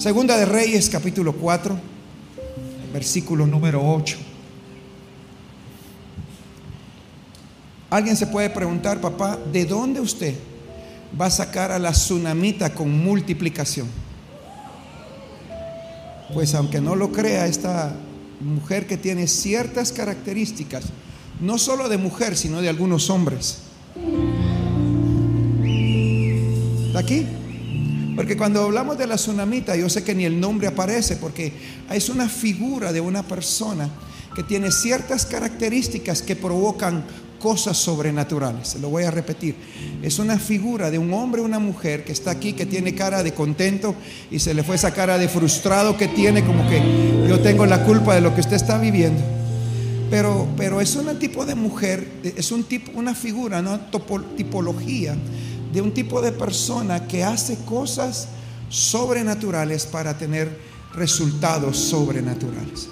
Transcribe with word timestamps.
Segunda 0.00 0.38
de 0.38 0.46
Reyes, 0.46 0.88
capítulo 0.88 1.34
4, 1.34 1.78
versículo 2.90 3.46
número 3.46 3.86
8. 3.86 4.16
Alguien 7.90 8.16
se 8.16 8.26
puede 8.26 8.48
preguntar, 8.48 9.02
papá, 9.02 9.38
¿de 9.52 9.66
dónde 9.66 10.00
usted 10.00 10.34
va 11.20 11.26
a 11.26 11.30
sacar 11.30 11.70
a 11.70 11.78
la 11.78 11.92
tsunamita 11.92 12.72
con 12.72 12.90
multiplicación? 13.04 13.88
Pues 16.32 16.54
aunque 16.54 16.80
no 16.80 16.96
lo 16.96 17.12
crea, 17.12 17.46
esta 17.46 17.94
mujer 18.40 18.86
que 18.86 18.96
tiene 18.96 19.26
ciertas 19.26 19.92
características, 19.92 20.84
no 21.42 21.58
solo 21.58 21.90
de 21.90 21.98
mujer, 21.98 22.38
sino 22.38 22.62
de 22.62 22.70
algunos 22.70 23.10
hombres. 23.10 23.58
¿Está 26.86 27.00
aquí? 27.00 27.26
Porque 28.16 28.36
cuando 28.36 28.62
hablamos 28.62 28.98
de 28.98 29.06
la 29.06 29.16
tsunamita, 29.16 29.76
yo 29.76 29.88
sé 29.88 30.04
que 30.04 30.14
ni 30.14 30.24
el 30.24 30.40
nombre 30.40 30.66
aparece, 30.66 31.16
porque 31.16 31.52
es 31.90 32.08
una 32.08 32.28
figura 32.28 32.92
de 32.92 33.00
una 33.00 33.22
persona 33.22 33.88
que 34.34 34.42
tiene 34.42 34.70
ciertas 34.70 35.26
características 35.26 36.22
que 36.22 36.36
provocan 36.36 37.04
cosas 37.40 37.76
sobrenaturales. 37.76 38.76
Lo 38.76 38.90
voy 38.90 39.04
a 39.04 39.10
repetir. 39.10 39.56
Es 40.02 40.18
una 40.18 40.38
figura 40.38 40.90
de 40.90 40.98
un 40.98 41.12
hombre 41.12 41.40
o 41.40 41.44
una 41.44 41.58
mujer 41.58 42.04
que 42.04 42.12
está 42.12 42.30
aquí, 42.30 42.52
que 42.52 42.66
tiene 42.66 42.94
cara 42.94 43.22
de 43.22 43.32
contento 43.32 43.94
y 44.30 44.38
se 44.38 44.54
le 44.54 44.62
fue 44.62 44.76
esa 44.76 44.92
cara 44.92 45.18
de 45.18 45.28
frustrado 45.28 45.96
que 45.96 46.06
tiene, 46.06 46.44
como 46.44 46.68
que 46.68 46.80
yo 47.28 47.40
tengo 47.40 47.66
la 47.66 47.84
culpa 47.84 48.14
de 48.14 48.20
lo 48.20 48.34
que 48.34 48.42
usted 48.42 48.56
está 48.56 48.78
viviendo. 48.78 49.22
Pero, 50.10 50.48
pero 50.56 50.80
es 50.80 50.94
un 50.96 51.18
tipo 51.18 51.46
de 51.46 51.54
mujer, 51.54 52.06
es 52.22 52.52
un 52.52 52.64
tipo, 52.64 52.92
una 52.98 53.14
figura, 53.14 53.60
una 53.60 53.90
tipología 54.36 55.16
de 55.72 55.80
un 55.80 55.92
tipo 55.92 56.20
de 56.20 56.32
persona 56.32 57.06
que 57.06 57.24
hace 57.24 57.56
cosas 57.64 58.28
sobrenaturales 58.68 59.86
para 59.86 60.16
tener 60.16 60.58
resultados 60.94 61.76
sobrenaturales. 61.76 62.88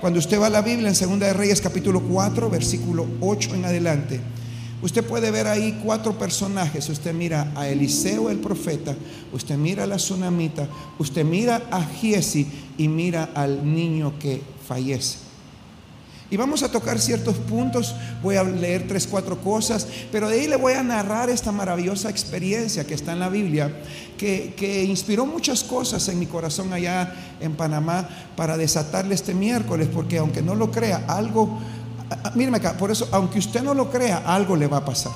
Cuando 0.00 0.18
usted 0.18 0.40
va 0.40 0.46
a 0.46 0.50
la 0.50 0.62
Biblia 0.62 0.88
en 0.88 0.94
Segunda 0.94 1.26
de 1.26 1.32
Reyes 1.32 1.60
capítulo 1.60 2.00
4, 2.00 2.50
versículo 2.50 3.06
8 3.20 3.54
en 3.54 3.64
adelante, 3.64 4.20
usted 4.82 5.02
puede 5.02 5.30
ver 5.30 5.46
ahí 5.46 5.80
cuatro 5.82 6.18
personajes. 6.18 6.88
Usted 6.90 7.14
mira 7.14 7.50
a 7.54 7.68
Eliseo 7.68 8.28
el 8.28 8.38
profeta, 8.38 8.94
usted 9.32 9.56
mira 9.56 9.84
a 9.84 9.86
la 9.86 9.96
tsunamita, 9.96 10.68
usted 10.98 11.24
mira 11.24 11.62
a 11.70 11.82
Giesi 11.82 12.46
y 12.76 12.88
mira 12.88 13.30
al 13.34 13.64
niño 13.64 14.18
que 14.18 14.42
fallece. 14.68 15.23
Y 16.30 16.36
vamos 16.36 16.62
a 16.62 16.70
tocar 16.70 16.98
ciertos 16.98 17.36
puntos, 17.36 17.94
voy 18.22 18.36
a 18.36 18.44
leer 18.44 18.88
tres, 18.88 19.06
cuatro 19.06 19.40
cosas, 19.40 19.86
pero 20.10 20.28
de 20.28 20.40
ahí 20.40 20.48
le 20.48 20.56
voy 20.56 20.72
a 20.72 20.82
narrar 20.82 21.28
esta 21.28 21.52
maravillosa 21.52 22.08
experiencia 22.08 22.86
que 22.86 22.94
está 22.94 23.12
en 23.12 23.20
la 23.20 23.28
Biblia, 23.28 23.72
que, 24.16 24.54
que 24.56 24.84
inspiró 24.84 25.26
muchas 25.26 25.62
cosas 25.62 26.08
en 26.08 26.18
mi 26.18 26.26
corazón 26.26 26.72
allá 26.72 27.14
en 27.40 27.54
Panamá 27.54 28.08
para 28.36 28.56
desatarle 28.56 29.14
este 29.14 29.34
miércoles, 29.34 29.88
porque 29.92 30.18
aunque 30.18 30.40
no 30.40 30.54
lo 30.54 30.70
crea, 30.70 31.04
algo, 31.08 31.60
míreme 32.34 32.56
acá, 32.56 32.76
por 32.78 32.90
eso, 32.90 33.06
aunque 33.12 33.38
usted 33.38 33.62
no 33.62 33.74
lo 33.74 33.90
crea, 33.90 34.22
algo 34.26 34.56
le 34.56 34.66
va 34.66 34.78
a 34.78 34.84
pasar. 34.84 35.12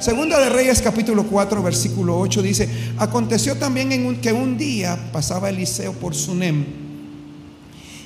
Segunda 0.00 0.38
de 0.38 0.48
Reyes 0.48 0.82
capítulo 0.82 1.24
4 1.24 1.62
versículo 1.62 2.18
8 2.18 2.42
dice, 2.42 2.68
aconteció 2.98 3.56
también 3.56 3.92
en 3.92 4.20
que 4.20 4.32
un 4.32 4.56
día 4.56 4.98
pasaba 5.12 5.50
Eliseo 5.50 5.92
por 5.92 6.14
Sunem 6.14 6.83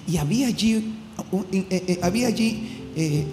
y 0.09 0.17
había 0.17 0.49
allí, 0.49 0.95
eh, 1.53 1.67
eh, 1.71 2.01
había 2.03 2.29
allí 2.29 2.79
eh, 2.97 3.27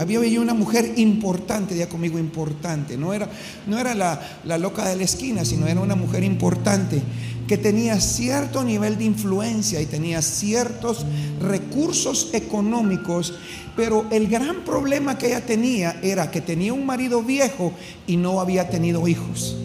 allí 0.00 0.38
una 0.38 0.54
mujer 0.54 0.94
importante, 0.96 1.76
ya 1.76 1.88
conmigo 1.88 2.18
importante, 2.18 2.96
no 2.96 3.14
era, 3.14 3.28
no 3.68 3.78
era 3.78 3.94
la, 3.94 4.20
la, 4.44 4.58
loca 4.58 4.88
de 4.88 4.96
la 4.96 5.04
esquina, 5.04 5.44
sino 5.44 5.68
era 5.68 5.80
una 5.80 5.94
mujer 5.94 6.24
importante 6.24 7.00
que 7.46 7.56
tenía 7.56 8.00
cierto 8.00 8.64
nivel 8.64 8.98
de 8.98 9.04
influencia 9.04 9.80
y 9.80 9.86
tenía 9.86 10.22
ciertos 10.22 11.06
recursos 11.40 12.30
económicos, 12.32 13.34
pero 13.76 14.06
el 14.10 14.26
gran 14.26 14.64
problema 14.64 15.18
que 15.18 15.28
ella 15.28 15.44
tenía 15.44 16.00
era 16.02 16.30
que 16.30 16.40
tenía 16.40 16.72
un 16.72 16.86
marido 16.86 17.22
viejo 17.22 17.72
y 18.06 18.16
no 18.16 18.40
había 18.40 18.70
tenido 18.70 19.06
hijos. 19.06 19.56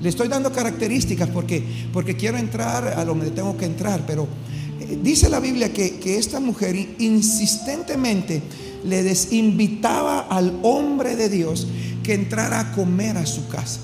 Le 0.00 0.08
estoy 0.08 0.28
dando 0.28 0.50
características 0.52 1.28
porque, 1.28 1.62
porque 1.92 2.16
quiero 2.16 2.38
entrar 2.38 2.98
a 2.98 3.04
donde 3.04 3.30
tengo 3.30 3.56
que 3.56 3.66
entrar, 3.66 4.04
pero 4.06 4.26
dice 5.02 5.28
la 5.28 5.40
Biblia 5.40 5.72
que, 5.72 6.18
esta 6.18 6.40
mujer 6.40 6.76
insistentemente 6.98 8.42
le 8.84 9.02
desinvitaba 9.02 10.20
al 10.20 10.58
hombre 10.62 11.16
de 11.16 11.28
Dios 11.28 11.66
que 12.02 12.14
entrara 12.14 12.60
a 12.60 12.72
comer 12.72 13.16
a 13.16 13.26
su 13.26 13.48
casa. 13.48 13.80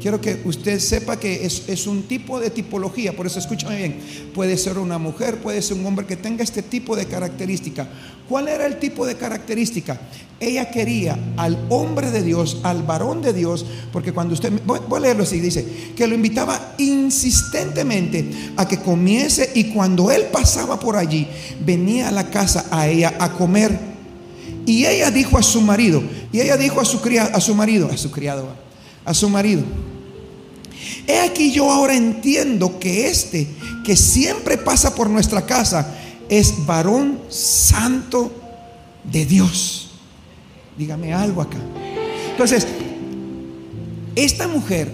Quiero 0.00 0.20
que 0.20 0.40
usted 0.44 0.78
sepa 0.78 1.18
que 1.18 1.44
es, 1.44 1.86
un 1.86 2.04
tipo 2.04 2.38
de 2.38 2.50
tipología, 2.50 3.16
por 3.16 3.26
eso 3.26 3.40
escúchame 3.40 3.76
bien, 3.76 4.00
puede 4.32 4.56
ser 4.56 4.78
una 4.78 4.96
mujer, 4.96 5.38
puede 5.38 5.60
ser 5.60 5.76
un 5.76 5.86
hombre 5.86 6.06
que 6.06 6.16
tenga 6.16 6.44
este 6.44 6.62
tipo 6.62 6.94
de 6.94 7.06
característica. 7.06 7.88
¿Cuál 8.28 8.48
era 8.48 8.66
el 8.66 8.78
tipo 8.78 9.06
de 9.06 9.16
característica? 9.16 9.98
Ella 10.38 10.70
quería 10.70 11.18
al 11.36 11.58
hombre 11.68 12.12
de 12.12 12.22
Dios, 12.22 12.58
al 12.62 12.84
varón 12.84 13.22
de 13.22 13.32
Dios, 13.32 13.66
porque 13.92 14.12
cuando 14.12 14.34
usted, 14.34 14.52
voy, 14.64 14.78
a 14.78 15.00
leerlo 15.00 15.24
así, 15.24 15.40
dice, 15.40 15.66
que 15.96 16.06
lo 16.06 16.14
invitaba 16.14 16.74
insistentemente 16.78 18.52
a 18.56 18.68
que 18.68 18.78
comiese 18.78 19.50
y 19.54 19.72
cuando 19.72 20.12
él 20.12 20.26
pasaba 20.30 20.78
por 20.78 20.96
allí, 20.96 21.26
venía 21.64 22.08
a 22.08 22.12
la 22.12 22.30
casa 22.30 22.66
a 22.70 22.86
ella 22.86 23.14
a 23.18 23.32
comer. 23.32 23.76
Y 24.64 24.84
ella 24.84 25.10
dijo 25.10 25.38
a 25.38 25.42
su 25.42 25.60
marido, 25.62 26.02
y 26.30 26.40
ella 26.40 26.56
dijo 26.56 26.80
a 26.80 26.84
su, 26.84 27.00
criado, 27.00 27.34
a 27.34 27.40
su 27.40 27.54
marido, 27.54 27.88
a 27.90 27.96
su 27.96 28.10
criado, 28.12 28.46
a 29.04 29.14
su 29.14 29.28
marido, 29.30 29.62
He 31.06 31.20
aquí 31.20 31.52
yo 31.52 31.70
ahora 31.70 31.94
entiendo 31.94 32.78
que 32.78 33.08
este 33.08 33.46
que 33.84 33.96
siempre 33.96 34.58
pasa 34.58 34.94
por 34.94 35.08
nuestra 35.08 35.46
casa 35.46 35.94
es 36.28 36.66
varón 36.66 37.20
santo 37.28 38.30
de 39.04 39.24
Dios. 39.24 39.90
Dígame 40.76 41.12
algo 41.12 41.42
acá. 41.42 41.58
Entonces, 42.30 42.66
esta 44.14 44.46
mujer, 44.46 44.92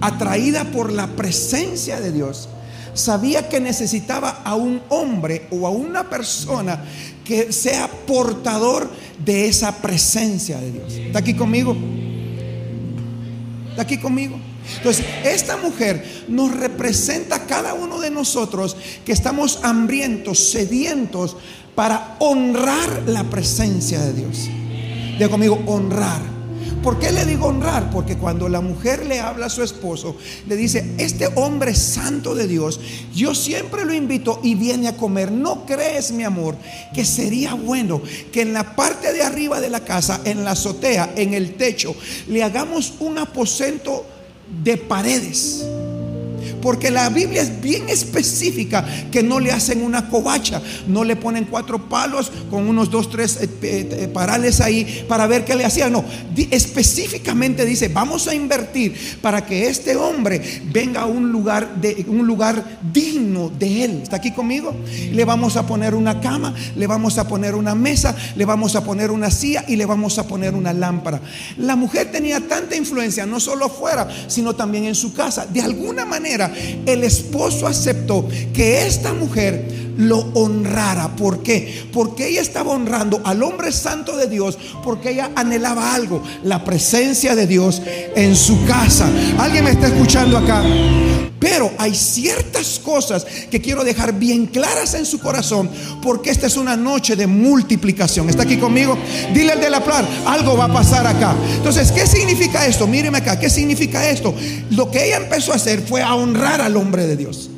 atraída 0.00 0.64
por 0.64 0.92
la 0.92 1.06
presencia 1.08 2.00
de 2.00 2.12
Dios, 2.12 2.48
sabía 2.94 3.48
que 3.48 3.60
necesitaba 3.60 4.42
a 4.44 4.54
un 4.54 4.82
hombre 4.88 5.46
o 5.50 5.66
a 5.66 5.70
una 5.70 6.10
persona 6.10 6.84
que 7.24 7.52
sea 7.52 7.88
portador 7.88 8.90
de 9.24 9.46
esa 9.46 9.76
presencia 9.76 10.58
de 10.60 10.72
Dios. 10.72 10.92
¿Está 10.94 11.20
aquí 11.20 11.34
conmigo? 11.34 11.76
¿Está 13.70 13.82
aquí 13.82 13.98
conmigo? 13.98 14.36
Entonces, 14.76 15.04
esta 15.24 15.56
mujer 15.56 16.24
nos 16.28 16.54
representa 16.54 17.36
a 17.36 17.46
cada 17.46 17.74
uno 17.74 18.00
de 18.00 18.10
nosotros 18.10 18.76
que 19.04 19.12
estamos 19.12 19.60
hambrientos, 19.62 20.50
sedientos 20.50 21.36
para 21.74 22.16
honrar 22.18 23.02
la 23.06 23.24
presencia 23.24 24.00
de 24.00 24.12
Dios. 24.12 24.48
Diga 25.14 25.28
conmigo, 25.28 25.62
honrar. 25.66 26.32
¿Por 26.82 26.98
qué 26.98 27.12
le 27.12 27.24
digo 27.24 27.46
honrar? 27.46 27.90
Porque 27.90 28.16
cuando 28.16 28.48
la 28.48 28.60
mujer 28.60 29.06
le 29.06 29.20
habla 29.20 29.46
a 29.46 29.50
su 29.50 29.62
esposo, 29.62 30.16
le 30.48 30.56
dice, 30.56 30.94
este 30.98 31.28
hombre 31.36 31.76
santo 31.76 32.34
de 32.34 32.48
Dios, 32.48 32.80
yo 33.14 33.36
siempre 33.36 33.84
lo 33.84 33.94
invito 33.94 34.40
y 34.42 34.56
viene 34.56 34.88
a 34.88 34.96
comer. 34.96 35.30
¿No 35.30 35.64
crees, 35.64 36.10
mi 36.10 36.24
amor, 36.24 36.56
que 36.92 37.04
sería 37.04 37.54
bueno 37.54 38.02
que 38.32 38.42
en 38.42 38.52
la 38.52 38.74
parte 38.74 39.12
de 39.12 39.22
arriba 39.22 39.60
de 39.60 39.70
la 39.70 39.84
casa, 39.84 40.22
en 40.24 40.42
la 40.42 40.52
azotea, 40.52 41.12
en 41.14 41.34
el 41.34 41.54
techo, 41.54 41.94
le 42.26 42.42
hagamos 42.42 42.94
un 42.98 43.18
aposento 43.18 44.04
de 44.52 44.76
paredes. 44.76 45.66
Porque 46.60 46.90
la 46.90 47.08
Biblia 47.08 47.42
es 47.42 47.60
bien 47.60 47.88
específica 47.88 48.84
que 49.10 49.22
no 49.22 49.40
le 49.40 49.52
hacen 49.52 49.82
una 49.82 50.08
covacha, 50.08 50.60
no 50.86 51.04
le 51.04 51.16
ponen 51.16 51.44
cuatro 51.44 51.88
palos 51.88 52.30
con 52.50 52.68
unos 52.68 52.90
dos, 52.90 53.10
tres 53.10 53.38
eh, 53.40 53.48
eh, 53.62 54.08
parales 54.12 54.60
ahí 54.60 55.04
para 55.08 55.26
ver 55.26 55.44
qué 55.44 55.54
le 55.54 55.64
hacían. 55.64 55.92
No, 55.92 56.04
específicamente 56.50 57.64
dice, 57.64 57.88
vamos 57.88 58.28
a 58.28 58.34
invertir 58.34 58.94
para 59.20 59.44
que 59.44 59.68
este 59.68 59.96
hombre 59.96 60.40
venga 60.72 61.02
a 61.02 61.06
un 61.06 61.30
lugar, 61.30 61.76
de, 61.76 62.04
un 62.08 62.26
lugar 62.26 62.78
digno 62.92 63.50
de 63.50 63.84
él. 63.84 64.00
¿Está 64.02 64.16
aquí 64.16 64.32
conmigo? 64.32 64.74
Le 65.12 65.24
vamos 65.24 65.56
a 65.56 65.66
poner 65.66 65.94
una 65.94 66.20
cama, 66.20 66.54
le 66.76 66.86
vamos 66.86 67.18
a 67.18 67.28
poner 67.28 67.54
una 67.54 67.74
mesa, 67.74 68.14
le 68.36 68.44
vamos 68.44 68.76
a 68.76 68.84
poner 68.84 69.10
una 69.10 69.30
silla 69.30 69.64
y 69.68 69.76
le 69.76 69.86
vamos 69.86 70.18
a 70.18 70.26
poner 70.26 70.54
una 70.54 70.72
lámpara. 70.72 71.20
La 71.58 71.76
mujer 71.76 72.10
tenía 72.10 72.40
tanta 72.40 72.76
influencia, 72.76 73.26
no 73.26 73.40
solo 73.40 73.68
fuera, 73.68 74.08
sino 74.26 74.54
también 74.54 74.84
en 74.84 74.94
su 74.94 75.12
casa. 75.12 75.46
De 75.46 75.60
alguna 75.60 76.04
manera, 76.04 76.31
el 76.86 77.04
esposo 77.04 77.66
aceptó 77.66 78.28
que 78.52 78.86
esta 78.86 79.12
mujer 79.12 79.81
lo 79.96 80.18
honrara. 80.34 81.16
¿Por 81.16 81.42
qué? 81.42 81.88
Porque 81.92 82.28
ella 82.28 82.40
estaba 82.40 82.72
honrando 82.72 83.20
al 83.24 83.42
hombre 83.42 83.72
santo 83.72 84.16
de 84.16 84.26
Dios, 84.26 84.58
porque 84.82 85.10
ella 85.10 85.30
anhelaba 85.34 85.94
algo, 85.94 86.22
la 86.42 86.64
presencia 86.64 87.34
de 87.34 87.46
Dios 87.46 87.82
en 88.14 88.36
su 88.36 88.64
casa. 88.64 89.10
¿Alguien 89.38 89.64
me 89.64 89.70
está 89.70 89.88
escuchando 89.88 90.36
acá? 90.38 90.62
Pero 91.42 91.72
hay 91.76 91.92
ciertas 91.92 92.78
cosas 92.78 93.26
que 93.50 93.60
quiero 93.60 93.82
dejar 93.82 94.16
bien 94.16 94.46
claras 94.46 94.94
en 94.94 95.04
su 95.04 95.18
corazón, 95.18 95.68
porque 96.00 96.30
esta 96.30 96.46
es 96.46 96.56
una 96.56 96.76
noche 96.76 97.16
de 97.16 97.26
multiplicación. 97.26 98.30
¿Está 98.30 98.44
aquí 98.44 98.58
conmigo? 98.58 98.96
Dile 99.34 99.52
al 99.52 99.60
de 99.60 99.68
la 99.68 99.82
plan, 99.82 100.06
algo 100.24 100.56
va 100.56 100.66
a 100.66 100.72
pasar 100.72 101.04
acá. 101.04 101.34
Entonces, 101.56 101.90
¿qué 101.90 102.06
significa 102.06 102.64
esto? 102.64 102.86
Míreme 102.86 103.18
acá, 103.18 103.40
¿qué 103.40 103.50
significa 103.50 104.08
esto? 104.08 104.32
Lo 104.70 104.88
que 104.90 105.04
ella 105.06 105.16
empezó 105.16 105.52
a 105.52 105.56
hacer 105.56 105.82
fue 105.82 106.00
a 106.00 106.14
honrar 106.14 106.60
al 106.60 106.76
hombre 106.76 107.08
de 107.08 107.16
Dios. 107.16 107.50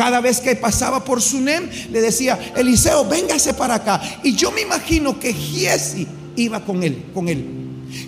Cada 0.00 0.22
vez 0.22 0.40
que 0.40 0.56
pasaba 0.56 1.04
por 1.04 1.20
Sunem, 1.20 1.68
le 1.90 2.00
decía, 2.00 2.54
Eliseo, 2.56 3.04
véngase 3.04 3.52
para 3.52 3.74
acá. 3.74 4.00
Y 4.22 4.34
yo 4.34 4.50
me 4.50 4.62
imagino 4.62 5.20
que 5.20 5.30
Giesi 5.30 6.08
iba 6.36 6.64
con 6.64 6.82
él, 6.82 7.04
con 7.12 7.28
él. 7.28 7.44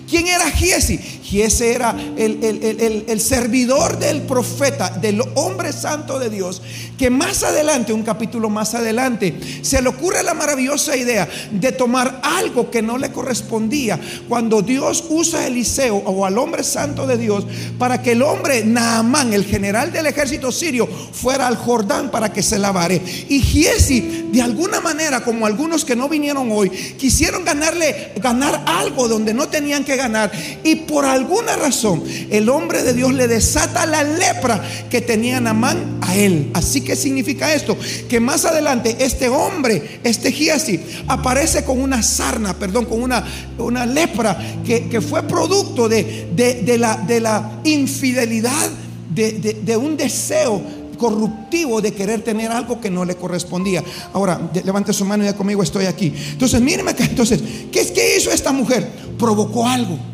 ¿Quién 0.09 0.25
era 0.25 0.49
Giesi? 0.49 0.97
Giesi 1.33 1.63
era 1.65 1.95
el, 2.15 3.19
servidor 3.19 3.97
del 3.97 4.21
profeta, 4.21 4.89
del 4.89 5.19
hombre 5.33 5.73
santo 5.73 6.19
de 6.19 6.29
Dios, 6.29 6.61
que 6.95 7.09
más 7.09 7.41
adelante, 7.41 7.91
un 7.91 8.03
capítulo 8.03 8.51
más 8.51 8.75
adelante, 8.75 9.35
se 9.63 9.81
le 9.81 9.89
ocurre 9.89 10.21
la 10.21 10.35
maravillosa 10.35 10.95
idea 10.95 11.27
de 11.51 11.71
tomar 11.71 12.21
algo 12.21 12.69
que 12.69 12.83
no 12.83 12.99
le 12.99 13.11
correspondía 13.11 13.99
cuando 14.29 14.61
Dios 14.61 15.03
usa 15.09 15.39
a 15.39 15.47
Eliseo 15.47 15.95
o 15.95 16.23
al 16.23 16.37
hombre 16.37 16.63
santo 16.63 17.07
de 17.07 17.17
Dios 17.17 17.47
para 17.79 18.03
que 18.03 18.11
el 18.11 18.21
hombre 18.21 18.63
Naamán, 18.63 19.33
el 19.33 19.45
general 19.45 19.91
del 19.91 20.05
ejército 20.05 20.51
sirio, 20.51 20.87
fuera 20.87 21.47
al 21.47 21.57
Jordán 21.57 22.11
para 22.11 22.31
que 22.31 22.43
se 22.43 22.59
lavare. 22.59 23.01
Y 23.27 23.41
Giesi, 23.41 24.29
de 24.31 24.41
alguna 24.41 24.81
manera, 24.81 25.23
como 25.23 25.47
algunos 25.47 25.83
que 25.83 25.95
no 25.95 26.07
vinieron 26.07 26.51
hoy, 26.51 26.69
quisieron 26.69 27.43
ganarle, 27.43 28.11
ganar 28.17 28.63
algo 28.67 29.07
donde 29.07 29.33
no 29.33 29.47
tenía 29.47 29.83
que 29.83 29.95
ganar. 29.95 30.31
Y 30.63 30.75
por 30.75 31.05
alguna 31.23 31.55
razón 31.55 32.03
el 32.29 32.49
hombre 32.49 32.83
de 32.83 32.93
Dios 32.93 33.13
le 33.13 33.27
desata 33.27 33.85
la 33.85 34.03
lepra 34.03 34.61
que 34.89 35.01
tenía 35.01 35.39
Namán 35.39 35.99
a 36.01 36.15
él. 36.15 36.51
Así 36.53 36.81
que 36.81 36.95
significa 36.95 37.53
esto, 37.53 37.77
que 38.09 38.19
más 38.19 38.45
adelante 38.45 38.97
este 38.99 39.29
hombre, 39.29 39.99
este 40.03 40.31
Giasi, 40.31 40.79
aparece 41.07 41.63
con 41.63 41.81
una 41.81 42.03
sarna, 42.03 42.53
perdón, 42.57 42.85
con 42.85 43.01
una, 43.01 43.23
una 43.57 43.85
lepra 43.85 44.37
que, 44.65 45.01
fue 45.01 45.23
producto 45.23 45.89
de, 45.89 46.29
de, 46.35 46.77
la, 46.77 46.97
de 46.97 47.19
la 47.19 47.59
infidelidad 47.63 48.69
de, 49.13 49.59
de 49.63 49.77
un 49.77 49.97
deseo 49.97 50.61
corruptivo 50.97 51.81
de 51.81 51.93
querer 51.93 52.23
tener 52.23 52.51
algo 52.51 52.79
que 52.79 52.89
no 52.89 53.03
le 53.05 53.15
correspondía. 53.15 53.83
Ahora, 54.13 54.51
levante 54.63 54.93
su 54.93 55.05
mano 55.05 55.23
y 55.23 55.27
ya 55.27 55.35
conmigo 55.35 55.63
estoy 55.63 55.85
aquí. 55.85 56.13
Entonces, 56.31 56.61
míreme. 56.61 56.95
Entonces, 56.97 57.41
¿qué 57.71 57.81
es 57.81 57.91
que 57.91 58.17
hizo 58.17 58.31
esta 58.31 58.51
mujer? 58.51 58.87
Provocó 59.17 59.67
algo. 59.67 60.12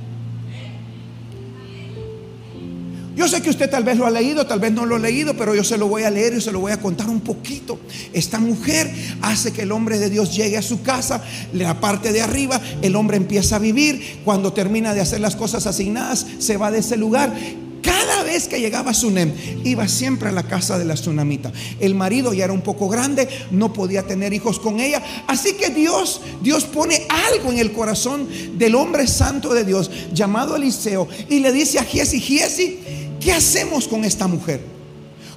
Yo 3.19 3.27
sé 3.27 3.41
que 3.41 3.49
usted 3.49 3.69
tal 3.69 3.83
vez 3.83 3.97
lo 3.97 4.05
ha 4.05 4.09
leído, 4.09 4.47
tal 4.47 4.61
vez 4.61 4.71
no 4.71 4.85
lo 4.85 4.95
ha 4.95 4.99
leído, 4.99 5.33
pero 5.35 5.53
yo 5.53 5.61
se 5.61 5.77
lo 5.77 5.89
voy 5.89 6.03
a 6.03 6.09
leer 6.09 6.35
y 6.35 6.39
se 6.39 6.53
lo 6.53 6.61
voy 6.61 6.71
a 6.71 6.79
contar 6.79 7.09
un 7.09 7.19
poquito. 7.19 7.77
Esta 8.13 8.39
mujer 8.39 8.89
hace 9.21 9.51
que 9.51 9.63
el 9.63 9.73
hombre 9.73 9.99
de 9.99 10.09
Dios 10.09 10.33
llegue 10.33 10.57
a 10.57 10.61
su 10.61 10.83
casa, 10.83 11.21
la 11.51 11.81
parte 11.81 12.13
de 12.13 12.21
arriba, 12.21 12.61
el 12.81 12.95
hombre 12.95 13.17
empieza 13.17 13.57
a 13.57 13.59
vivir, 13.59 14.21
cuando 14.23 14.53
termina 14.53 14.93
de 14.93 15.01
hacer 15.01 15.19
las 15.19 15.35
cosas 15.35 15.67
asignadas, 15.67 16.25
se 16.39 16.55
va 16.55 16.71
de 16.71 16.79
ese 16.79 16.95
lugar 16.95 17.35
cada 17.81 18.23
vez 18.23 18.47
que 18.47 18.59
llegaba 18.59 18.93
Sunem, 18.93 19.33
iba 19.63 19.87
siempre 19.87 20.29
a 20.29 20.31
la 20.31 20.43
casa 20.43 20.77
de 20.77 20.85
la 20.85 20.95
tsunamita. 20.95 21.51
El 21.79 21.95
marido 21.95 22.33
ya 22.33 22.45
era 22.45 22.53
un 22.53 22.61
poco 22.61 22.89
grande, 22.89 23.27
no 23.51 23.73
podía 23.73 24.03
tener 24.03 24.33
hijos 24.33 24.59
con 24.59 24.79
ella. 24.79 25.01
Así 25.27 25.53
que 25.53 25.69
Dios, 25.69 26.21
Dios 26.41 26.65
pone 26.65 27.07
algo 27.09 27.51
en 27.51 27.59
el 27.59 27.71
corazón 27.71 28.27
del 28.57 28.75
hombre 28.75 29.07
santo 29.07 29.53
de 29.53 29.63
Dios, 29.63 29.89
llamado 30.13 30.55
Eliseo, 30.55 31.07
y 31.29 31.39
le 31.39 31.51
dice 31.51 31.79
a 31.79 31.83
Giesi, 31.83 32.19
Giesi, 32.19 32.79
¿qué 33.19 33.33
hacemos 33.33 33.87
con 33.87 34.05
esta 34.05 34.27
mujer? 34.27 34.61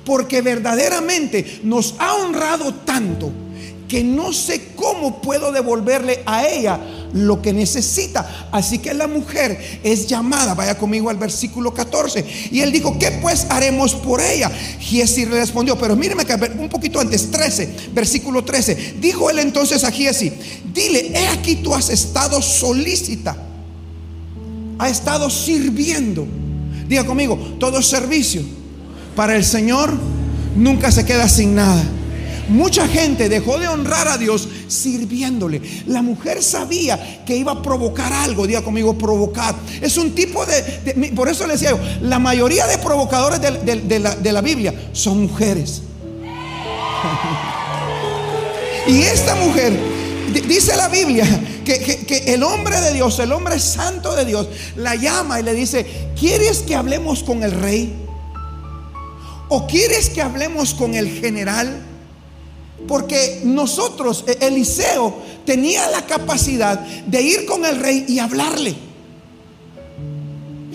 Porque 0.05 0.43
verdaderamente 0.43 1.61
nos 1.62 1.94
ha 1.99 2.14
honrado 2.14 2.75
tanto 2.75 3.32
que 3.93 4.02
no 4.02 4.32
sé 4.32 4.69
cómo 4.75 5.20
puedo 5.20 5.52
devolverle 5.52 6.23
a 6.25 6.46
ella 6.46 6.81
lo 7.12 7.43
que 7.43 7.52
necesita. 7.52 8.49
Así 8.50 8.79
que 8.79 8.94
la 8.94 9.06
mujer 9.06 9.81
es 9.82 10.06
llamada, 10.06 10.55
vaya 10.55 10.79
conmigo 10.79 11.11
al 11.11 11.19
versículo 11.19 11.75
14. 11.75 12.25
Y 12.50 12.61
él 12.61 12.73
dijo, 12.73 12.99
¿qué 12.99 13.11
pues 13.20 13.46
haremos 13.50 13.94
por 13.94 14.23
ella? 14.23 14.50
Giesi 14.81 15.26
respondió, 15.26 15.76
pero 15.76 15.94
míreme 15.94 16.25
que 16.25 16.32
un 16.58 16.70
poquito 16.70 17.00
antes, 17.00 17.31
13, 17.31 17.90
versículo 17.93 18.43
13. 18.43 18.94
Dijo 18.99 19.29
él 19.29 19.40
entonces 19.40 19.84
a 19.84 19.93
Giesi, 19.93 20.32
dile, 20.73 21.12
he 21.14 21.29
aquí 21.29 21.56
tú 21.56 21.75
has 21.75 21.90
estado 21.90 22.40
solícita, 22.40 23.37
ha 24.79 24.88
estado 24.88 25.29
sirviendo. 25.29 26.26
Diga 26.92 27.06
conmigo, 27.06 27.38
todo 27.58 27.80
servicio 27.80 28.42
para 29.16 29.34
el 29.34 29.46
Señor 29.46 29.94
nunca 30.54 30.92
se 30.92 31.06
queda 31.06 31.26
sin 31.26 31.54
nada. 31.54 31.82
Mucha 32.50 32.86
gente 32.86 33.30
dejó 33.30 33.58
de 33.58 33.66
honrar 33.66 34.08
a 34.08 34.18
Dios 34.18 34.46
sirviéndole. 34.68 35.62
La 35.86 36.02
mujer 36.02 36.42
sabía 36.42 37.24
que 37.24 37.34
iba 37.34 37.52
a 37.52 37.62
provocar 37.62 38.12
algo. 38.12 38.46
Diga 38.46 38.60
conmigo, 38.60 38.98
provocar. 38.98 39.54
Es 39.80 39.96
un 39.96 40.14
tipo 40.14 40.44
de... 40.44 41.12
por 41.16 41.30
eso 41.30 41.46
le 41.46 41.54
decía 41.54 41.70
yo, 41.70 41.78
la 42.02 42.18
mayoría 42.18 42.66
de 42.66 42.76
provocadores 42.76 43.40
de, 43.40 44.30
la, 44.30 44.40
Biblia 44.42 44.74
son 44.92 45.22
mujeres. 45.22 45.80
y 48.86 49.00
esta 49.00 49.34
mujer, 49.36 49.72
dice 50.46 50.76
la 50.76 50.88
Biblia, 50.88 51.26
que, 51.64 52.24
el 52.26 52.42
hombre 52.42 52.80
de 52.80 52.92
Dios, 52.92 53.19
el 53.19 53.32
hombre 53.32 53.58
santo 53.58 54.14
de 54.14 54.24
Dios, 54.24 54.48
la 54.76 54.94
llama 54.94 55.40
y 55.40 55.42
le 55.42 55.54
dice, 55.54 55.86
¿quieres 56.19 56.58
que 56.58 56.74
hablemos 56.74 57.22
con 57.22 57.42
el 57.42 57.52
rey? 57.52 57.92
¿O 59.48 59.66
quieres 59.66 60.10
que 60.10 60.22
hablemos 60.22 60.74
con 60.74 60.94
el 60.94 61.08
general? 61.10 61.82
Porque 62.88 63.42
nosotros, 63.44 64.24
e-, 64.26 64.46
Eliseo, 64.46 65.14
tenía 65.44 65.88
la 65.90 66.06
capacidad 66.06 66.78
de 66.78 67.22
ir 67.22 67.46
con 67.46 67.64
el 67.64 67.78
rey 67.78 68.04
y 68.08 68.19
hablarle. 68.19 68.74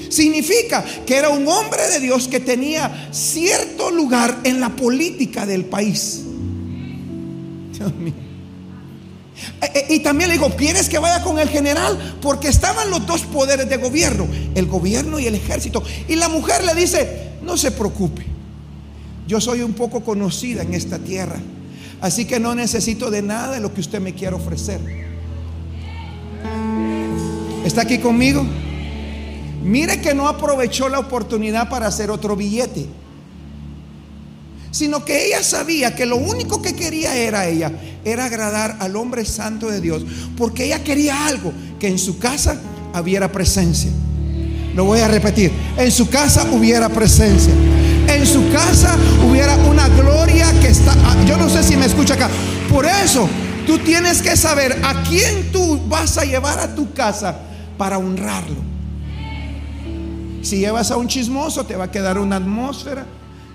Significa 0.10 0.86
que 1.06 1.16
era 1.16 1.30
un 1.30 1.48
hombre 1.48 1.88
de 1.90 2.00
Dios 2.00 2.28
que 2.28 2.40
tenía 2.40 3.10
cierto 3.12 3.92
lugar 3.92 4.40
en 4.44 4.60
la 4.60 4.70
política 4.70 5.46
del 5.46 5.66
país. 5.66 6.22
Dios 7.74 7.94
mío. 7.96 8.27
E-, 9.62 9.86
e-, 9.90 9.96
y 9.96 10.00
también 10.00 10.30
le 10.30 10.36
digo, 10.36 10.50
¿quieres 10.56 10.90
que 10.90 11.00
vaya 11.00 11.24
con 11.24 11.40
el 11.40 11.50
general? 11.50 12.18
Porque 12.22 12.48
estaban 12.48 12.90
los 12.90 13.06
dos 13.06 13.22
poderes 13.24 13.70
de 13.70 13.78
gobierno, 13.78 14.28
el 14.56 14.66
gobierno 14.66 15.20
y 15.20 15.28
el 15.28 15.36
ejército. 15.36 15.84
Y 16.08 16.16
la 16.16 16.30
mujer 16.30 16.64
le 16.64 16.76
dice, 16.76 17.32
no 17.42 17.58
se 17.58 17.72
preocupe, 17.72 18.26
yo 19.28 19.42
soy 19.42 19.62
un 19.62 19.74
poco 19.74 20.04
conocida 20.04 20.64
en 20.64 20.74
esta 20.74 21.00
tierra. 21.00 21.40
Así 22.02 22.26
que 22.26 22.40
no 22.40 22.54
necesito 22.54 23.10
de 23.10 23.22
nada 23.22 23.54
de 23.54 23.60
lo 23.60 23.74
que 23.74 23.82
usted 23.82 24.00
me 24.00 24.14
quiera 24.14 24.36
ofrecer. 24.36 24.80
¿Está 27.66 27.82
aquí 27.82 27.98
conmigo? 27.98 28.46
Mire 29.64 30.00
que 30.00 30.14
no 30.14 30.28
aprovechó 30.28 30.88
la 30.88 31.00
oportunidad 31.00 31.70
para 31.70 31.88
hacer 31.88 32.12
otro 32.12 32.36
billete, 32.36 32.86
sino 34.72 35.04
que 35.06 35.28
ella 35.28 35.44
sabía 35.44 35.96
que 35.96 36.06
lo 36.06 36.18
único 36.18 36.62
que 36.62 36.76
quería 36.76 37.16
era 37.16 37.48
ella, 37.48 37.72
era 38.04 38.26
agradar 38.26 38.78
al 38.80 38.96
hombre 38.96 39.26
santo 39.26 39.70
de 39.70 39.82
Dios, 39.82 40.06
porque 40.38 40.66
ella 40.66 40.84
quería 40.84 41.28
algo, 41.28 41.54
que 41.80 41.88
en 41.88 42.00
su 42.00 42.20
casa 42.20 42.60
hubiera 43.00 43.32
presencia. 43.32 43.92
Lo 44.76 44.86
voy 44.86 45.00
a 45.00 45.08
repetir, 45.08 45.52
en 45.78 45.92
su 45.92 46.10
casa 46.10 46.48
hubiera 46.52 46.90
presencia 46.90 47.54
en 48.08 48.26
su 48.26 48.50
casa 48.52 48.98
hubiera 49.28 49.56
una 49.58 49.88
gloria 49.90 50.52
que 50.62 50.70
está, 50.70 50.94
ah, 50.94 51.16
yo 51.26 51.38
no 51.38 51.50
sé 51.50 51.64
si 51.64 51.76
me 51.76 51.86
escucha 51.86 52.14
acá. 52.14 52.30
Por 52.70 52.86
eso 52.86 53.28
tú 53.66 53.78
tienes 53.80 54.22
que 54.22 54.36
saber 54.36 54.80
a 54.84 55.04
quién 55.04 55.52
tú 55.52 55.80
vas 55.88 56.18
a 56.18 56.24
llevar 56.24 56.60
a 56.60 56.74
tu 56.74 56.94
casa 56.94 57.38
para 57.78 57.98
honrarlo. 57.98 58.66
Si 60.42 60.60
llevas 60.60 60.92
a 60.92 60.98
un 60.98 61.08
chismoso, 61.08 61.66
te 61.66 61.76
va 61.76 61.86
a 61.86 61.92
quedar 61.92 62.18
una 62.18 62.38
atmósfera 62.38 63.06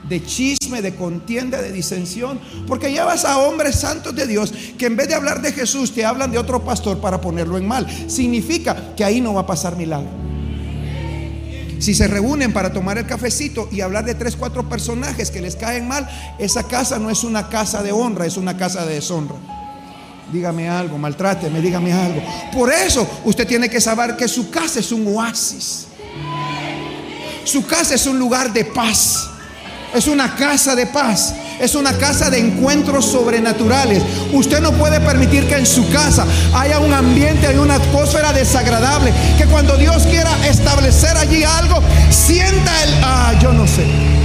de 0.09 0.25
chisme, 0.25 0.83
de 0.83 0.95
contienda, 0.95 1.63
de 1.63 1.73
disensión, 1.73 2.41
porque 2.67 2.91
llevas 2.91 3.25
a 3.25 3.39
hombres 3.39 3.77
santos 3.77 4.15
de 4.15 4.27
Dios 4.27 4.53
que 4.79 4.87
en 4.87 4.97
vez 4.97 5.09
de 5.09 5.15
hablar 5.15 5.43
de 5.43 5.53
Jesús 5.53 5.93
te 5.93 6.05
hablan 6.05 6.31
de 6.31 6.39
otro 6.39 6.65
pastor 6.65 6.99
para 6.99 7.21
ponerlo 7.21 7.59
en 7.59 7.67
mal. 7.67 7.87
Significa 8.09 8.95
que 8.97 9.05
ahí 9.05 9.21
no 9.21 9.35
va 9.35 9.43
a 9.43 9.47
pasar 9.47 9.77
milagro. 9.77 10.11
Si 11.83 11.95
se 11.95 12.07
reúnen 12.07 12.53
para 12.53 12.73
tomar 12.73 12.97
el 12.97 13.07
cafecito 13.07 13.69
y 13.73 13.81
hablar 13.81 14.05
de 14.05 14.15
tres, 14.15 14.37
cuatro 14.37 14.69
personajes 14.69 15.33
que 15.33 15.41
les 15.41 15.57
caen 15.57 15.89
mal, 15.89 16.09
esa 16.39 16.63
casa 16.63 17.01
no 17.01 17.11
es 17.11 17.25
una 17.25 17.49
casa 17.49 17.83
de 17.83 17.91
honra, 17.91 18.25
es 18.25 18.37
una 18.37 18.57
casa 18.57 18.87
de 18.87 18.95
deshonra. 18.95 19.35
Dígame 20.33 20.69
algo, 20.69 20.97
maltráteme, 20.97 21.61
dígame 21.61 21.93
algo. 21.93 22.23
Por 22.53 22.73
eso 22.73 23.05
usted 23.25 23.49
tiene 23.49 23.69
que 23.69 23.81
saber 23.81 24.17
que 24.17 24.29
su 24.29 24.49
casa 24.49 24.79
es 24.79 24.93
un 24.93 25.09
oasis. 25.09 25.89
Su 27.45 27.67
casa 27.67 27.97
es 27.97 28.07
un 28.07 28.17
lugar 28.17 28.53
de 28.53 28.65
paz. 28.65 29.32
Es 29.95 30.07
una 30.07 30.35
casa 30.35 30.75
de 30.75 30.87
paz. 30.87 31.35
es 31.61 31.77
una 31.77 31.93
casa 31.93 32.29
de 32.29 32.39
encuentros 32.39 33.05
sobrenaturales. 33.07 34.03
Usted 34.33 34.61
no 34.61 34.73
puede 34.73 35.01
permitir 35.01 35.47
que 35.47 35.55
en 35.55 35.67
su 35.67 35.89
casa 35.91 36.27
haya 36.55 36.81
un 36.81 36.93
ambiente, 36.93 37.47
hay 37.47 37.57
una 37.57 37.77
atmósfera 37.77 38.33
desagradable. 38.33 39.13
Que 39.39 39.47
cuando 39.47 39.77
Dios 39.77 40.03
quiera 40.05 40.31
establecer 40.49 41.17
allí 41.17 41.45
algo, 41.45 41.81
sienta 42.11 42.83
el, 42.83 42.91
ah, 43.05 43.35
yo 43.41 43.53
no 43.53 43.67
sé. 43.67 44.22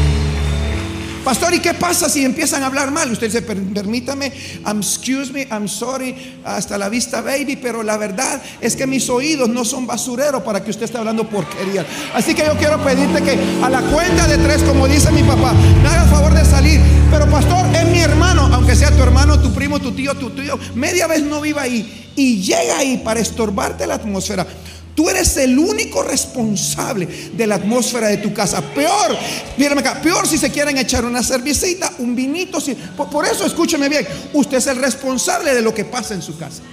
Pastor, 1.27 1.53
¿y 1.53 1.59
qué 1.59 1.73
pasa 1.73 2.07
si 2.07 2.23
empiezan 2.23 2.63
a 2.63 2.67
hablar 2.67 2.89
mal? 2.89 3.11
Usted 3.11 3.27
dice, 3.27 3.41
permítame, 3.41 4.31
I'm, 4.65 4.77
excuse 4.77 5.29
me, 5.33 5.45
I'm 5.51 5.67
sorry, 5.67 6.39
hasta 6.45 6.77
la 6.77 6.87
vista, 6.87 7.19
baby, 7.19 7.57
pero 7.57 7.83
la 7.83 7.97
verdad 7.97 8.41
es 8.61 8.77
que 8.77 8.87
mis 8.87 9.09
oídos 9.09 9.49
no 9.49 9.65
son 9.65 9.85
basureros 9.85 10.41
para 10.43 10.63
que 10.63 10.71
usted 10.71 10.85
esté 10.85 10.97
hablando 10.97 11.29
porquería. 11.29 11.85
Así 12.13 12.33
que 12.33 12.45
yo 12.45 12.55
quiero 12.55 12.81
pedirte 12.81 13.21
que 13.23 13.37
a 13.61 13.69
la 13.69 13.81
cuenta 13.81 14.25
de 14.25 14.37
tres, 14.37 14.63
como 14.63 14.87
dice 14.87 15.11
mi 15.11 15.21
papá, 15.23 15.51
me 15.83 15.89
haga 15.89 16.03
el 16.03 16.09
favor 16.09 16.33
de 16.33 16.45
salir. 16.45 16.79
Pero 17.11 17.29
pastor, 17.29 17.75
es 17.75 17.85
mi 17.89 17.99
hermano, 17.99 18.49
aunque 18.53 18.73
sea 18.73 18.95
tu 18.95 19.03
hermano, 19.03 19.37
tu 19.41 19.51
primo, 19.53 19.81
tu 19.81 19.91
tío, 19.91 20.15
tu 20.15 20.29
tío, 20.29 20.57
media 20.75 21.07
vez 21.07 21.23
no 21.23 21.41
viva 21.41 21.63
ahí 21.63 22.09
y 22.15 22.41
llega 22.41 22.77
ahí 22.77 23.01
para 23.03 23.19
estorbarte 23.19 23.85
la 23.85 23.95
atmósfera. 23.95 24.47
Tú 24.97 25.07
eres 25.11 25.37
el 25.37 25.59
único 25.59 26.01
responsable 26.01 27.05
de 27.05 27.45
la 27.45 27.53
atmósfera 27.53 28.07
de 28.07 28.17
tu 28.17 28.33
casa. 28.33 28.61
Peor, 28.73 29.15
mírame 29.55 29.81
acá, 29.81 30.01
peor 30.01 30.27
si 30.27 30.39
se 30.39 30.49
quieren 30.49 30.75
echar 30.75 31.05
una 31.05 31.21
cervecita, 31.21 31.93
un 31.99 32.15
vinito. 32.15 32.59
Si, 32.59 32.73
por, 32.73 33.23
eso, 33.23 33.45
escúcheme 33.45 33.89
bien, 33.89 34.07
usted 34.33 34.57
es 34.57 34.65
el 34.65 34.77
responsable 34.77 35.53
de 35.53 35.61
lo 35.61 35.71
que 35.71 35.85
pasa 35.85 36.15
en 36.15 36.23
su 36.23 36.35
casa. 36.35 36.63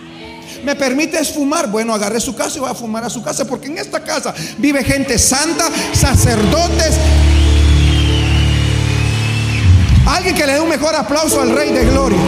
¿Me 0.65 0.75
permite 0.75 1.23
fumar? 1.27 1.71
Bueno, 1.71 1.93
agarre 1.93 2.19
su 2.19 2.35
casa 2.35 2.57
y 2.57 2.63
va 2.63 2.71
a 2.71 2.75
fumar 2.75 3.05
a 3.05 3.11
su 3.11 3.23
casa, 3.23 3.47
porque 3.47 3.67
en 3.67 3.77
esta 3.77 4.03
casa 4.03 4.35
vive 4.57 4.83
gente 4.83 5.19
santa, 5.19 5.69
sacerdotes. 5.93 6.95
Alguien 10.07 10.35
que 10.35 10.47
le 10.47 10.55
dé 10.55 10.61
un 10.61 10.71
mejor 10.71 10.95
aplauso 10.97 11.43
al 11.43 11.55
Rey 11.55 11.75
de 11.75 11.85
Gloria. 11.91 12.21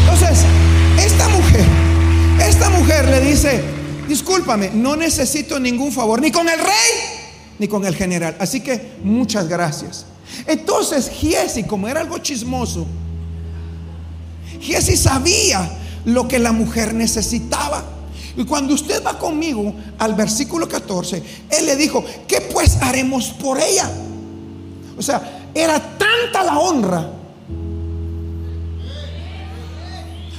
Entonces, 0.00 0.46
esta 0.98 1.28
mujer, 1.28 1.66
esta 2.48 2.70
mujer 2.70 3.06
le 3.06 3.20
dice, 3.20 3.79
discúlpame, 4.10 4.70
no 4.74 4.96
necesito 4.96 5.60
ningún 5.60 5.92
favor, 5.92 6.20
ni 6.20 6.32
con 6.32 6.48
el 6.48 6.58
rey, 6.58 6.92
ni 7.60 7.68
con 7.68 7.86
el 7.86 7.94
general. 7.94 8.36
Así 8.40 8.60
que 8.60 8.94
muchas 9.04 9.48
gracias. 9.48 10.04
Entonces 10.46 11.08
Giesi, 11.08 11.62
como 11.62 11.88
era 11.88 12.00
algo 12.00 12.18
chismoso, 12.18 12.86
Giesi 14.60 14.96
sabía 14.96 15.78
lo 16.04 16.26
que 16.26 16.40
la 16.40 16.50
mujer 16.50 16.92
necesitaba. 16.92 17.84
Y 18.36 18.44
cuando 18.44 18.74
usted 18.74 19.02
va 19.04 19.16
conmigo 19.16 19.74
al 19.98 20.14
versículo 20.14 20.68
14, 20.68 21.22
él 21.50 21.66
le 21.66 21.76
dijo, 21.76 22.04
¿qué 22.26 22.40
pues 22.40 22.78
haremos 22.80 23.28
por 23.30 23.60
ella? 23.60 23.88
O 24.98 25.02
sea, 25.02 25.48
era 25.54 25.78
tanta 25.78 26.42
la 26.42 26.58
honra. 26.58 27.10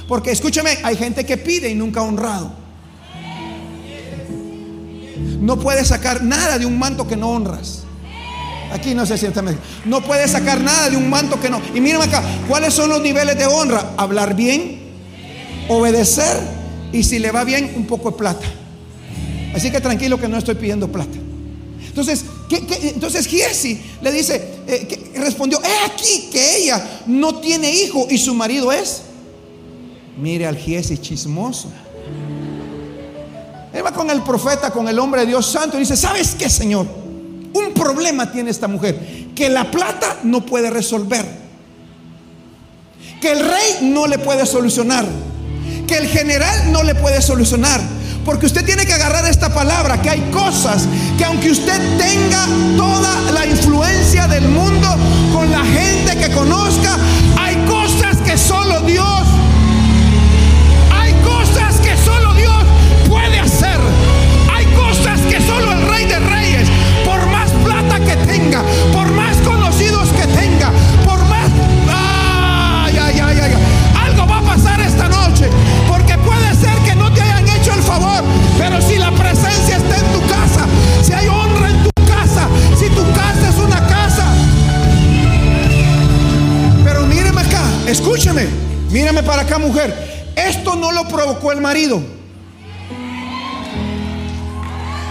Porque 0.06 0.30
escúcheme, 0.30 0.78
hay 0.82 0.96
gente 0.96 1.24
que 1.24 1.38
pide 1.38 1.70
y 1.70 1.74
nunca 1.74 2.00
ha 2.00 2.02
honrado. 2.02 2.61
No 5.40 5.58
puedes 5.58 5.88
sacar 5.88 6.22
nada 6.22 6.58
de 6.58 6.66
un 6.66 6.78
manto 6.78 7.06
que 7.06 7.16
no 7.16 7.30
honras. 7.30 7.82
Aquí 8.72 8.94
no 8.94 9.04
se 9.04 9.18
sienta 9.18 9.44
No 9.84 10.02
puedes 10.02 10.30
sacar 10.30 10.60
nada 10.60 10.88
de 10.88 10.96
un 10.96 11.10
manto 11.10 11.38
que 11.38 11.50
no. 11.50 11.60
Y 11.74 11.80
mírame 11.80 12.06
acá, 12.06 12.22
¿cuáles 12.48 12.72
son 12.72 12.88
los 12.88 13.02
niveles 13.02 13.36
de 13.36 13.46
honra? 13.46 13.92
Hablar 13.98 14.34
bien, 14.34 14.80
obedecer 15.68 16.40
y 16.92 17.02
si 17.02 17.18
le 17.18 17.30
va 17.30 17.44
bien, 17.44 17.72
un 17.76 17.86
poco 17.86 18.10
de 18.10 18.16
plata. 18.16 18.46
Así 19.54 19.70
que 19.70 19.80
tranquilo 19.80 20.18
que 20.18 20.28
no 20.28 20.38
estoy 20.38 20.54
pidiendo 20.54 20.90
plata. 20.90 21.18
Entonces, 21.86 22.24
entonces 22.50 23.26
Giesi 23.26 23.78
le 24.00 24.12
dice, 24.12 24.42
eh, 24.66 25.12
respondió, 25.16 25.60
he 25.62 25.92
aquí 25.92 26.30
que 26.32 26.56
ella 26.56 27.02
no 27.06 27.40
tiene 27.40 27.70
hijo 27.70 28.06
y 28.08 28.16
su 28.16 28.34
marido 28.34 28.72
es. 28.72 29.02
Mire 30.16 30.46
al 30.46 30.56
Giesi 30.56 30.96
chismoso. 30.96 31.70
Él 33.72 33.84
va 33.84 33.92
con 33.92 34.10
el 34.10 34.22
profeta, 34.22 34.70
con 34.70 34.88
el 34.88 34.98
hombre 34.98 35.22
de 35.22 35.28
Dios 35.28 35.46
santo 35.46 35.76
y 35.76 35.80
dice, 35.80 35.96
¿sabes 35.96 36.34
qué, 36.38 36.50
Señor? 36.50 36.86
Un 37.54 37.72
problema 37.74 38.30
tiene 38.30 38.50
esta 38.50 38.68
mujer, 38.68 39.28
que 39.34 39.48
la 39.48 39.70
plata 39.70 40.18
no 40.24 40.44
puede 40.44 40.70
resolver, 40.70 41.24
que 43.20 43.32
el 43.32 43.40
rey 43.40 43.78
no 43.82 44.06
le 44.06 44.18
puede 44.18 44.44
solucionar, 44.46 45.06
que 45.86 45.96
el 45.96 46.06
general 46.06 46.72
no 46.72 46.82
le 46.82 46.94
puede 46.94 47.22
solucionar. 47.22 47.80
Porque 48.24 48.46
usted 48.46 48.64
tiene 48.64 48.86
que 48.86 48.92
agarrar 48.92 49.24
esta 49.26 49.52
palabra, 49.52 50.00
que 50.00 50.08
hay 50.08 50.20
cosas 50.30 50.86
que 51.18 51.24
aunque 51.24 51.50
usted 51.50 51.98
tenga 51.98 52.46
toda 52.76 53.32
la 53.32 53.44
influencia 53.46 54.28
del 54.28 54.48
mundo 54.48 54.86
con 55.32 55.50
la 55.50 55.64
gente 55.64 56.16
que 56.16 56.32
conozca, 56.32 56.96
hay 57.40 57.56
cosas 57.66 58.18
que 58.18 58.38
solo 58.38 58.80
Dios 58.82 59.21
acá, 87.92 88.00
escúcheme, 88.00 88.46
míreme 88.90 89.22
para 89.22 89.42
acá 89.42 89.58
mujer, 89.58 90.32
esto 90.36 90.74
no 90.76 90.92
lo 90.92 91.06
provocó 91.08 91.52
el 91.52 91.60
marido. 91.60 92.02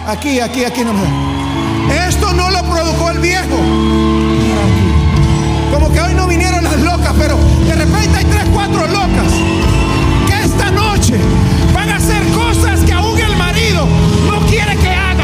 Aquí, 0.08 0.40
aquí, 0.40 0.66
aquí 0.66 0.84
no 0.84 0.94
me... 0.94 2.08
Esto 2.08 2.34
no 2.34 2.50
lo 2.50 2.60
produjo 2.64 3.10
el 3.12 3.20
viejo. 3.20 3.58
Como 5.72 5.92
que 5.92 6.02
hoy 6.02 6.14
no 6.14 6.28
vinieron 6.28 6.64
las 6.64 6.80
locas, 6.80 7.14
pero 7.18 7.38
de 7.68 7.76
repente 7.76 8.18
hay 8.18 8.26
tres, 8.26 8.46
cuatro 8.54 8.88
locas 8.88 9.32
que 10.28 10.46
esta 10.46 10.72
noche 10.72 11.16
van 11.74 11.90
a 11.90 11.98
hacer 11.98 12.24
cosas 12.34 12.80
que 12.82 12.94
aún 12.94 13.20
el 13.20 13.36
marido 13.38 13.86
no 14.28 14.46
quiere 14.48 14.76
que 14.78 14.90
haga. 14.90 15.21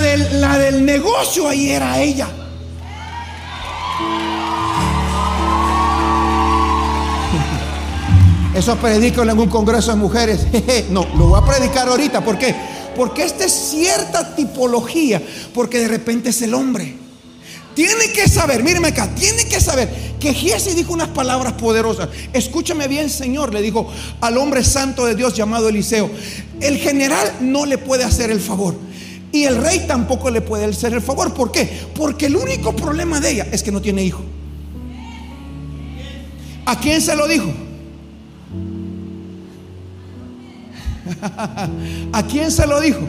La 0.00 0.58
del, 0.58 0.84
negocio 0.84 1.48
ahí 1.48 1.70
era 1.70 2.00
ella. 2.00 2.28
Eso 8.54 8.76
predico 8.76 9.22
en 9.22 9.38
un 9.38 9.48
congreso 9.48 9.90
de 9.90 9.96
mujeres. 9.96 10.46
no, 10.90 11.06
lo 11.16 11.28
voy 11.28 11.40
a 11.40 11.44
predicar 11.44 11.88
ahorita. 11.88 12.24
¿Por 12.24 12.38
qué? 12.38 12.54
Porque 12.96 13.24
esta 13.24 13.44
es 13.44 13.52
cierta 13.52 14.34
tipología. 14.34 15.22
Porque 15.52 15.78
de 15.78 15.88
repente 15.88 16.30
es 16.30 16.42
el 16.42 16.54
hombre. 16.54 16.96
Tiene 17.74 18.12
que 18.12 18.28
saber, 18.28 18.62
míreme 18.62 18.88
acá, 18.88 19.12
tiene 19.16 19.46
que 19.46 19.60
saber 19.60 19.92
que 20.20 20.32
Giesi 20.32 20.74
dijo 20.74 20.92
unas 20.92 21.08
palabras 21.08 21.54
poderosas. 21.54 22.08
Escúchame 22.32 22.86
bien, 22.86 23.10
Señor, 23.10 23.52
le 23.52 23.62
dijo 23.62 23.90
al 24.20 24.38
hombre 24.38 24.62
santo 24.62 25.04
de 25.04 25.16
Dios 25.16 25.34
llamado 25.34 25.68
Eliseo. 25.68 26.08
El 26.60 26.78
general 26.78 27.38
no 27.40 27.66
le 27.66 27.78
puede 27.78 28.04
hacer 28.04 28.30
el 28.30 28.40
favor. 28.40 28.76
Y 29.34 29.44
el 29.46 29.60
rey 29.60 29.80
tampoco 29.80 30.30
le 30.30 30.42
puede 30.42 30.66
hacer 30.66 30.94
el 30.94 31.02
favor. 31.02 31.34
¿Por 31.34 31.50
qué? 31.50 31.68
Porque 31.96 32.26
el 32.26 32.36
único 32.36 32.72
problema 32.72 33.18
de 33.18 33.32
ella 33.32 33.48
es 33.50 33.64
que 33.64 33.72
no 33.72 33.82
tiene 33.82 34.04
hijo. 34.04 34.22
¿A 36.64 36.78
quién 36.78 37.00
se 37.00 37.16
lo 37.16 37.26
dijo? 37.26 37.52
¿A 42.12 42.22
quién 42.30 42.52
se 42.52 42.64
lo 42.64 42.80
dijo? 42.80 43.00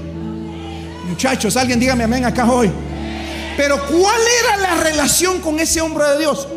Muchachos, 1.07 1.55
alguien 1.57 1.79
dígame 1.79 2.05
amén 2.05 2.25
acá 2.25 2.51
hoy. 2.51 2.71
Pero 3.55 3.77
¿cuál 3.85 4.21
era 4.43 4.57
la 4.57 4.83
relación 4.83 5.39
con 5.41 5.59
ese 5.59 5.79
hombre 5.79 6.05
de 6.05 6.17
Dios? 6.17 6.47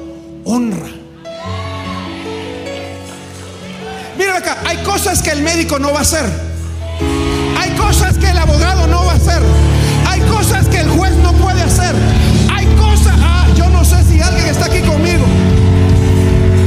Honra. 0.46 0.88
Miren 4.16 4.34
acá, 4.34 4.62
hay 4.64 4.78
cosas 4.78 5.22
que 5.22 5.28
el 5.28 5.42
médico 5.42 5.78
no 5.78 5.92
va 5.92 5.98
a 5.98 6.02
hacer. 6.02 6.25
Cosas 7.78 8.18
que 8.18 8.28
el 8.28 8.38
abogado 8.38 8.87
no 8.87 9.06
va 9.06 9.12
a 9.12 9.16
hacer. 9.16 9.42
Hay 10.06 10.20
cosas 10.23 10.68
que 10.68 10.80
el 10.80 10.90
juez 10.90 11.14
no 11.16 11.32
puede 11.32 11.62
hacer. 11.62 11.94
Hay 12.52 12.66
cosas, 12.76 13.14
ah, 13.20 13.47
yo 13.56 13.68
no 13.70 13.85
sé 13.85 14.02
si 14.04 14.20
alguien 14.20 14.47
está 14.47 14.66
aquí 14.66 14.80
conmigo. 14.80 15.25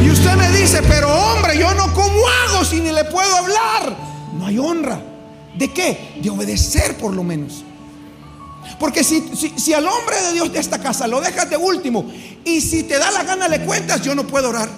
Y 0.04 0.10
usted 0.10 0.36
me 0.36 0.50
dice, 0.50 0.82
pero 0.88 1.14
hombre, 1.14 1.58
yo 1.58 1.74
no 1.74 1.94
como 1.94 2.18
hago 2.46 2.66
si 2.66 2.80
ni 2.80 2.92
le 2.92 3.04
puedo 3.06 3.36
hablar 3.36 4.12
no 4.42 4.48
hay 4.48 4.58
honra. 4.58 5.00
¿De 5.56 5.72
qué? 5.72 6.16
De 6.22 6.30
obedecer 6.30 6.98
por 6.98 7.14
lo 7.14 7.24
menos. 7.24 7.64
Porque 8.80 9.04
si, 9.04 9.22
si, 9.58 9.74
al 9.74 9.86
hombre 9.86 10.16
de 10.24 10.34
Dios 10.34 10.52
de 10.52 10.60
esta 10.60 10.80
casa 10.80 11.08
lo 11.08 11.22
dejas 11.22 11.50
de 11.50 11.58
último 11.58 12.10
y 12.44 12.62
si 12.62 12.84
te 12.84 12.98
da 12.98 13.12
la 13.12 13.24
gana 13.24 13.48
le 13.48 13.62
cuentas, 13.62 14.02
yo 14.02 14.16
no 14.16 14.26
puedo 14.26 14.50
orar. 14.50 14.70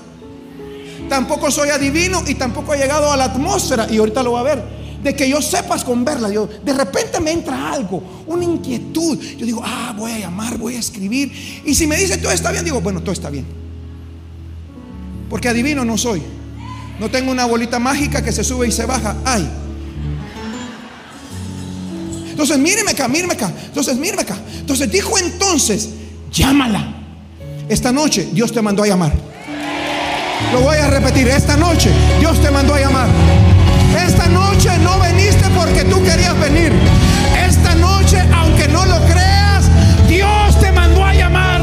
Tampoco 1.07 1.51
soy 1.51 1.69
adivino 1.69 2.23
y 2.27 2.35
tampoco 2.35 2.73
he 2.73 2.77
llegado 2.77 3.11
a 3.11 3.17
la 3.17 3.25
atmósfera, 3.25 3.87
y 3.89 3.97
ahorita 3.97 4.23
lo 4.23 4.33
va 4.33 4.39
a 4.39 4.43
ver, 4.43 4.63
de 5.03 5.15
que 5.15 5.29
yo 5.29 5.41
sepas 5.41 5.83
con 5.83 6.05
verla. 6.05 6.29
Yo, 6.29 6.47
de 6.47 6.73
repente 6.73 7.19
me 7.19 7.31
entra 7.31 7.73
algo, 7.73 8.23
una 8.25 8.43
inquietud. 8.43 9.19
Yo 9.37 9.45
digo, 9.45 9.61
ah, 9.63 9.93
voy 9.97 10.11
a 10.11 10.19
llamar, 10.19 10.57
voy 10.57 10.75
a 10.75 10.79
escribir. 10.79 11.31
Y 11.65 11.75
si 11.75 11.85
me 11.85 11.97
dice 11.97 12.17
todo 12.17 12.31
está 12.31 12.51
bien, 12.51 12.63
digo, 12.63 12.81
bueno, 12.81 13.01
todo 13.01 13.11
está 13.11 13.29
bien. 13.29 13.45
Porque 15.29 15.49
adivino 15.49 15.83
no 15.83 15.97
soy. 15.97 16.21
No 16.99 17.09
tengo 17.09 17.31
una 17.31 17.45
bolita 17.45 17.79
mágica 17.79 18.23
que 18.23 18.31
se 18.31 18.43
sube 18.43 18.67
y 18.67 18.71
se 18.71 18.85
baja. 18.85 19.15
Ay. 19.25 19.49
Entonces, 22.29 22.57
míreme 22.57 22.91
acá, 22.91 23.07
míreme 23.07 23.33
acá. 23.33 23.51
Entonces, 23.65 23.97
míreme 23.97 24.21
acá. 24.21 24.37
Entonces 24.59 24.89
dijo 24.91 25.17
entonces, 25.17 25.89
llámala. 26.31 27.01
Esta 27.69 27.91
noche 27.91 28.29
Dios 28.31 28.51
te 28.51 28.61
mandó 28.61 28.83
a 28.83 28.87
llamar. 28.87 29.13
Lo 30.51 30.61
voy 30.61 30.77
a 30.77 30.89
repetir. 30.89 31.27
Esta 31.27 31.57
noche 31.57 31.91
Dios 32.19 32.39
te 32.41 32.51
mandó 32.51 32.73
a 32.73 32.79
llamar. 32.79 33.09
Esta 33.97 34.27
noche 34.27 34.69
no 34.79 34.99
veniste 34.99 35.49
porque 35.55 35.83
tú 35.85 36.03
querías 36.03 36.39
venir. 36.39 36.71
Esta 37.47 37.75
noche, 37.75 38.17
aunque 38.33 38.67
no 38.67 38.85
lo 38.85 38.99
creas, 39.05 39.65
Dios 40.07 40.59
te 40.59 40.71
mandó 40.71 41.03
a 41.03 41.13
llamar. 41.13 41.61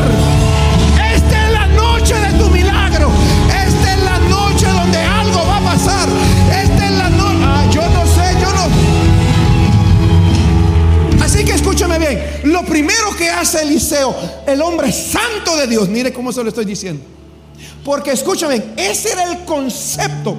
Esta 1.15 1.47
es 1.47 1.53
la 1.53 1.67
noche 1.69 2.15
de 2.15 2.39
tu 2.39 2.51
milagro. 2.51 3.11
Esta 3.49 3.95
es 3.95 4.03
la 4.03 4.19
noche 4.19 4.67
donde 4.67 4.99
algo 4.99 5.47
va 5.47 5.57
a 5.59 5.61
pasar. 5.61 6.09
Esta 6.51 6.87
es 6.87 6.93
la 6.93 7.11
noche. 7.11 7.45
Ah, 7.45 7.65
yo 7.71 7.83
no 7.89 8.07
sé, 8.07 8.37
yo 8.41 8.53
no. 8.55 8.69
Así 11.25 11.45
que 11.45 11.53
escúchame 11.53 11.99
bien. 11.99 12.21
Lo 12.45 12.65
primero 12.65 13.15
que 13.17 13.31
hace 13.31 13.63
Eliseo, 13.63 14.15
el 14.47 14.63
hombre 14.63 14.93
santo 14.93 15.57
de 15.57 15.67
Dios, 15.67 15.89
mire 15.89 16.13
cómo 16.13 16.33
se 16.33 16.43
lo 16.43 16.49
estoy 16.49 16.65
diciendo. 16.65 17.03
Porque 17.85 18.13
escúchame, 18.13 18.63
ese 18.77 19.13
era 19.13 19.25
el 19.25 19.45
concepto 19.45 20.37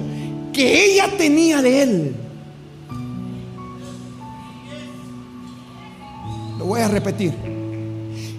que 0.52 0.84
ella 0.84 1.10
tenía 1.16 1.62
de 1.62 1.82
él. 1.82 2.14
Lo 6.58 6.66
voy 6.66 6.80
a 6.80 6.88
repetir. 6.88 7.32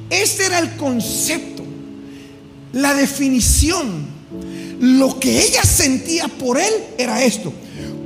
Ese 0.10 0.46
era 0.46 0.60
el 0.60 0.76
concepto, 0.76 1.64
la 2.72 2.94
definición. 2.94 4.14
Lo 4.80 5.20
que 5.20 5.42
ella 5.42 5.64
sentía 5.64 6.28
por 6.28 6.60
él 6.60 6.74
era 6.98 7.24
esto. 7.24 7.52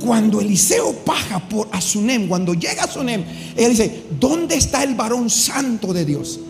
Cuando 0.00 0.40
Eliseo 0.40 0.94
baja 1.04 1.40
por 1.48 1.68
a 1.72 1.80
Sunem, 1.80 2.28
cuando 2.28 2.54
llega 2.54 2.84
a 2.84 2.90
Sunem, 2.90 3.24
ella 3.56 3.68
dice, 3.68 4.04
¿dónde 4.18 4.54
está 4.54 4.82
el 4.84 4.94
varón 4.94 5.28
santo 5.28 5.92
de 5.92 6.04
Dios? 6.04 6.40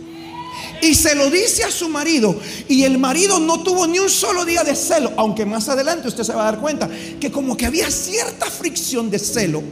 Y 0.80 0.94
se 0.94 1.14
lo 1.14 1.30
dice 1.30 1.64
a 1.64 1.70
su 1.70 1.88
marido. 1.88 2.38
Y 2.68 2.84
el 2.84 2.98
marido 2.98 3.38
no 3.40 3.62
tuvo 3.62 3.86
ni 3.86 3.98
un 3.98 4.10
solo 4.10 4.44
día 4.44 4.64
de 4.64 4.76
celo. 4.76 5.12
Aunque 5.16 5.44
más 5.44 5.68
adelante 5.68 6.08
usted 6.08 6.22
se 6.22 6.32
va 6.32 6.42
a 6.42 6.52
dar 6.52 6.60
cuenta 6.60 6.88
que 7.20 7.30
como 7.30 7.56
que 7.56 7.66
había 7.66 7.90
cierta 7.90 8.46
fricción 8.46 9.10
de 9.10 9.18
celo. 9.18 9.62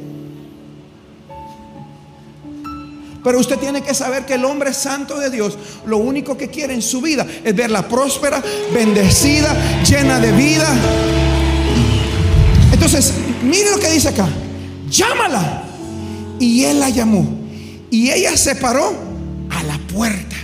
Pero 3.27 3.41
usted 3.41 3.59
tiene 3.59 3.83
que 3.83 3.93
saber 3.93 4.25
que 4.25 4.35
el 4.35 4.45
hombre 4.45 4.73
santo 4.73 5.19
de 5.19 5.31
Dios 5.31 5.59
lo 5.85 5.97
único 5.97 6.37
que 6.37 6.49
quiere 6.49 6.75
en 6.75 6.83
su 6.83 7.01
vida 7.01 7.27
es 7.43 7.57
verla 7.57 7.89
próspera, 7.89 8.41
bendecida, 8.73 9.83
llena 9.83 10.21
de 10.21 10.31
vida. 10.31 10.73
Entonces, 12.73 13.13
mire 13.43 13.73
lo 13.73 13.81
que 13.81 13.91
dice 13.91 14.11
acá. 14.11 14.29
Llámala. 14.89 15.65
Y 16.39 16.65
él 16.65 16.79
la 16.79 16.89
llamó. 16.91 17.27
Y 17.91 18.11
ella 18.11 18.37
se 18.37 18.55
paró 18.55 18.95
a 19.51 19.63
la 19.65 19.79
puerta. 19.93 20.36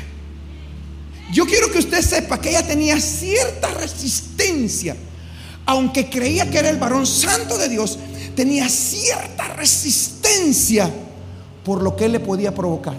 Yo 1.32 1.46
quiero 1.46 1.70
que 1.72 1.78
usted 1.78 2.02
sepa 2.02 2.38
que 2.38 2.50
ella 2.50 2.66
tenía 2.66 3.00
cierta 3.00 3.68
resistencia. 3.68 4.94
Aunque 5.64 6.10
creía 6.10 6.50
que 6.50 6.58
era 6.58 6.68
el 6.68 6.76
varón 6.76 7.06
santo 7.06 7.56
de 7.56 7.70
Dios, 7.70 7.98
tenía 8.36 8.68
cierta 8.68 9.48
resistencia 9.54 10.90
por 11.64 11.82
lo 11.82 11.96
que 11.96 12.04
él 12.04 12.12
le 12.12 12.20
podía 12.20 12.54
provocar. 12.54 12.96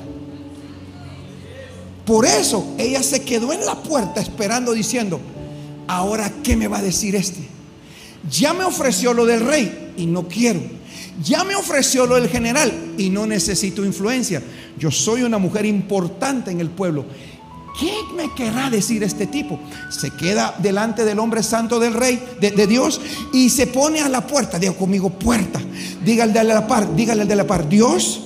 Por 2.06 2.26
eso 2.26 2.74
ella 2.80 3.04
se 3.04 3.22
quedó 3.22 3.54
en 3.54 3.66
la 3.68 3.76
puerta 3.76 4.20
esperando 4.20 4.74
diciendo, 4.74 5.20
ahora 5.88 6.32
¿qué 6.44 6.56
me 6.56 6.68
va 6.68 6.80
a 6.80 6.82
decir 6.82 7.16
este? 7.16 7.48
Ya 8.32 8.54
me 8.54 8.64
ofreció 8.64 9.14
lo 9.14 9.28
del 9.28 9.42
rey 9.42 9.94
y 9.96 10.08
no 10.08 10.28
quiero. 10.28 10.60
Ya 11.24 11.44
me 11.44 11.56
ofreció 11.56 12.08
lo 12.08 12.16
del 12.16 12.30
general 12.30 12.96
y 12.98 13.12
no 13.12 13.28
necesito 13.28 13.86
influencia. 13.86 14.42
Yo 14.80 14.90
soy 14.90 15.22
una 15.22 15.38
mujer 15.38 15.68
importante 15.68 16.50
en 16.50 16.60
el 16.60 16.72
pueblo 16.72 17.06
¿Qué 17.80 17.92
me 18.16 18.32
querrá 18.36 18.70
decir 18.70 19.04
este 19.04 19.26
tipo? 19.26 19.60
Se 19.90 20.12
queda 20.12 20.54
delante 20.60 21.06
del 21.06 21.18
hombre 21.18 21.42
santo 21.42 21.80
del 21.80 21.96
rey, 21.96 22.24
de, 22.40 22.68
Dios, 22.68 23.02
y 23.34 23.50
se 23.50 23.66
pone 23.66 24.00
a 24.02 24.10
la 24.10 24.28
puerta. 24.28 24.60
Diga 24.60 24.74
conmigo, 24.74 25.10
puerta. 25.10 25.60
Dígale 26.06 26.34
de 26.34 26.44
la 26.44 26.68
par, 26.68 26.96
dígale 26.96 27.26
de 27.26 27.36
la 27.36 27.48
par. 27.48 27.68
Dios 27.68 28.22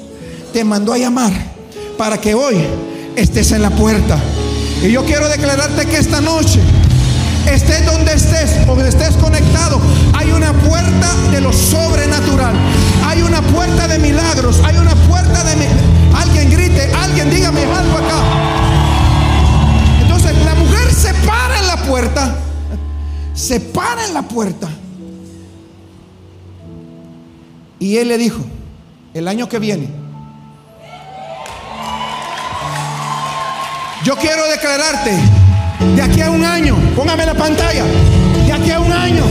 te 0.52 0.66
mandó 0.66 0.92
a 0.92 0.98
llamar 0.98 1.32
para 1.98 2.20
que 2.20 2.34
hoy 2.34 2.58
estés 3.16 3.54
en 3.54 3.62
la 3.62 3.70
puerta. 3.70 4.20
Y 4.84 4.92
yo 4.92 5.06
quiero 5.06 5.30
declararte 5.30 5.86
que 5.86 5.98
esta 5.98 6.20
noche, 6.20 6.60
estés 7.50 7.86
donde 7.86 8.14
estés 8.14 8.66
donde 8.68 8.90
estés 8.90 9.16
conectado, 9.16 9.80
hay 10.14 10.30
una 10.32 10.52
puerta 10.52 11.16
de 11.32 11.40
lo 11.40 11.54
sobrenatural. 11.54 12.54
Hay 13.06 13.22
una 13.22 13.42
puerta 13.42 13.88
de 13.88 13.98
milagros. 13.98 14.60
Hay 14.66 14.76
una 14.76 14.96
puerta 15.08 15.44
de... 15.46 15.56
Alguien 16.14 16.50
grite, 16.50 16.92
alguien 16.94 17.30
dígame 17.30 17.64
algo 17.64 17.98
acá 17.98 18.47
para 21.28 21.60
en 21.60 21.68
la 21.68 21.78
puerta. 21.78 22.36
Se 23.34 23.60
para 23.60 24.06
en 24.06 24.14
la 24.14 24.24
puerta. 24.24 24.68
Y 27.80 27.98
él 27.98 28.08
le 28.08 28.18
dijo, 28.18 28.40
el 29.14 29.28
año 29.28 29.48
que 29.48 29.60
viene, 29.60 29.88
yo 34.04 34.16
quiero 34.16 34.48
declararte, 34.48 35.12
de 35.96 36.02
aquí 36.02 36.22
a 36.22 36.32
un 36.32 36.44
año, 36.44 36.76
póngame 36.96 37.26
la 37.26 37.36
pantalla, 37.36 37.84
de 38.46 38.54
aquí 38.54 38.72
a 38.72 38.80
un 38.80 38.92
año, 38.92 39.24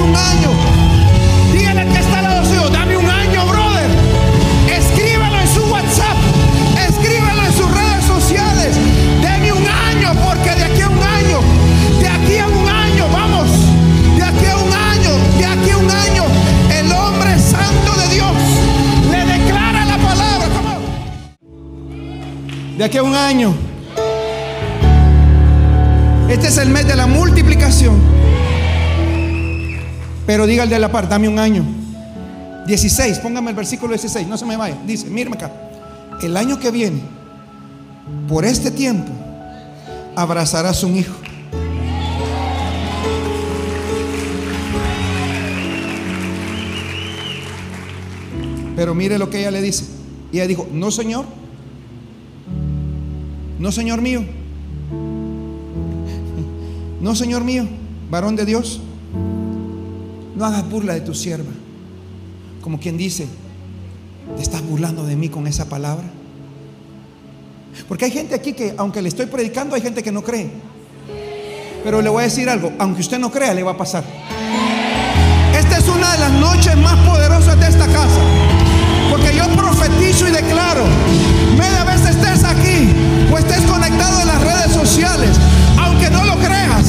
un 0.00 0.14
año. 0.14 0.50
Dígale 1.52 1.86
que 1.86 1.98
está 1.98 2.18
al 2.18 2.24
lado 2.24 2.70
dame 2.70 2.96
un 2.96 3.08
año, 3.08 3.46
brother. 3.46 3.90
Escríbelo 4.70 5.40
en 5.40 5.48
su 5.48 5.62
WhatsApp, 5.64 6.16
escríbelo 6.88 7.44
en 7.44 7.52
sus 7.52 7.70
redes 7.70 8.04
sociales. 8.04 8.76
Deme 9.22 9.52
un 9.52 9.66
año, 9.66 10.12
porque 10.24 10.54
de 10.54 10.64
aquí 10.64 10.82
a 10.82 10.88
un 10.88 11.02
año, 11.02 11.40
de 12.00 12.08
aquí 12.08 12.38
a 12.38 12.46
un 12.46 12.68
año, 12.68 13.08
vamos, 13.12 13.48
de 14.16 14.22
aquí 14.22 14.46
a 14.46 14.56
un 14.56 14.72
año, 14.72 15.10
de 15.38 15.46
aquí 15.46 15.70
a 15.70 15.76
un 15.78 15.90
año, 15.90 16.24
el 16.78 16.92
hombre 16.92 17.38
santo 17.38 17.92
de 18.00 18.14
Dios 18.14 18.32
le 19.10 19.24
declara 19.24 19.84
la 19.84 19.98
palabra. 19.98 20.48
De 22.76 22.84
aquí 22.84 22.98
a 22.98 23.02
un 23.02 23.14
año. 23.14 23.54
Este 26.28 26.48
es 26.48 26.58
el 26.58 26.68
mes 26.68 26.86
de 26.86 26.94
la 26.94 27.06
multiplicación. 27.06 28.18
Pero 30.28 30.46
diga 30.46 30.62
el 30.62 30.68
de 30.68 30.78
la 30.78 30.92
par, 30.92 31.08
dame 31.08 31.26
un 31.26 31.38
año. 31.38 31.64
16, 32.66 33.20
póngame 33.20 33.48
el 33.48 33.56
versículo 33.56 33.94
16, 33.94 34.28
no 34.28 34.36
se 34.36 34.44
me 34.44 34.58
vaya. 34.58 34.76
Dice, 34.86 35.06
mírame 35.08 35.36
acá. 35.36 35.50
El 36.20 36.36
año 36.36 36.58
que 36.60 36.70
viene, 36.70 37.00
por 38.28 38.44
este 38.44 38.70
tiempo, 38.70 39.10
abrazarás 40.14 40.84
un 40.84 40.96
hijo. 40.96 41.14
Pero 48.76 48.94
mire 48.94 49.18
lo 49.18 49.30
que 49.30 49.40
ella 49.40 49.50
le 49.50 49.62
dice. 49.62 49.86
Y 50.30 50.36
ella 50.36 50.46
dijo, 50.46 50.68
no 50.70 50.90
señor, 50.90 51.24
no 53.58 53.72
señor 53.72 54.02
mío, 54.02 54.26
no 57.00 57.14
señor 57.14 57.44
mío, 57.44 57.66
varón 58.10 58.36
de 58.36 58.44
Dios. 58.44 58.82
No 60.38 60.46
hagas 60.46 60.70
burla 60.70 60.94
de 60.94 61.00
tu 61.00 61.14
sierva. 61.14 61.50
Como 62.62 62.78
quien 62.78 62.96
dice, 62.96 63.26
¿te 64.36 64.42
estás 64.42 64.62
burlando 64.62 65.04
de 65.04 65.16
mí 65.16 65.28
con 65.28 65.48
esa 65.48 65.68
palabra? 65.68 66.04
Porque 67.88 68.04
hay 68.04 68.12
gente 68.12 68.36
aquí 68.36 68.52
que, 68.52 68.72
aunque 68.78 69.02
le 69.02 69.08
estoy 69.08 69.26
predicando, 69.26 69.74
hay 69.74 69.82
gente 69.82 70.00
que 70.00 70.12
no 70.12 70.22
cree. 70.22 70.48
Pero 71.82 72.00
le 72.00 72.08
voy 72.08 72.20
a 72.20 72.24
decir 72.26 72.48
algo, 72.48 72.72
aunque 72.78 73.00
usted 73.00 73.18
no 73.18 73.32
crea, 73.32 73.52
le 73.52 73.64
va 73.64 73.72
a 73.72 73.76
pasar. 73.76 74.04
Esta 75.58 75.78
es 75.78 75.88
una 75.88 76.12
de 76.12 76.18
las 76.20 76.32
noches 76.32 76.76
más 76.76 76.96
poderosas 77.04 77.58
de 77.58 77.66
esta 77.66 77.86
casa. 77.86 78.20
Porque 79.10 79.34
yo 79.36 79.44
profetizo 79.56 80.28
y 80.28 80.30
declaro, 80.30 80.84
media 81.58 81.82
vez 81.82 82.06
estés 82.08 82.44
aquí 82.44 82.92
o 83.32 83.38
estés 83.38 83.62
conectado 83.62 84.20
en 84.20 84.28
las 84.28 84.40
redes 84.40 84.72
sociales, 84.72 85.30
aunque 85.80 86.08
no 86.10 86.24
lo 86.24 86.36
creas, 86.36 86.87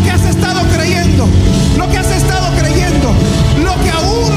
lo 0.00 0.06
que 0.06 0.10
has 0.12 0.24
estado 0.24 0.60
creyendo, 0.74 1.28
lo 1.76 1.90
que 1.90 1.98
has 1.98 2.10
estado 2.10 2.56
creyendo, 2.58 3.12
lo 3.62 3.84
que 3.84 3.90
aún... 3.90 4.30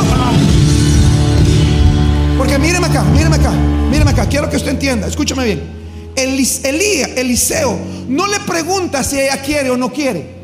Porque 2.38 2.60
míreme 2.60 2.88
acá, 2.88 3.04
míreme 3.04 3.38
acá, 3.38 3.52
míreme 3.90 4.12
acá, 4.12 4.28
quiero 4.28 4.50
que 4.50 4.58
usted 4.58 4.72
entienda, 4.72 5.08
escúchame 5.08 5.46
bien. 5.46 5.62
Elías, 6.16 7.10
Eliseo, 7.16 7.80
no 8.10 8.28
le 8.28 8.40
pregunta 8.42 9.04
si 9.04 9.20
ella 9.22 9.42
quiere 9.42 9.70
o 9.70 9.78
no 9.78 9.92
quiere. 9.92 10.44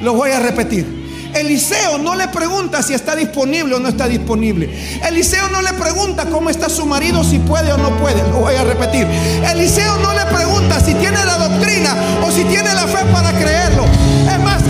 Lo 0.00 0.14
voy 0.14 0.30
a 0.30 0.38
repetir. 0.38 1.04
Eliseo 1.34 1.98
no 1.98 2.14
le 2.14 2.28
pregunta 2.28 2.80
si 2.82 2.94
está 2.94 3.16
disponible 3.16 3.74
o 3.74 3.80
no 3.80 3.88
está 3.88 4.06
disponible. 4.06 4.70
Eliseo 5.04 5.48
no 5.48 5.62
le 5.62 5.72
pregunta 5.72 6.26
cómo 6.26 6.48
está 6.48 6.68
su 6.68 6.86
marido, 6.86 7.24
si 7.24 7.40
puede 7.40 7.72
o 7.72 7.76
no 7.76 7.90
puede. 7.98 8.22
Lo 8.30 8.40
voy 8.40 8.54
a 8.54 8.62
repetir. 8.62 9.06
Eliseo 9.50 9.96
no 9.98 10.14
le 10.14 10.24
pregunta 10.26 10.78
si 10.78 10.94
tiene 10.94 11.24
la 11.24 11.38
doctrina 11.38 11.96
o 12.24 12.30
si 12.30 12.44
tiene 12.44 12.72
la 12.72 12.86
fe 12.86 13.04
para 13.12 13.32
creerlo. 13.32 13.84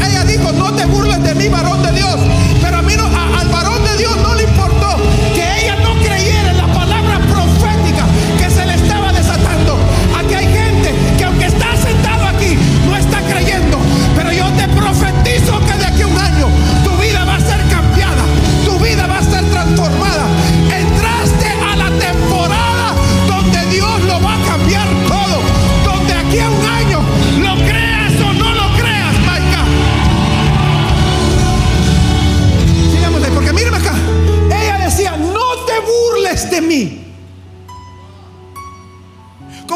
Ella 0.06 0.24
dijo, 0.24 0.52
no 0.52 0.72
te 0.74 0.84
burles 0.86 1.22
de 1.22 1.34
mí, 1.34 1.48
varón 1.48 1.82
de 1.82 1.92
Dios. 1.92 2.16
Pero 2.60 2.78
a 2.78 2.82
mí 2.82 2.94
no, 2.96 3.06
al 3.06 3.48
varón 3.48 3.82
de 3.84 3.96
Dios 3.96 4.16
no 4.18 4.34
le 4.34 4.44
importó 4.44 4.96
que 5.34 5.62
ella 5.62 5.76
no 5.76 5.94
creyera 5.96 6.13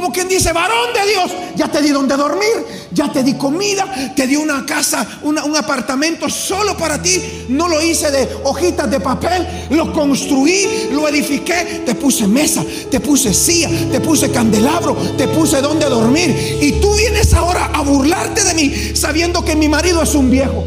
Como 0.09 0.17
quien 0.17 0.29
dice, 0.29 0.55
varón 0.55 0.95
de 0.95 1.07
Dios, 1.07 1.31
ya 1.55 1.69
te 1.69 1.83
di 1.83 1.91
donde 1.91 2.17
dormir, 2.17 2.65
ya 2.93 3.13
te 3.13 3.23
di 3.23 3.35
comida, 3.35 3.85
te 4.17 4.27
di 4.27 4.37
una 4.37 4.65
casa, 4.65 5.07
un 5.23 5.55
apartamento 5.55 6.31
solo 6.31 6.75
para 6.79 7.03
ti. 7.03 7.45
No 7.51 7.69
lo 7.69 7.83
hice 7.83 8.11
de 8.11 8.27
hojitas 8.45 8.91
de 8.91 9.01
papel, 9.01 9.47
lo 9.69 9.93
construí, 9.93 10.89
lo 10.93 11.07
edifiqué, 11.09 11.83
te 11.85 11.95
puse 11.95 12.27
mesa, 12.27 12.65
te 12.91 13.01
puse 13.01 13.35
silla, 13.35 13.69
te 13.93 14.01
puse 14.01 14.31
candelabro, 14.31 14.95
te 15.19 15.29
puse 15.29 15.61
donde 15.61 15.85
dormir. 15.85 16.57
Y 16.63 16.81
tú 16.81 16.95
vienes 16.95 17.35
ahora 17.35 17.71
a 17.75 17.83
burlarte 17.83 18.45
de 18.45 18.55
mí 18.55 18.73
sabiendo 18.95 19.45
que 19.45 19.55
mi 19.57 19.69
marido 19.69 20.03
es 20.03 20.15
un 20.15 20.31
viejo. 20.31 20.65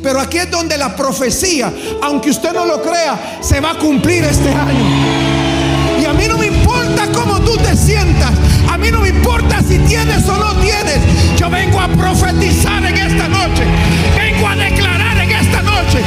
Pero 0.00 0.20
aquí 0.20 0.38
es 0.38 0.48
donde 0.48 0.78
la 0.78 0.94
profecía, 0.94 1.74
aunque 2.02 2.30
usted 2.30 2.52
no 2.52 2.64
lo 2.66 2.80
crea, 2.80 3.40
se 3.40 3.58
va 3.58 3.72
a 3.72 3.78
cumplir 3.78 4.22
este 4.22 4.50
año. 4.50 5.25
Importa 9.36 9.62
si 9.62 9.78
tienes 9.80 10.26
o 10.28 10.36
no 10.36 10.54
tienes. 10.60 10.98
Yo 11.36 11.50
vengo 11.50 11.80
a 11.80 11.88
profetizar 11.88 12.84
en 12.84 12.96
esta 12.96 13.28
noche. 13.28 13.64
Vengo 14.16 14.48
a 14.48 14.56
declarar 14.56 15.18
en 15.18 15.30
esta 15.30 15.62
noche. 15.62 15.98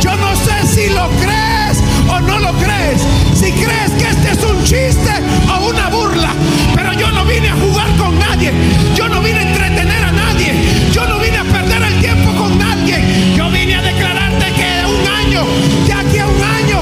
Yo 0.00 0.16
no 0.16 0.36
sé 0.36 0.66
si 0.66 0.88
lo 0.90 1.08
crees 1.20 1.82
o 2.08 2.20
no 2.20 2.38
lo 2.38 2.52
crees. 2.52 3.02
Si 3.34 3.50
crees 3.52 3.90
que 3.98 4.08
este 4.08 4.30
es 4.32 4.44
un 4.44 4.62
chiste 4.62 5.10
o 5.48 5.68
una 5.68 5.88
burla. 5.88 6.30
Pero 6.74 6.92
yo 6.92 7.10
no 7.10 7.24
vine 7.24 7.48
a 7.48 7.56
jugar 7.56 7.90
con 7.96 8.18
nadie. 8.18 8.52
Yo 8.94 9.08
no 9.08 9.20
vine 9.20 9.40
a 9.40 9.42
entretener 9.42 10.04
a 10.04 10.12
nadie. 10.12 10.52
Yo 10.92 11.06
no 11.06 11.18
vine 11.18 11.38
a 11.38 11.44
perder 11.44 11.82
el 11.82 12.00
tiempo 12.00 12.30
con 12.36 12.56
nadie. 12.56 13.34
Yo 13.36 13.50
vine 13.50 13.74
a 13.74 13.82
declararte 13.82 14.52
que 14.52 14.86
un 14.86 15.08
año, 15.08 15.44
de 15.86 15.92
aquí 15.92 16.18
a 16.18 16.26
un 16.26 16.42
año, 16.42 16.75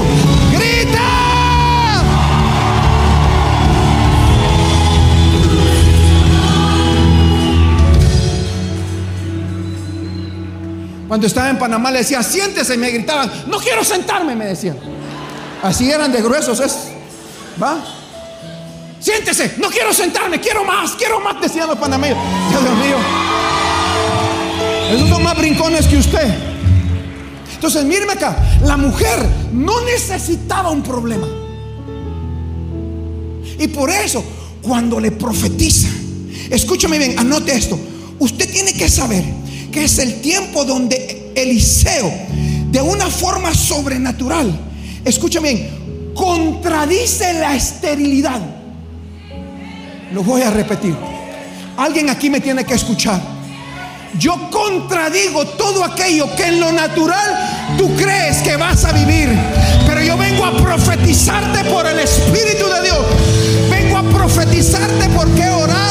Cuando 11.15 11.27
estaba 11.27 11.49
en 11.49 11.57
Panamá 11.57 11.91
le 11.91 11.99
decía, 11.99 12.21
siéntese, 12.21 12.75
y 12.75 12.77
me 12.77 12.91
gritaban, 12.91 13.45
no 13.47 13.57
quiero 13.59 13.85
sentarme, 13.85 14.35
me 14.35 14.47
decían. 14.47 14.77
Así 15.63 15.89
eran 15.89 16.11
de 16.11 16.21
gruesos, 16.21 16.59
es. 16.59 16.89
¿Va? 17.63 17.77
Siéntese, 18.99 19.53
no 19.59 19.69
quiero 19.69 19.93
sentarme, 19.93 20.41
quiero 20.41 20.65
más, 20.65 20.91
quiero 20.91 21.21
más, 21.21 21.39
decían 21.39 21.69
los 21.69 21.77
panameños. 21.77 22.17
Dios 22.49 22.63
mío. 22.63 22.97
Esos 24.91 25.07
son 25.07 25.23
más 25.23 25.37
brincones 25.37 25.87
que 25.87 25.95
usted. 25.95 26.35
Entonces, 27.53 27.85
míreme 27.85 28.11
acá, 28.11 28.35
la 28.65 28.75
mujer 28.75 29.25
no 29.53 29.79
necesitaba 29.85 30.69
un 30.69 30.83
problema. 30.83 31.27
Y 33.57 33.69
por 33.69 33.89
eso, 33.89 34.21
cuando 34.61 34.99
le 34.99 35.11
profetiza, 35.11 35.87
escúchame 36.49 36.97
bien, 36.97 37.17
anote 37.17 37.55
esto. 37.55 37.79
Usted 38.19 38.51
tiene 38.51 38.73
que 38.73 38.89
saber 38.89 39.45
que 39.75 39.83
es 39.83 39.99
el 39.99 40.21
tiempo 40.21 40.63
donde 40.63 41.33
Eliseo, 41.35 42.09
de 42.71 42.79
una 42.79 43.07
forma 43.07 43.53
sobrenatural, 43.53 44.57
escúchame 45.03 45.53
bien, 45.53 46.13
contradice 46.15 47.33
la 47.33 47.53
esterilidad. 47.57 48.39
Lo 50.13 50.23
voy 50.23 50.43
a 50.43 50.49
repetir. 50.49 50.95
Alguien 51.75 52.09
aquí 52.09 52.29
me 52.29 52.39
tiene 52.39 52.63
que 52.63 52.73
escuchar. 52.73 53.19
Yo 54.17 54.49
contradigo 54.49 55.45
todo 55.45 55.83
aquello 55.83 56.33
que 56.37 56.45
en 56.45 56.61
lo 56.61 56.71
natural 56.71 57.75
tú 57.77 57.93
crees 57.97 58.37
que 58.43 58.55
vas 58.55 58.85
a 58.85 58.93
vivir. 58.93 59.27
Pero 59.85 60.01
yo 60.01 60.17
vengo 60.17 60.45
a 60.45 60.55
profetizarte 60.55 61.69
por 61.69 61.85
el 61.85 61.99
Espíritu 61.99 62.65
de 62.69 62.81
Dios. 62.81 63.05
Vengo 63.69 63.97
a 63.97 64.03
profetizarte 64.03 65.09
porque 65.09 65.41
he 65.41 65.49
orado, 65.49 65.84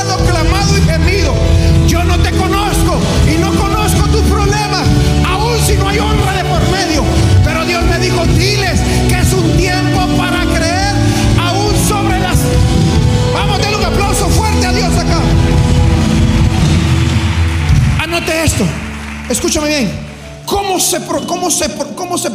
cómo 21.95 22.19
se, 22.19 22.31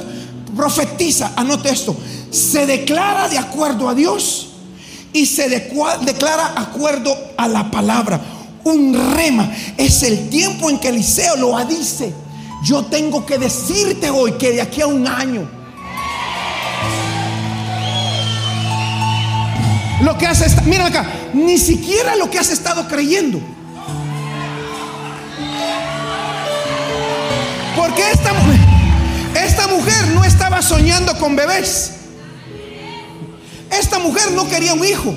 profetiza? 0.56 1.32
Anote 1.36 1.70
esto. 1.70 1.96
Se 2.32 2.66
declara 2.66 3.30
de 3.30 3.38
acuerdo 3.38 3.90
a 3.90 3.96
Dios 3.96 4.50
y 5.14 5.26
se 5.26 5.50
declara 5.50 6.54
acuerdo 6.56 7.16
a 7.38 7.48
la 7.48 7.72
palabra. 7.72 8.20
Un 8.64 9.16
rema 9.16 9.52
es 9.78 10.04
el 10.04 10.30
tiempo 10.30 10.70
en 10.70 10.80
que 10.80 10.90
Eliseo 10.90 11.36
lo 11.38 11.66
dice. 11.66 12.14
Yo 12.64 12.84
tengo 12.86 13.26
que 13.26 13.38
decirte 13.38 14.10
hoy 14.10 14.34
que 14.34 14.52
de 14.52 14.62
aquí 14.62 14.82
a 14.82 14.88
un 14.88 15.08
año. 15.08 15.50
Lo 20.02 20.18
que 20.18 20.28
has 20.28 20.42
estado, 20.42 20.68
mira 20.68 20.86
acá, 20.86 21.10
ni 21.34 21.58
siquiera 21.58 22.16
lo 22.16 22.30
que 22.30 22.40
has 22.40 22.50
estado 22.50 22.88
creyendo. 22.88 23.40
Porque 27.76 28.12
esta 28.12 28.34
mujer, 28.34 28.59
mujer 29.70 30.08
no 30.14 30.24
estaba 30.24 30.62
soñando 30.62 31.18
con 31.18 31.36
bebés. 31.36 31.92
Esta 33.72 34.00
mujer 34.00 34.32
no 34.32 34.48
quería 34.48 34.74
un 34.74 34.84
hijo. 34.86 35.16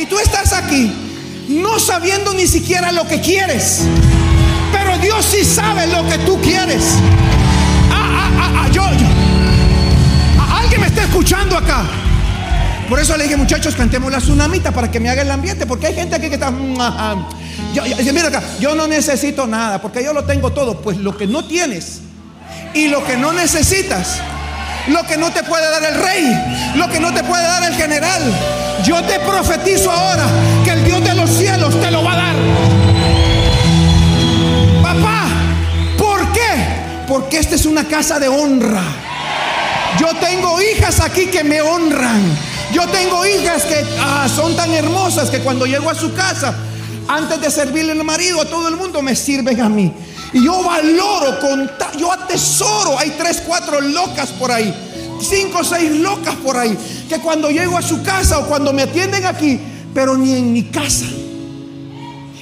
Y 0.00 0.06
tú 0.06 0.18
estás 0.18 0.52
aquí 0.52 0.92
no 1.48 1.78
sabiendo 1.80 2.32
ni 2.34 2.46
siquiera 2.46 2.92
lo 2.92 3.06
que 3.06 3.20
quieres. 3.20 3.82
Pero 4.72 4.96
Dios 4.98 5.24
sí 5.26 5.44
sabe 5.44 5.86
lo 5.88 6.06
que 6.08 6.18
tú 6.18 6.40
quieres. 6.40 6.84
Ah, 7.92 8.30
ah, 8.38 8.52
ah, 8.64 8.68
yo, 8.72 8.82
Alguien 10.56 10.80
me 10.80 10.86
está 10.86 11.02
escuchando 11.04 11.56
acá. 11.56 11.84
Por 12.88 12.98
eso 13.00 13.16
le 13.16 13.24
dije, 13.24 13.36
muchachos, 13.36 13.74
cantemos 13.74 14.10
la 14.10 14.18
tsunamita 14.18 14.72
para 14.72 14.90
que 14.90 14.98
me 15.00 15.10
haga 15.10 15.22
el 15.22 15.30
ambiente. 15.30 15.66
Porque 15.66 15.88
hay 15.88 15.94
gente 15.94 16.14
aquí 16.16 16.28
que 16.28 16.34
está. 16.34 16.50
mm, 16.50 16.76
yo- 17.74 17.84
mira 18.12 18.28
acá, 18.28 18.42
yo 18.60 18.74
no 18.74 18.86
necesito 18.86 19.46
nada 19.46 19.80
porque 19.82 20.02
yo 20.04 20.12
lo 20.12 20.24
tengo 20.24 20.52
todo. 20.52 20.80
Pues 20.80 20.96
lo 20.98 21.16
que 21.16 21.26
no 21.26 21.44
tienes 21.44 22.00
y 22.74 22.88
lo 22.88 23.04
que 23.04 23.16
no 23.16 23.32
necesitas, 23.32 24.20
lo 24.88 25.02
que 25.04 25.16
no 25.16 25.30
te 25.32 25.42
puede 25.42 25.68
dar 25.70 25.82
el 25.84 25.94
rey, 26.00 26.72
lo 26.76 26.88
que 26.88 27.00
no 27.00 27.12
te 27.12 27.22
puede 27.24 27.42
dar 27.42 27.64
el 27.64 27.74
general. 27.74 28.22
Yo 28.84 29.02
te 29.04 29.18
profetizo 29.20 29.90
ahora 29.90 30.26
que 30.64 30.70
el 30.70 30.84
Dios 30.84 31.04
de 31.04 31.14
los 31.14 31.30
cielos 31.30 31.78
te 31.80 31.90
lo 31.90 32.02
va 32.02 32.12
a 32.12 32.16
dar. 32.16 32.36
Papá, 34.82 35.26
¿por 35.98 36.32
qué? 36.32 37.04
Porque 37.06 37.38
esta 37.38 37.56
es 37.56 37.66
una 37.66 37.84
casa 37.84 38.18
de 38.18 38.28
honra. 38.28 38.82
Yo 39.98 40.08
tengo 40.20 40.60
hijas 40.62 41.00
aquí 41.00 41.26
que 41.26 41.44
me 41.44 41.60
honran. 41.60 42.22
Yo 42.72 42.86
tengo 42.86 43.26
hijas 43.26 43.64
que 43.64 43.84
ah, 43.98 44.28
son 44.34 44.54
tan 44.54 44.72
hermosas 44.72 45.28
que 45.28 45.40
cuando 45.40 45.66
llego 45.66 45.90
a 45.90 45.94
su 45.94 46.14
casa, 46.14 46.54
antes 47.08 47.40
de 47.40 47.50
servirle 47.50 47.92
al 47.92 48.04
marido 48.04 48.40
a 48.40 48.44
todo 48.44 48.68
el 48.68 48.76
mundo, 48.76 49.02
me 49.02 49.16
sirven 49.16 49.60
a 49.60 49.68
mí. 49.68 49.92
Y 50.32 50.44
yo 50.44 50.62
valoro, 50.62 51.38
yo 51.98 52.12
atesoro. 52.12 52.98
Hay 52.98 53.10
tres, 53.18 53.42
cuatro 53.46 53.80
locas 53.80 54.30
por 54.30 54.52
ahí. 54.52 54.72
Cinco 55.20 55.58
o 55.58 55.64
seis 55.64 55.90
locas 55.90 56.34
por 56.36 56.56
ahí. 56.56 56.76
que 57.08 57.18
cuando 57.18 57.50
llego 57.50 57.76
a 57.76 57.82
su 57.82 58.02
casa 58.02 58.38
o 58.38 58.46
cuando 58.46 58.72
me 58.72 58.82
atienden 58.82 59.26
aquí, 59.26 59.60
pero 59.92 60.16
ni 60.16 60.34
en 60.34 60.52
mi 60.52 60.64
casa. 60.64 61.06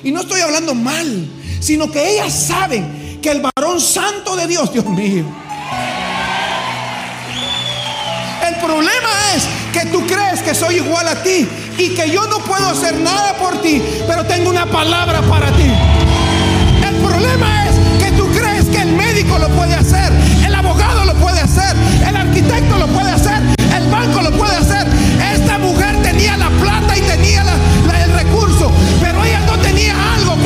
Y 0.02 0.12
no 0.12 0.20
estoy 0.20 0.40
hablando 0.40 0.74
mal, 0.74 1.26
sino 1.60 1.90
que 1.90 2.14
ellas 2.14 2.32
saben 2.32 3.18
que 3.20 3.30
el 3.30 3.40
varón 3.40 3.80
santo 3.80 4.36
de 4.36 4.46
Dios, 4.46 4.72
Dios 4.72 4.86
mío, 4.86 5.24
el 8.46 8.54
problema 8.56 9.10
es 9.34 9.44
que 9.72 9.88
tú 9.90 10.06
crees 10.06 10.42
que 10.42 10.54
soy 10.54 10.76
igual 10.76 11.08
a 11.08 11.22
ti 11.22 11.48
y 11.78 11.90
que 11.90 12.10
yo 12.10 12.26
no 12.26 12.38
puedo 12.40 12.68
hacer 12.68 12.94
nada 12.96 13.34
por 13.34 13.60
ti, 13.60 13.82
pero 14.06 14.24
tengo 14.24 14.50
una 14.50 14.66
palabra 14.66 15.22
para 15.22 15.50
ti. 15.52 15.70
El 16.86 16.96
problema 16.96 17.68
es 17.68 17.77
médico 19.18 19.38
lo 19.38 19.48
puede 19.48 19.74
hacer, 19.74 20.12
el 20.46 20.54
abogado 20.54 21.04
lo 21.04 21.14
puede 21.14 21.40
hacer, 21.40 21.74
el 22.06 22.16
arquitecto 22.16 22.78
lo 22.78 22.86
puede 22.86 23.10
hacer, 23.10 23.42
el 23.76 23.88
banco 23.90 24.22
lo 24.22 24.30
puede 24.30 24.56
hacer. 24.56 24.86
Esta 25.34 25.58
mujer 25.58 26.00
tenía 26.02 26.36
la 26.36 26.48
plata 26.50 26.96
y 26.96 27.00
tenía 27.00 27.42
el 27.42 28.12
recurso, 28.12 28.70
pero 29.00 29.24
ella 29.24 29.40
no 29.40 29.58
tenía 29.58 29.94
algo 30.14 30.36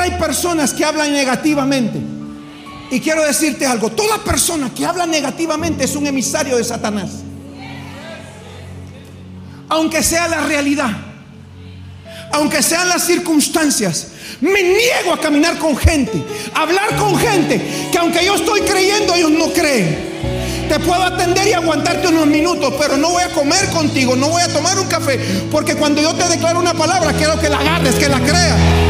Hay 0.00 0.12
personas 0.12 0.72
que 0.72 0.82
hablan 0.82 1.12
negativamente. 1.12 2.00
Y 2.90 3.00
quiero 3.00 3.22
decirte 3.22 3.66
algo, 3.66 3.90
toda 3.90 4.18
persona 4.24 4.72
que 4.74 4.84
habla 4.84 5.06
negativamente 5.06 5.84
es 5.84 5.94
un 5.94 6.06
emisario 6.06 6.56
de 6.56 6.64
Satanás. 6.64 7.10
Aunque 9.68 10.02
sea 10.02 10.26
la 10.26 10.40
realidad, 10.40 10.90
aunque 12.32 12.62
sean 12.62 12.88
las 12.88 13.04
circunstancias, 13.04 14.08
me 14.40 14.62
niego 14.62 15.12
a 15.12 15.20
caminar 15.20 15.58
con 15.58 15.76
gente, 15.76 16.24
a 16.54 16.62
hablar 16.62 16.96
con 16.96 17.16
gente 17.16 17.60
que 17.92 17.98
aunque 17.98 18.24
yo 18.24 18.34
estoy 18.34 18.62
creyendo, 18.62 19.14
ellos 19.14 19.30
no 19.30 19.52
creen. 19.52 20.10
Te 20.68 20.80
puedo 20.80 21.02
atender 21.02 21.46
y 21.46 21.52
aguantarte 21.52 22.08
unos 22.08 22.26
minutos, 22.26 22.72
pero 22.78 22.96
no 22.96 23.10
voy 23.10 23.22
a 23.22 23.28
comer 23.30 23.68
contigo, 23.68 24.16
no 24.16 24.30
voy 24.30 24.42
a 24.42 24.48
tomar 24.48 24.78
un 24.78 24.86
café, 24.86 25.18
porque 25.50 25.74
cuando 25.74 26.00
yo 26.00 26.14
te 26.14 26.26
declaro 26.28 26.58
una 26.58 26.74
palabra, 26.74 27.12
quiero 27.12 27.38
que 27.38 27.48
la 27.48 27.58
agarres, 27.58 27.96
que 27.96 28.08
la 28.08 28.18
creas. 28.20 28.89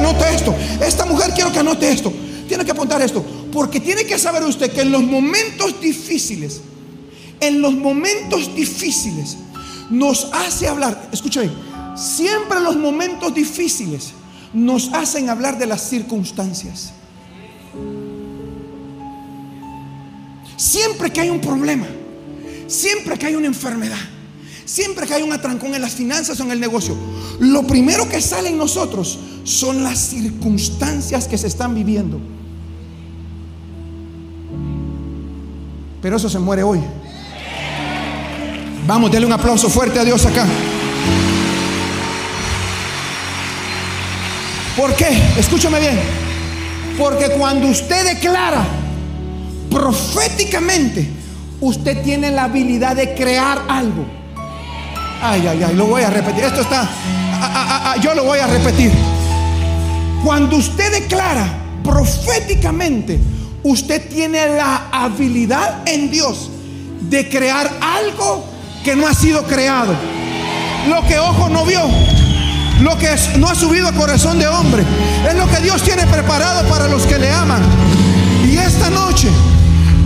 Anote 0.00 0.34
esto. 0.34 0.54
Esta 0.80 1.04
mujer 1.04 1.32
quiero 1.34 1.52
que 1.52 1.58
anote 1.58 1.90
esto. 1.92 2.12
Tiene 2.48 2.64
que 2.64 2.72
apuntar 2.72 3.00
esto, 3.00 3.24
porque 3.52 3.78
tiene 3.78 4.04
que 4.04 4.18
saber 4.18 4.42
usted 4.42 4.72
que 4.72 4.80
en 4.80 4.90
los 4.90 5.02
momentos 5.02 5.80
difíciles, 5.80 6.62
en 7.38 7.60
los 7.60 7.74
momentos 7.74 8.54
difíciles, 8.56 9.36
nos 9.88 10.28
hace 10.32 10.66
hablar, 10.66 11.08
escucha 11.12 11.42
bien, 11.42 11.54
siempre 11.96 12.58
los 12.60 12.76
momentos 12.76 13.32
difíciles 13.34 14.12
nos 14.52 14.92
hacen 14.92 15.28
hablar 15.28 15.58
de 15.58 15.66
las 15.66 15.88
circunstancias. 15.88 16.92
Siempre 20.56 21.10
que 21.10 21.20
hay 21.20 21.30
un 21.30 21.40
problema, 21.40 21.86
siempre 22.66 23.16
que 23.16 23.26
hay 23.26 23.36
una 23.36 23.46
enfermedad, 23.46 23.98
siempre 24.70 25.04
que 25.04 25.14
hay 25.14 25.22
un 25.22 25.32
atrancón 25.32 25.74
en 25.74 25.82
las 25.82 25.94
finanzas 25.94 26.38
o 26.38 26.44
en 26.44 26.52
el 26.52 26.60
negocio, 26.60 26.96
lo 27.40 27.66
primero 27.66 28.08
que 28.08 28.20
sale 28.20 28.50
en 28.50 28.58
nosotros 28.58 29.18
son 29.42 29.82
las 29.82 29.98
circunstancias 29.98 31.26
que 31.26 31.36
se 31.36 31.48
están 31.48 31.74
viviendo. 31.74 32.20
Pero 36.00 36.16
eso 36.16 36.30
se 36.30 36.38
muere 36.38 36.62
hoy. 36.62 36.80
Vamos, 38.86 39.10
denle 39.10 39.26
un 39.26 39.32
aplauso 39.32 39.68
fuerte 39.68 39.98
a 39.98 40.04
Dios 40.04 40.24
acá. 40.24 40.46
¿Por 44.76 44.94
qué? 44.94 45.20
Escúchame 45.36 45.80
bien. 45.80 45.98
Porque 46.96 47.30
cuando 47.30 47.66
usted 47.66 48.14
declara 48.14 48.64
proféticamente, 49.68 51.08
usted 51.60 52.02
tiene 52.02 52.30
la 52.30 52.44
habilidad 52.44 52.94
de 52.94 53.14
crear 53.14 53.64
algo. 53.68 54.19
Ay, 55.22 55.46
ay, 55.46 55.62
ay, 55.62 55.74
lo 55.74 55.86
voy 55.86 56.02
a 56.02 56.10
repetir. 56.10 56.44
Esto 56.44 56.62
está, 56.62 56.80
a, 56.80 57.46
a, 57.46 57.92
a, 57.92 57.96
yo 57.96 58.14
lo 58.14 58.24
voy 58.24 58.38
a 58.38 58.46
repetir. 58.46 58.92
Cuando 60.24 60.56
usted 60.56 60.92
declara 60.92 61.46
proféticamente, 61.82 63.18
usted 63.62 64.08
tiene 64.08 64.46
la 64.56 64.88
habilidad 64.92 65.86
en 65.86 66.10
Dios 66.10 66.50
de 67.00 67.28
crear 67.28 67.70
algo 67.80 68.44
que 68.84 68.96
no 68.96 69.06
ha 69.06 69.14
sido 69.14 69.44
creado. 69.44 69.94
Lo 70.88 71.06
que 71.06 71.18
ojo 71.18 71.48
no 71.48 71.64
vio, 71.64 71.82
lo 72.80 72.96
que 72.96 73.14
no 73.38 73.48
ha 73.48 73.54
subido 73.54 73.88
a 73.88 73.92
corazón 73.92 74.38
de 74.38 74.46
hombre, 74.46 74.84
es 75.28 75.34
lo 75.34 75.46
que 75.48 75.60
Dios 75.60 75.82
tiene 75.82 76.06
preparado 76.06 76.66
para 76.68 76.88
los 76.88 77.02
que 77.02 77.18
le 77.18 77.30
aman. 77.30 77.62
Y 78.50 78.56
esta 78.56 78.88
noche 78.88 79.28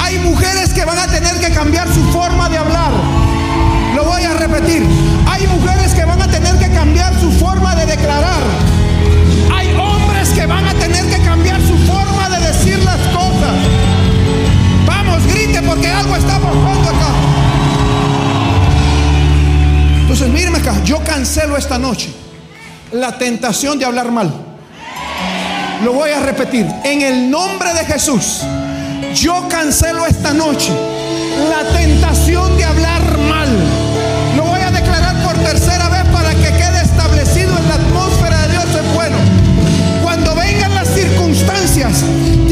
hay 0.01 0.19
mujeres 0.19 0.73
que 0.75 0.85
van 0.85 0.99
a 0.99 1.07
tener 1.07 1.39
que 1.39 1.51
cambiar 1.51 1.87
su 1.93 2.03
forma 2.11 2.49
de 2.49 2.59
hablar. 2.59 2.91
Voy 4.15 4.23
a 4.23 4.35
repetir. 4.35 4.87
Hay 5.27 5.45
mujeres 5.49 5.93
que 5.93 6.05
van 6.05 6.23
a 6.23 6.29
tener 6.29 6.57
que 6.57 6.71
cambiar 6.71 7.13
su 7.19 7.33
forma 7.33 7.75
de 7.75 7.85
declarar. 7.85 8.43
Hay 9.53 9.75
hombres 9.75 10.29
que 10.29 10.47
van 10.47 10.65
a 10.69 10.75
tener 10.75 11.05
que 11.07 11.21
cambiar 11.25 11.61
su 11.61 11.77
forma 11.79 12.29
de 12.31 12.47
decir 12.47 12.79
las 12.85 13.01
cosas. 13.09 13.57
Vamos, 14.87 15.27
grite 15.27 15.61
porque 15.63 15.89
algo 15.89 16.15
está 16.15 16.39
pasando 16.39 16.91
acá. 16.91 17.09
Entonces, 20.03 20.29
míreme 20.29 20.59
acá. 20.59 20.81
Yo 20.85 21.03
cancelo 21.03 21.57
esta 21.57 21.77
noche 21.77 22.15
la 22.93 23.19
tentación 23.19 23.81
de 23.81 23.85
hablar 23.85 24.13
mal. 24.13 24.33
Lo 25.83 25.93
voy 25.93 26.11
a 26.11 26.21
repetir. 26.21 26.69
En 26.85 27.03
el 27.03 27.29
nombre 27.29 27.75
de 27.75 27.85
Jesús, 27.85 28.43
yo 29.13 29.49
cancelo 29.49 30.07
esta 30.07 30.33
noche 30.33 30.71
la 31.51 31.77
tentación 31.77 32.57
de 32.57 32.65
hablar 32.65 33.19
mal. 33.19 33.49
Circunstancias, 41.67 42.44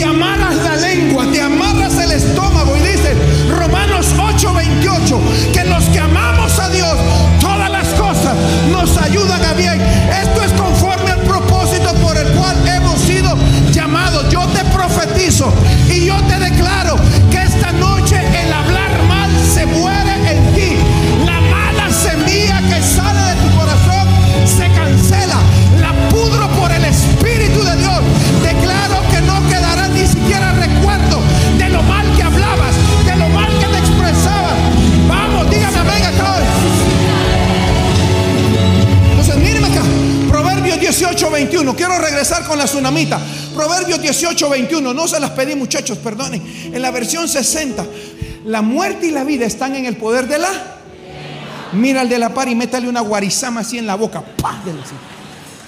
18, 44.02 44.50
21. 44.50 44.92
No 44.92 45.08
se 45.08 45.18
las 45.20 45.30
pedí, 45.30 45.54
muchachos, 45.54 45.98
perdonen. 45.98 46.42
En 46.74 46.82
la 46.82 46.90
versión 46.90 47.28
60, 47.28 47.86
la 48.46 48.60
muerte 48.62 49.06
y 49.06 49.10
la 49.12 49.24
vida 49.24 49.46
están 49.46 49.74
en 49.76 49.86
el 49.86 49.96
poder 49.96 50.26
de 50.28 50.38
la. 50.38 50.48
Mira 51.72 52.02
al 52.02 52.08
de 52.10 52.18
la 52.18 52.34
par 52.34 52.48
y 52.48 52.54
métale 52.54 52.88
una 52.88 53.00
guarizama 53.00 53.60
así 53.62 53.78
en 53.78 53.86
la 53.86 53.94
boca. 53.94 54.22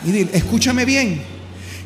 Y 0.06 0.10
dile, 0.12 0.30
escúchame 0.34 0.84
bien. 0.84 1.22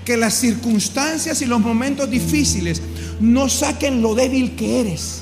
Que 0.05 0.17
las 0.17 0.35
circunstancias 0.35 1.41
y 1.43 1.47
los 1.47 1.61
momentos 1.61 2.11
difíciles 2.11 2.83
no 3.21 3.49
saquen 3.49 4.01
lo 4.03 4.15
débil 4.15 4.57
que 4.57 4.81
eres. 4.81 5.21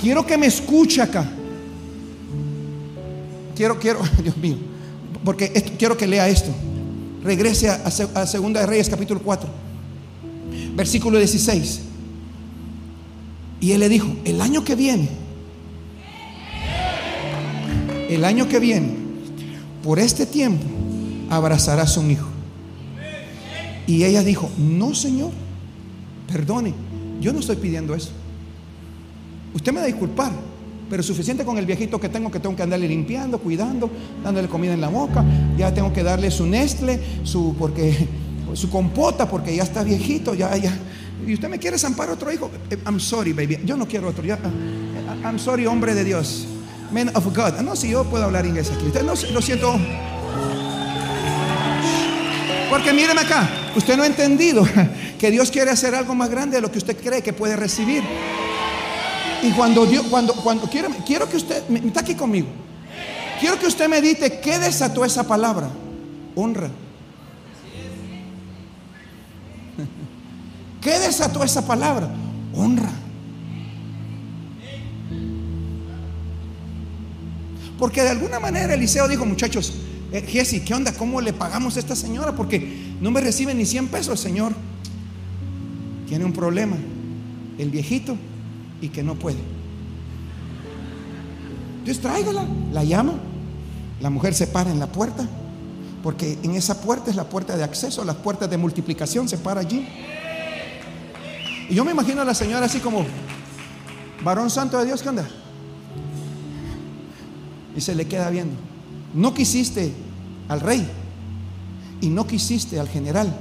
Quiero 0.00 0.24
que 0.26 0.36
me 0.38 0.46
escuche 0.46 1.00
acá. 1.02 1.28
Quiero, 3.56 3.78
quiero, 3.78 4.00
Dios 4.22 4.36
mío. 4.36 4.56
Porque 5.24 5.50
esto- 5.54 5.72
quiero 5.78 5.96
que 5.96 6.06
lea 6.06 6.28
esto. 6.28 6.50
Regrese 7.24 7.70
a, 7.70 7.82
a 7.86 8.26
Segunda 8.26 8.60
de 8.60 8.66
Reyes 8.66 8.88
capítulo 8.88 9.20
4, 9.20 9.48
versículo 10.76 11.18
16. 11.18 11.80
Y 13.60 13.72
él 13.72 13.80
le 13.80 13.88
dijo, 13.88 14.14
el 14.24 14.40
año 14.42 14.62
que 14.62 14.74
viene, 14.74 15.08
el 18.10 18.24
año 18.24 18.46
que 18.46 18.58
viene, 18.58 18.94
por 19.82 19.98
este 19.98 20.26
tiempo, 20.26 20.64
abrazarás 21.30 21.96
un 21.96 22.10
hijo. 22.10 22.28
Y 23.86 24.04
ella 24.04 24.22
dijo, 24.22 24.50
no, 24.58 24.94
Señor, 24.94 25.30
perdone, 26.30 26.74
yo 27.20 27.32
no 27.32 27.40
estoy 27.40 27.56
pidiendo 27.56 27.94
eso. 27.94 28.10
Usted 29.54 29.72
me 29.72 29.78
va 29.78 29.84
a 29.84 29.88
disculpar, 29.88 30.32
pero 30.88 31.02
suficiente 31.02 31.44
con 31.44 31.58
el 31.58 31.66
viejito 31.66 32.00
que 32.00 32.08
tengo, 32.08 32.30
que 32.30 32.40
tengo 32.40 32.56
que 32.56 32.62
andarle 32.62 32.88
limpiando, 32.88 33.38
cuidando, 33.38 33.90
dándole 34.22 34.48
comida 34.48 34.74
en 34.74 34.80
la 34.80 34.88
boca, 34.88 35.24
ya 35.56 35.72
tengo 35.72 35.92
que 35.92 36.02
darle 36.02 36.30
su 36.30 36.46
nestle, 36.46 37.00
su, 37.22 37.54
porque, 37.58 38.08
su 38.54 38.70
compota, 38.70 39.28
porque 39.28 39.54
ya 39.54 39.62
está 39.62 39.82
viejito, 39.82 40.34
ya, 40.34 40.56
ya. 40.56 40.76
Y 41.26 41.34
usted 41.34 41.48
me 41.48 41.58
quiere 41.58 41.78
zampar 41.78 42.10
otro 42.10 42.30
hijo. 42.32 42.50
Eh, 42.70 42.76
I'm 42.86 43.00
sorry, 43.00 43.32
baby. 43.32 43.58
Yo 43.64 43.76
no 43.76 43.86
quiero 43.86 44.08
otro. 44.08 44.24
Ya, 44.24 44.34
eh, 44.34 45.24
I'm 45.24 45.38
sorry, 45.38 45.66
hombre 45.66 45.94
de 45.94 46.04
Dios. 46.04 46.46
Man 46.90 47.10
of 47.14 47.24
God. 47.34 47.60
No, 47.60 47.74
si 47.76 47.90
yo 47.90 48.04
puedo 48.04 48.24
hablar 48.24 48.44
inglés 48.44 48.70
aquí. 48.70 48.86
Usted 48.86 49.02
no, 49.02 49.14
lo 49.32 49.42
siento. 49.42 49.78
Porque 52.68 52.92
míreme 52.92 53.20
acá, 53.20 53.48
usted 53.76 53.96
no 53.96 54.02
ha 54.02 54.06
entendido 54.06 54.66
que 55.18 55.30
Dios 55.30 55.50
quiere 55.50 55.70
hacer 55.70 55.94
algo 55.94 56.14
más 56.14 56.28
grande 56.28 56.56
de 56.56 56.60
lo 56.60 56.72
que 56.72 56.78
usted 56.78 56.96
cree 56.96 57.22
que 57.22 57.32
puede 57.32 57.56
recibir. 57.56 58.02
Y 59.44 59.50
cuando 59.52 59.84
Dios, 59.84 60.06
cuando, 60.08 60.32
cuando 60.34 60.66
quiero, 60.70 60.88
quiero 61.04 61.28
que 61.28 61.36
usted, 61.36 61.62
está 61.84 62.00
aquí 62.00 62.14
conmigo. 62.14 62.46
Quiero 63.38 63.58
que 63.58 63.66
usted 63.66 63.90
medite 63.90 64.40
qué 64.40 64.58
desató 64.58 65.04
esa 65.04 65.28
palabra. 65.28 65.68
Honra. 66.34 66.70
¿Qué 70.80 70.98
desató 70.98 71.44
esa 71.44 71.66
palabra? 71.66 72.08
Honra. 72.54 72.90
Porque 77.78 78.02
de 78.02 78.08
alguna 78.08 78.40
manera 78.40 78.72
Eliseo 78.72 79.06
dijo, 79.08 79.26
muchachos, 79.26 79.74
eh, 80.10 80.24
Jesse, 80.26 80.64
¿qué 80.64 80.72
onda? 80.72 80.94
¿Cómo 80.94 81.20
le 81.20 81.34
pagamos 81.34 81.76
a 81.76 81.80
esta 81.80 81.94
señora? 81.94 82.34
Porque 82.34 82.96
no 82.98 83.10
me 83.10 83.20
recibe 83.20 83.52
ni 83.52 83.66
100 83.66 83.88
pesos, 83.88 84.20
Señor. 84.20 84.54
Tiene 86.08 86.24
un 86.24 86.32
problema. 86.32 86.78
El 87.58 87.68
viejito 87.68 88.16
y 88.84 88.90
que 88.90 89.02
no 89.02 89.14
puede. 89.14 89.38
Entonces 91.78 92.02
tráigala, 92.02 92.46
la 92.70 92.84
llama. 92.84 93.14
La 94.00 94.10
mujer 94.10 94.34
se 94.34 94.46
para 94.46 94.70
en 94.70 94.78
la 94.78 94.88
puerta, 94.88 95.26
porque 96.02 96.38
en 96.42 96.54
esa 96.54 96.82
puerta 96.82 97.08
es 97.10 97.16
la 97.16 97.24
puerta 97.24 97.56
de 97.56 97.64
acceso, 97.64 98.04
las 98.04 98.16
puertas 98.16 98.50
de 98.50 98.58
multiplicación 98.58 99.26
se 99.26 99.38
para 99.38 99.60
allí. 99.60 99.88
Y 101.70 101.74
yo 101.74 101.84
me 101.84 101.92
imagino 101.92 102.20
a 102.20 102.24
la 102.26 102.34
señora 102.34 102.66
así 102.66 102.80
como, 102.80 103.06
varón 104.22 104.50
santo 104.50 104.78
de 104.78 104.84
Dios, 104.84 105.02
¿qué 105.02 105.08
onda? 105.08 105.26
Y 107.74 107.80
se 107.80 107.94
le 107.94 108.06
queda 108.06 108.28
viendo. 108.28 108.54
No 109.14 109.32
quisiste 109.32 109.94
al 110.48 110.60
rey 110.60 110.86
y 112.02 112.08
no 112.10 112.26
quisiste 112.26 112.78
al 112.78 112.88
general, 112.88 113.34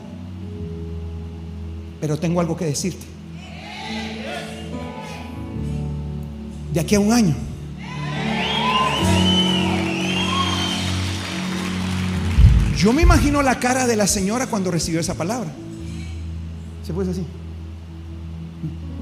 pero 2.00 2.18
tengo 2.18 2.40
algo 2.40 2.56
que 2.56 2.66
decirte. 2.66 3.13
De 6.74 6.80
aquí 6.80 6.96
a 6.96 7.00
un 7.00 7.14
año. 7.14 7.36
Yo 12.76 12.92
me 12.92 13.04
imagino 13.04 13.42
la 13.42 13.60
cara 13.60 13.86
de 13.88 13.96
la 13.96 14.08
señora 14.08 14.48
cuando 14.48 14.72
recibió 14.72 15.00
esa 15.00 15.14
palabra. 15.14 15.54
Se 16.86 16.92
puso 16.92 17.12
así. 17.12 17.24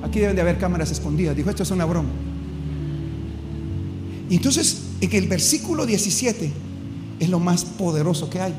Aquí 0.04 0.20
deben 0.20 0.36
de 0.36 0.42
haber 0.42 0.58
cámaras 0.58 0.92
escondidas. 0.92 1.36
Dijo, 1.36 1.50
esto 1.50 1.64
es 1.64 1.72
una 1.72 1.86
broma. 1.86 2.10
Y 4.30 4.36
entonces, 4.36 4.84
en 5.00 5.14
el 5.14 5.28
versículo 5.28 5.86
17, 5.86 6.52
es 7.20 7.30
lo 7.30 7.40
más 7.40 7.64
poderoso 7.66 8.30
que 8.30 8.42
hay. 8.42 8.54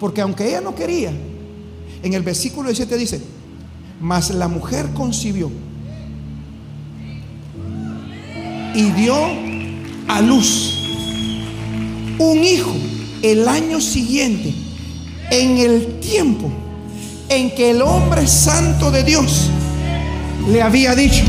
Porque 0.00 0.20
aunque 0.20 0.48
ella 0.48 0.60
no 0.60 0.74
quería, 0.74 1.12
en 2.02 2.14
el 2.14 2.22
versículo 2.22 2.68
17 2.68 2.96
dice, 2.98 3.22
mas 4.00 4.30
la 4.30 4.48
mujer 4.48 4.90
concibió 4.92 5.50
y 8.74 8.90
dio 8.90 9.16
a 10.08 10.20
luz 10.20 10.74
un 12.18 12.44
hijo 12.44 12.74
el 13.22 13.48
año 13.48 13.80
siguiente, 13.80 14.52
en 15.30 15.58
el 15.58 16.00
tiempo 16.00 16.50
en 17.28 17.54
que 17.54 17.70
el 17.70 17.82
hombre 17.82 18.26
santo 18.26 18.90
de 18.90 19.02
Dios 19.02 19.50
le 20.48 20.62
había 20.62 20.94
dicho. 20.94 21.24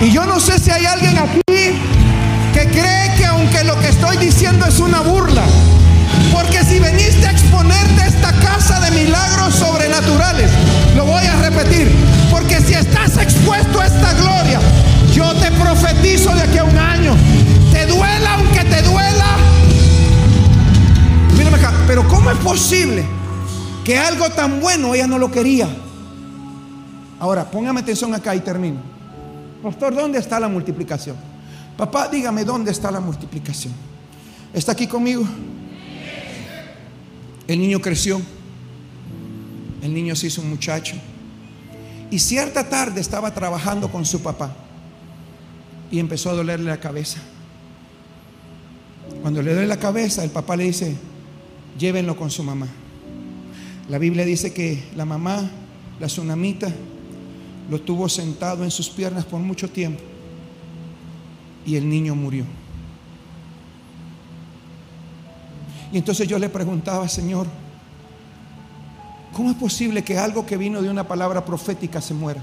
Y 0.00 0.10
yo 0.10 0.26
no 0.26 0.38
sé 0.38 0.58
si 0.58 0.70
hay 0.70 0.84
alguien 0.84 1.16
aquí 1.16 1.40
que 2.52 2.68
cree 2.68 3.14
que 3.16 3.24
aunque 3.26 3.64
lo 3.64 3.78
que 3.80 3.88
estoy 3.88 4.18
diciendo 4.18 4.66
es 4.66 4.78
una 4.80 5.00
burla, 5.00 5.44
porque 6.32 6.62
si 6.62 6.78
veniste 6.78 7.26
a 7.26 7.30
exponerte 7.30 8.06
esta 8.06 8.32
casa 8.32 8.80
de 8.80 8.90
milagros 9.02 9.54
sobrenaturales, 9.54 10.50
lo 10.94 11.06
voy 11.06 11.24
a 11.24 11.36
repetir, 11.36 11.90
porque 12.30 12.60
si 12.60 12.74
estás 12.74 13.16
expuesto 13.16 13.80
a 13.80 13.86
profetizo 16.04 16.34
de 16.34 16.42
aquí 16.42 16.58
a 16.58 16.64
un 16.64 16.76
año, 16.76 17.16
te 17.72 17.86
duela 17.86 18.34
aunque 18.34 18.64
te 18.64 18.82
duela. 18.82 19.36
Mírame 21.36 21.56
acá, 21.56 21.72
pero 21.86 22.06
¿cómo 22.08 22.30
es 22.30 22.36
posible 22.38 23.04
que 23.84 23.96
algo 23.96 24.28
tan 24.30 24.60
bueno 24.60 24.94
ella 24.94 25.06
no 25.06 25.18
lo 25.18 25.30
quería? 25.30 25.68
Ahora, 27.18 27.50
póngame 27.50 27.80
atención 27.80 28.14
acá 28.14 28.34
y 28.34 28.40
termino. 28.40 28.80
Pastor, 29.62 29.94
¿dónde 29.94 30.18
está 30.18 30.38
la 30.38 30.48
multiplicación? 30.48 31.16
Papá, 31.76 32.08
dígame 32.08 32.44
dónde 32.44 32.70
está 32.70 32.90
la 32.90 33.00
multiplicación. 33.00 33.72
¿Está 34.52 34.72
aquí 34.72 34.86
conmigo? 34.86 35.24
El 37.48 37.58
niño 37.58 37.80
creció. 37.80 38.20
El 39.80 39.94
niño 39.94 40.14
se 40.16 40.26
hizo 40.26 40.42
un 40.42 40.50
muchacho. 40.50 40.96
Y 42.10 42.18
cierta 42.18 42.68
tarde 42.68 43.00
estaba 43.00 43.32
trabajando 43.32 43.90
con 43.90 44.04
su 44.04 44.22
papá. 44.22 44.63
Y 45.94 46.00
empezó 46.00 46.30
a 46.30 46.32
dolerle 46.32 46.68
la 46.68 46.80
cabeza. 46.80 47.20
Cuando 49.22 49.40
le 49.42 49.52
duele 49.52 49.68
la 49.68 49.78
cabeza, 49.78 50.24
el 50.24 50.30
papá 50.30 50.56
le 50.56 50.64
dice, 50.64 50.96
llévenlo 51.78 52.16
con 52.16 52.32
su 52.32 52.42
mamá. 52.42 52.66
La 53.88 53.98
Biblia 53.98 54.24
dice 54.24 54.52
que 54.52 54.82
la 54.96 55.04
mamá, 55.04 55.48
la 56.00 56.08
tsunamita, 56.08 56.66
lo 57.70 57.80
tuvo 57.80 58.08
sentado 58.08 58.64
en 58.64 58.72
sus 58.72 58.90
piernas 58.90 59.24
por 59.24 59.38
mucho 59.38 59.70
tiempo 59.70 60.02
y 61.64 61.76
el 61.76 61.88
niño 61.88 62.16
murió. 62.16 62.44
Y 65.92 65.98
entonces 65.98 66.26
yo 66.26 66.40
le 66.40 66.48
preguntaba, 66.48 67.08
Señor, 67.08 67.46
¿cómo 69.32 69.48
es 69.48 69.56
posible 69.56 70.02
que 70.02 70.18
algo 70.18 70.44
que 70.44 70.56
vino 70.56 70.82
de 70.82 70.90
una 70.90 71.06
palabra 71.06 71.44
profética 71.44 72.00
se 72.00 72.14
muera? 72.14 72.42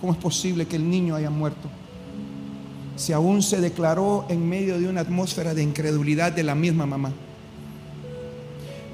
¿Cómo 0.00 0.12
es 0.12 0.18
posible 0.18 0.66
que 0.66 0.76
el 0.76 0.88
niño 0.88 1.16
haya 1.16 1.30
muerto? 1.30 1.68
Si 2.96 3.12
aún 3.12 3.42
se 3.42 3.60
declaró 3.60 4.26
en 4.28 4.48
medio 4.48 4.78
de 4.78 4.88
una 4.88 5.00
atmósfera 5.00 5.54
de 5.54 5.62
incredulidad 5.62 6.32
de 6.32 6.42
la 6.42 6.54
misma 6.54 6.86
mamá. 6.86 7.12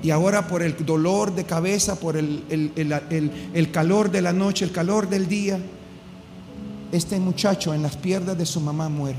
Y 0.03 0.11
ahora 0.11 0.47
por 0.47 0.63
el 0.63 0.77
dolor 0.85 1.35
de 1.35 1.45
cabeza, 1.45 1.99
por 1.99 2.17
el, 2.17 2.45
el 2.49 3.71
calor 3.71 4.11
de 4.11 4.21
la 4.21 4.33
noche, 4.33 4.65
el 4.65 4.73
calor 4.73 5.09
del 5.09 5.29
día, 5.29 5.59
este 6.93 7.19
muchacho 7.19 7.73
en 7.75 7.83
las 7.83 7.97
piernas 7.97 8.37
de 8.37 8.47
su 8.47 8.61
mamá 8.61 8.89
muere. 8.89 9.19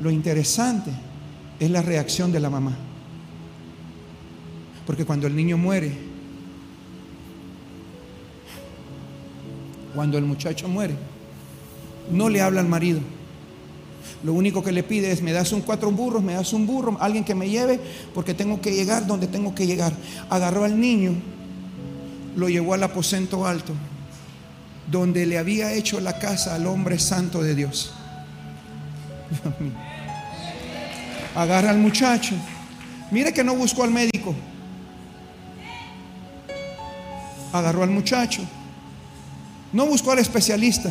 Lo 0.00 0.10
interesante 0.10 0.90
es 1.60 1.70
la 1.70 1.82
reacción 1.82 2.32
de 2.32 2.40
la 2.40 2.50
mamá. 2.50 2.76
Porque 4.86 5.04
cuando 5.04 5.26
el 5.26 5.36
niño 5.36 5.56
muere, 5.58 5.92
cuando 9.96 10.16
el 10.18 10.24
muchacho 10.24 10.68
muere, 10.68 10.94
no 12.12 12.28
le 12.28 12.40
habla 12.40 12.60
al 12.60 12.68
marido. 12.68 13.00
Lo 14.22 14.32
único 14.32 14.62
que 14.62 14.70
le 14.70 14.84
pide 14.84 15.10
es, 15.10 15.22
me 15.22 15.32
das 15.32 15.52
un 15.52 15.62
cuatro 15.62 15.90
burros, 15.90 16.22
me 16.22 16.34
das 16.34 16.52
un 16.52 16.66
burro, 16.66 16.96
alguien 17.00 17.24
que 17.24 17.34
me 17.34 17.48
lleve, 17.48 17.80
porque 18.14 18.34
tengo 18.34 18.60
que 18.60 18.70
llegar 18.70 19.06
donde 19.06 19.26
tengo 19.26 19.54
que 19.54 19.66
llegar. 19.66 19.92
Agarró 20.30 20.64
al 20.64 20.78
niño, 20.78 21.14
lo 22.36 22.48
llevó 22.48 22.74
al 22.74 22.84
aposento 22.84 23.44
alto 23.44 23.72
donde 24.90 25.26
le 25.26 25.38
había 25.38 25.72
hecho 25.72 26.00
la 26.00 26.18
casa 26.18 26.54
al 26.54 26.66
hombre 26.66 26.98
santo 26.98 27.42
de 27.42 27.54
Dios. 27.54 27.92
Agarra 31.34 31.70
al 31.70 31.78
muchacho. 31.78 32.34
Mire 33.10 33.32
que 33.32 33.42
no 33.42 33.54
buscó 33.54 33.82
al 33.84 33.90
médico. 33.90 34.34
Agarró 37.52 37.82
al 37.82 37.90
muchacho. 37.90 38.42
No 39.76 39.84
buscó 39.84 40.12
al 40.12 40.18
especialista. 40.20 40.90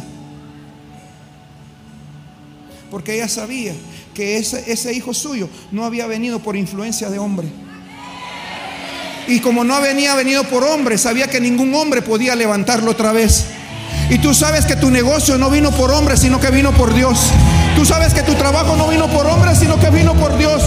Porque 2.91 3.15
ella 3.15 3.27
sabía 3.27 3.73
que 4.13 4.37
ese, 4.37 4.71
ese 4.71 4.93
hijo 4.93 5.11
suyo 5.11 5.49
no 5.71 5.85
había 5.85 6.05
venido 6.05 6.37
por 6.37 6.55
influencia 6.55 7.09
de 7.09 7.17
hombre. 7.17 7.47
Y 9.27 9.39
como 9.39 9.63
no 9.63 9.81
venía 9.81 10.13
venido 10.13 10.43
por 10.43 10.63
hombre, 10.63 10.99
sabía 10.99 11.27
que 11.27 11.41
ningún 11.41 11.73
hombre 11.73 12.03
podía 12.03 12.35
levantarlo 12.35 12.91
otra 12.91 13.11
vez. 13.11 13.45
Y 14.11 14.19
tú 14.19 14.35
sabes 14.35 14.67
que 14.67 14.75
tu 14.75 14.91
negocio 14.91 15.39
no 15.39 15.49
vino 15.49 15.71
por 15.71 15.89
hombre, 15.89 16.15
sino 16.15 16.39
que 16.39 16.51
vino 16.51 16.71
por 16.71 16.93
Dios. 16.93 17.31
Tú 17.75 17.85
sabes 17.85 18.13
que 18.13 18.21
tu 18.21 18.35
trabajo 18.35 18.75
no 18.75 18.87
vino 18.87 19.09
por 19.09 19.25
hombre, 19.25 19.55
sino 19.55 19.79
que 19.79 19.89
vino 19.89 20.13
por 20.13 20.37
Dios. 20.37 20.61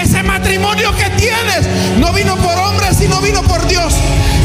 Ese 0.00 0.22
matrimonio 0.22 0.94
que 0.94 1.10
tienes 1.20 1.66
no 1.98 2.12
vino 2.12 2.36
por 2.36 2.56
hombre, 2.58 2.94
sino 2.94 3.20
vino 3.20 3.42
por 3.42 3.66
Dios. 3.66 3.92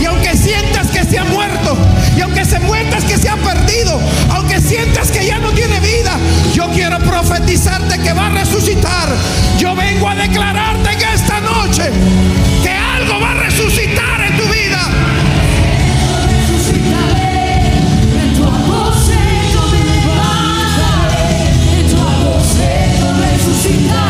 Y 0.01 0.05
aunque 0.05 0.35
sientas 0.35 0.87
que 0.87 1.03
se 1.03 1.19
ha 1.19 1.23
muerto, 1.25 1.77
y 2.17 2.21
aunque 2.21 2.43
se 2.43 2.59
muertas 2.59 3.03
que 3.03 3.17
se 3.17 3.29
ha 3.29 3.37
perdido, 3.37 3.99
aunque 4.31 4.59
sientas 4.59 5.11
que 5.11 5.23
ya 5.23 5.37
no 5.37 5.51
tiene 5.51 5.79
vida, 5.79 6.17
yo 6.55 6.67
quiero 6.71 6.97
profetizarte 6.97 7.99
que 7.99 8.11
va 8.11 8.25
a 8.25 8.29
resucitar. 8.31 9.09
Yo 9.59 9.75
vengo 9.75 10.09
a 10.09 10.15
declararte 10.15 10.97
que 10.97 11.13
esta 11.13 11.39
noche 11.39 11.91
que 12.63 12.71
algo 12.71 13.19
va 13.19 13.31
a 13.31 13.35
resucitar 13.35 14.21
en 14.21 14.37
tu 14.37 14.43
vida. 14.45 14.79
En 23.63 24.00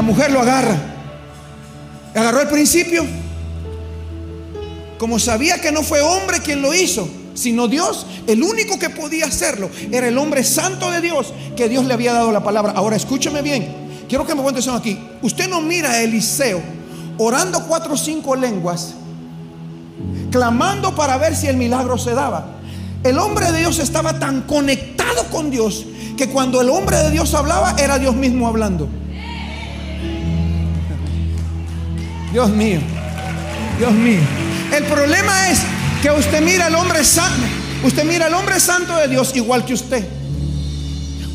La 0.00 0.06
mujer 0.06 0.30
lo 0.30 0.40
agarra. 0.40 0.78
Agarró 2.14 2.40
al 2.40 2.48
principio. 2.48 3.04
Como 4.96 5.18
sabía 5.18 5.60
que 5.60 5.72
no 5.72 5.82
fue 5.82 6.00
hombre 6.00 6.40
quien 6.40 6.62
lo 6.62 6.72
hizo, 6.72 7.06
sino 7.34 7.68
Dios, 7.68 8.06
el 8.26 8.42
único 8.42 8.78
que 8.78 8.88
podía 8.88 9.26
hacerlo 9.26 9.68
era 9.92 10.08
el 10.08 10.16
hombre 10.16 10.42
santo 10.42 10.90
de 10.90 11.02
Dios 11.02 11.34
que 11.54 11.68
Dios 11.68 11.84
le 11.84 11.92
había 11.92 12.14
dado 12.14 12.32
la 12.32 12.42
palabra. 12.42 12.72
Ahora 12.74 12.96
escúcheme 12.96 13.42
bien. 13.42 14.06
Quiero 14.08 14.24
que 14.26 14.32
me 14.32 14.38
ponga 14.38 14.52
atención 14.52 14.74
aquí. 14.74 14.98
Usted 15.20 15.50
no 15.50 15.60
mira 15.60 15.90
a 15.90 16.00
Eliseo 16.00 16.62
orando 17.18 17.62
cuatro 17.68 17.92
o 17.92 17.98
cinco 17.98 18.34
lenguas, 18.34 18.94
clamando 20.30 20.94
para 20.94 21.18
ver 21.18 21.36
si 21.36 21.46
el 21.46 21.58
milagro 21.58 21.98
se 21.98 22.14
daba. 22.14 22.52
El 23.04 23.18
hombre 23.18 23.52
de 23.52 23.58
Dios 23.58 23.78
estaba 23.78 24.18
tan 24.18 24.40
conectado 24.46 25.24
con 25.30 25.50
Dios 25.50 25.84
que 26.16 26.30
cuando 26.30 26.62
el 26.62 26.70
hombre 26.70 26.96
de 26.96 27.10
Dios 27.10 27.34
hablaba 27.34 27.76
era 27.78 27.98
Dios 27.98 28.16
mismo 28.16 28.48
hablando. 28.48 28.88
Dios 32.32 32.50
mío, 32.50 32.80
Dios 33.78 33.92
mío. 33.92 34.20
El 34.76 34.84
problema 34.84 35.50
es 35.50 35.60
que 36.02 36.10
usted 36.10 36.40
mira 36.42 36.66
al 36.66 36.74
hombre 36.76 37.04
santo, 37.04 37.42
usted 37.84 38.04
mira 38.04 38.26
al 38.26 38.34
hombre 38.34 38.60
santo 38.60 38.96
de 38.96 39.08
Dios 39.08 39.34
igual 39.34 39.64
que 39.64 39.74
usted. 39.74 40.06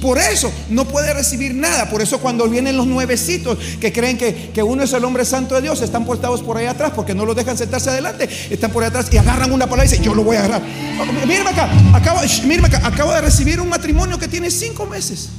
Por 0.01 0.19
eso 0.19 0.51
no 0.69 0.85
puede 0.85 1.13
recibir 1.13 1.55
nada. 1.55 1.89
Por 1.89 2.01
eso 2.01 2.19
cuando 2.19 2.47
vienen 2.47 2.77
los 2.77 2.85
nuevecitos 2.85 3.57
que 3.81 3.91
creen 3.91 4.19
que, 4.19 4.51
que 4.53 4.61
uno 4.61 4.83
es 4.83 4.93
el 4.93 5.03
hombre 5.03 5.25
santo 5.25 5.55
de 5.55 5.63
Dios, 5.63 5.81
están 5.81 6.05
portados 6.05 6.43
por 6.43 6.57
ahí 6.57 6.67
atrás 6.67 6.91
porque 6.95 7.15
no 7.15 7.25
los 7.25 7.35
dejan 7.35 7.57
sentarse 7.57 7.89
adelante. 7.89 8.29
Están 8.51 8.71
por 8.71 8.83
ahí 8.83 8.89
atrás 8.89 9.07
y 9.11 9.17
agarran 9.17 9.51
una 9.51 9.65
palabra 9.65 9.85
y 9.85 9.89
dicen, 9.89 10.03
yo 10.03 10.13
lo 10.13 10.23
voy 10.23 10.35
a 10.35 10.41
agarrar. 10.41 10.61
Oh, 10.99 11.25
Mírame 11.25 11.49
acá, 11.49 11.69
acabo, 11.93 12.19
acá, 12.19 12.87
acabo 12.87 13.11
de 13.13 13.21
recibir 13.21 13.59
un 13.59 13.67
matrimonio 13.67 14.19
que 14.19 14.27
tiene 14.27 14.51
cinco 14.51 14.85
meses. 14.85 15.29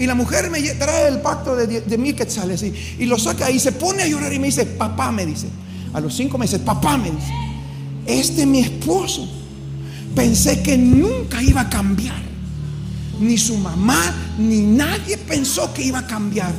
Y 0.00 0.06
la 0.06 0.14
mujer 0.14 0.50
me 0.50 0.62
trae 0.62 1.08
el 1.08 1.20
pacto 1.20 1.54
de, 1.54 1.82
de 1.82 1.98
mil 1.98 2.16
quetzales 2.16 2.62
y, 2.62 2.72
y 3.00 3.04
lo 3.04 3.18
saca 3.18 3.50
y 3.50 3.60
se 3.60 3.72
pone 3.72 4.02
a 4.02 4.08
llorar 4.08 4.32
y 4.32 4.38
me 4.38 4.46
dice, 4.46 4.64
papá, 4.64 5.12
me 5.12 5.26
dice, 5.26 5.46
a 5.92 6.00
los 6.00 6.16
cinco 6.16 6.38
meses, 6.38 6.58
papá, 6.60 6.96
me 6.96 7.10
dice, 7.10 7.32
este 8.06 8.46
mi 8.46 8.60
esposo, 8.60 9.28
pensé 10.14 10.62
que 10.62 10.78
nunca 10.78 11.42
iba 11.42 11.60
a 11.60 11.68
cambiar. 11.68 12.18
Ni 13.20 13.36
su 13.36 13.58
mamá, 13.58 14.14
ni 14.38 14.62
nadie 14.62 15.18
pensó 15.18 15.70
que 15.74 15.82
iba 15.82 15.98
a 15.98 16.06
cambiar. 16.06 16.54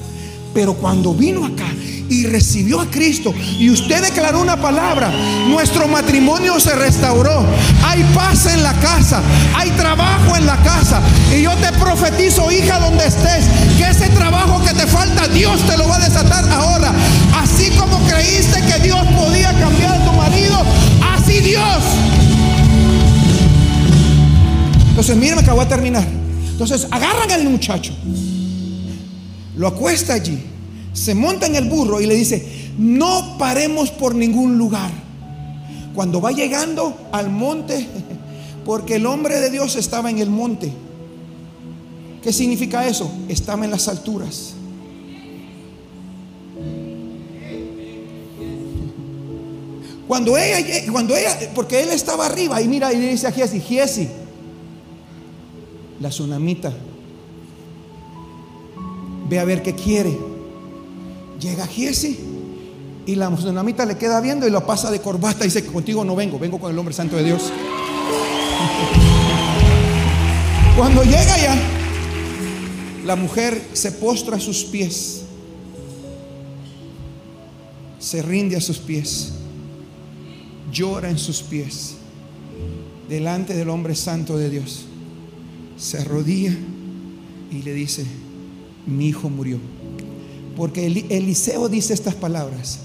Pero 0.53 0.73
cuando 0.73 1.13
vino 1.13 1.45
acá 1.45 1.67
y 2.09 2.25
recibió 2.25 2.81
a 2.81 2.85
Cristo 2.87 3.33
y 3.57 3.69
usted 3.69 4.01
declaró 4.03 4.41
una 4.41 4.57
palabra, 4.61 5.11
nuestro 5.47 5.87
matrimonio 5.87 6.59
se 6.59 6.75
restauró. 6.75 7.45
Hay 7.85 8.03
paz 8.13 8.47
en 8.47 8.61
la 8.63 8.73
casa, 8.73 9.21
hay 9.55 9.69
trabajo 9.71 10.35
en 10.35 10.45
la 10.45 10.57
casa. 10.57 11.01
Y 11.33 11.43
yo 11.43 11.51
te 11.55 11.71
profetizo, 11.79 12.51
hija, 12.51 12.79
donde 12.79 13.05
estés, 13.05 13.45
que 13.77 13.89
ese 13.89 14.09
trabajo 14.09 14.61
que 14.61 14.73
te 14.73 14.85
falta, 14.87 15.27
Dios 15.29 15.61
te 15.61 15.77
lo 15.77 15.87
va 15.87 15.95
a 15.95 15.99
desatar 15.99 16.47
ahora. 16.49 16.93
Así 17.37 17.69
como 17.71 17.97
creíste 18.07 18.61
que 18.61 18.79
Dios 18.83 19.01
podía 19.17 19.57
cambiar 19.57 20.01
a 20.01 20.05
tu 20.05 20.11
marido, 20.11 20.65
así 21.15 21.39
Dios. 21.39 21.83
Entonces, 24.89 25.15
miren, 25.15 25.35
me 25.35 25.41
acabo 25.41 25.61
de 25.61 25.67
terminar. 25.67 26.05
Entonces, 26.49 26.87
agarran 26.91 27.31
al 27.31 27.45
muchacho, 27.45 27.93
lo 29.61 29.67
acuesta 29.67 30.13
allí, 30.13 30.39
se 30.91 31.13
monta 31.13 31.45
en 31.45 31.55
el 31.55 31.69
burro 31.69 32.01
y 32.01 32.07
le 32.07 32.15
dice, 32.15 32.71
no 32.79 33.37
paremos 33.37 33.91
por 33.91 34.15
ningún 34.15 34.57
lugar. 34.57 34.89
Cuando 35.93 36.19
va 36.19 36.31
llegando 36.31 36.97
al 37.11 37.29
monte, 37.29 37.87
porque 38.65 38.95
el 38.95 39.05
hombre 39.05 39.39
de 39.39 39.51
Dios 39.51 39.75
estaba 39.75 40.09
en 40.09 40.17
el 40.17 40.31
monte. 40.31 40.73
¿Qué 42.23 42.33
significa 42.33 42.87
eso? 42.87 43.11
Estaba 43.29 43.63
en 43.63 43.69
las 43.69 43.87
alturas. 43.87 44.55
Cuando 50.07 50.39
ella, 50.39 50.91
cuando 50.91 51.15
ella, 51.15 51.37
porque 51.53 51.83
él 51.83 51.89
estaba 51.89 52.25
arriba 52.25 52.59
y 52.63 52.67
mira 52.67 52.91
y 52.91 52.97
le 52.97 53.09
dice 53.09 53.27
a 53.27 53.31
Giesi, 53.31 53.59
Giesi, 53.59 54.07
la 55.99 56.09
tsunamita, 56.09 56.73
ve 59.31 59.39
a 59.39 59.45
ver 59.45 59.63
qué 59.63 59.73
quiere. 59.73 60.15
Llega 61.39 61.65
Giesi 61.65 62.19
y 63.05 63.15
la 63.15 63.33
tsunamita 63.33 63.85
le 63.85 63.97
queda 63.97 64.19
viendo 64.19 64.45
y 64.45 64.51
lo 64.51 64.65
pasa 64.65 64.91
de 64.91 64.99
corbata 64.99 65.45
y 65.45 65.47
dice, 65.47 65.65
contigo 65.65 66.03
no 66.03 66.17
vengo, 66.17 66.37
vengo 66.37 66.59
con 66.59 66.69
el 66.69 66.77
hombre 66.77 66.93
santo 66.93 67.15
de 67.15 67.23
Dios. 67.23 67.43
Cuando 70.77 71.03
llega 71.03 71.37
ya, 71.37 71.55
la 73.05 73.15
mujer 73.15 73.69
se 73.71 73.93
postra 73.93 74.35
a 74.35 74.39
sus 74.39 74.65
pies, 74.65 75.21
se 77.99 78.21
rinde 78.21 78.57
a 78.57 78.61
sus 78.61 78.79
pies, 78.79 79.31
llora 80.73 81.09
en 81.09 81.17
sus 81.17 81.41
pies, 81.41 81.93
delante 83.07 83.53
del 83.53 83.69
hombre 83.69 83.95
santo 83.95 84.37
de 84.37 84.49
Dios. 84.49 84.87
Se 85.77 85.99
arrodilla 85.99 86.53
y 87.49 87.61
le 87.63 87.73
dice, 87.73 88.05
mi 88.85 89.07
hijo 89.07 89.29
murió. 89.29 89.57
Porque 90.55 90.85
Eli- 90.87 91.05
Eliseo 91.09 91.69
dice 91.69 91.93
estas 91.93 92.15
palabras, 92.15 92.79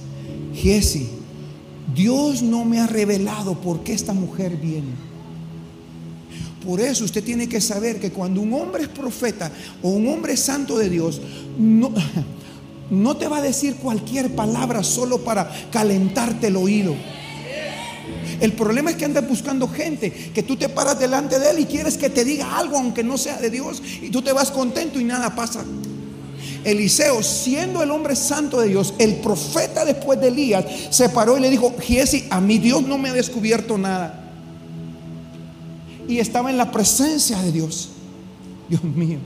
Giesi, 0.55 1.09
Dios 1.94 2.42
no 2.42 2.64
me 2.64 2.80
ha 2.80 2.86
revelado 2.86 3.61
por 3.61 3.80
qué 3.82 3.92
esta 3.92 4.12
mujer 4.12 4.57
viene. 4.57 5.07
Por 6.64 6.80
eso 6.80 7.05
usted 7.05 7.22
tiene 7.22 7.49
que 7.49 7.61
saber 7.61 8.01
que 8.01 8.11
cuando 8.11 8.40
un 8.40 8.53
hombre 8.55 8.82
es 8.84 8.88
profeta 8.88 9.53
o 9.82 9.90
un 9.90 10.09
hombre 10.09 10.36
santo 10.36 10.76
de 10.78 10.90
Dios, 10.90 11.20
no, 11.59 11.92
no 12.90 13.16
te 13.16 13.28
va 13.28 13.38
a 13.38 13.42
decir 13.42 13.76
cualquier 13.76 14.34
palabra 14.34 14.82
solo 14.82 15.18
para 15.22 15.51
calentarte 15.70 16.49
el 16.49 16.57
oído. 16.57 16.94
El 18.40 18.53
problema 18.53 18.90
es 18.90 18.97
que 18.97 19.05
andas 19.05 19.26
buscando 19.28 19.66
gente 19.68 20.11
que 20.12 20.42
tú 20.42 20.57
te 20.57 20.68
paras 20.68 20.99
delante 20.99 21.38
de 21.38 21.51
él 21.51 21.61
y 21.61 21.64
quieres 21.66 21.97
que 21.97 22.11
te 22.11 22.24
diga 22.24 22.59
algo 22.59 22.76
aunque 22.76 23.03
no 23.03 23.16
sea 23.16 23.38
de 23.40 23.49
Dios 23.51 23.82
y 24.03 24.11
tú 24.11 24.20
te 24.22 24.32
vas 24.32 24.51
contento 24.51 25.01
y 25.01 25.05
nada 25.05 25.34
pasa. 25.34 25.64
Eliseo, 26.67 27.23
siendo 27.23 27.81
el 27.81 27.93
hombre 27.93 28.17
santo 28.17 28.61
de 28.61 28.67
Dios, 28.69 28.95
el 28.99 29.14
profeta 29.17 29.85
después 29.85 30.21
de 30.21 30.29
Elías, 30.29 30.64
se 30.91 31.09
paró 31.09 31.39
y 31.39 31.41
le 31.41 31.49
dijo, 31.49 31.73
Giesi, 31.81 32.27
a 32.29 32.41
mí 32.41 32.59
Dios 32.59 32.83
no 32.83 32.99
me 32.99 33.09
ha 33.09 33.12
descubierto 33.12 33.79
nada. 33.79 34.25
Y 36.09 36.19
estaba 36.19 36.51
en 36.51 36.57
la 36.57 36.73
presencia 36.73 37.41
de 37.41 37.53
Dios. 37.53 37.91
Dios 38.69 38.83
mío. 38.83 39.19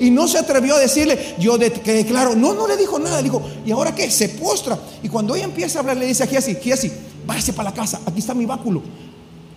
Y 0.00 0.10
no 0.10 0.26
se 0.26 0.38
atrevió 0.38 0.76
a 0.76 0.78
decirle, 0.78 1.36
yo 1.38 1.58
de, 1.58 1.70
que 1.70 1.92
declaro, 1.92 2.34
no, 2.34 2.54
no 2.54 2.66
le 2.66 2.78
dijo 2.78 2.98
nada, 2.98 3.18
le 3.18 3.24
dijo, 3.24 3.42
¿y 3.66 3.70
ahora 3.70 3.94
qué? 3.94 4.10
Se 4.10 4.30
postra. 4.30 4.78
Y 5.02 5.10
cuando 5.10 5.34
ella 5.34 5.44
empieza 5.44 5.78
a 5.78 5.80
hablar, 5.82 5.98
le 5.98 6.06
dice 6.06 6.24
a 6.24 6.26
Giesi, 6.26 6.54
Giesi, 6.54 6.90
váyase 7.26 7.52
para 7.52 7.68
la 7.68 7.76
casa, 7.76 8.00
aquí 8.06 8.20
está 8.20 8.32
mi 8.32 8.46
báculo, 8.46 8.82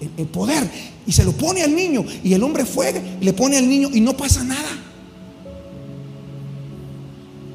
el, 0.02 0.12
el 0.18 0.28
poder. 0.28 0.70
Y 1.08 1.14
se 1.14 1.24
lo 1.24 1.32
pone 1.32 1.64
al 1.64 1.74
niño. 1.74 2.04
Y 2.26 2.34
el 2.34 2.43
hombre 2.43 2.66
fue, 2.66 3.02
le 3.22 3.32
pone 3.32 3.58
al 3.58 3.70
niño 3.70 3.89
y 3.93 4.02
no 4.02 4.18
pasa 4.18 4.43
nada. 4.43 4.88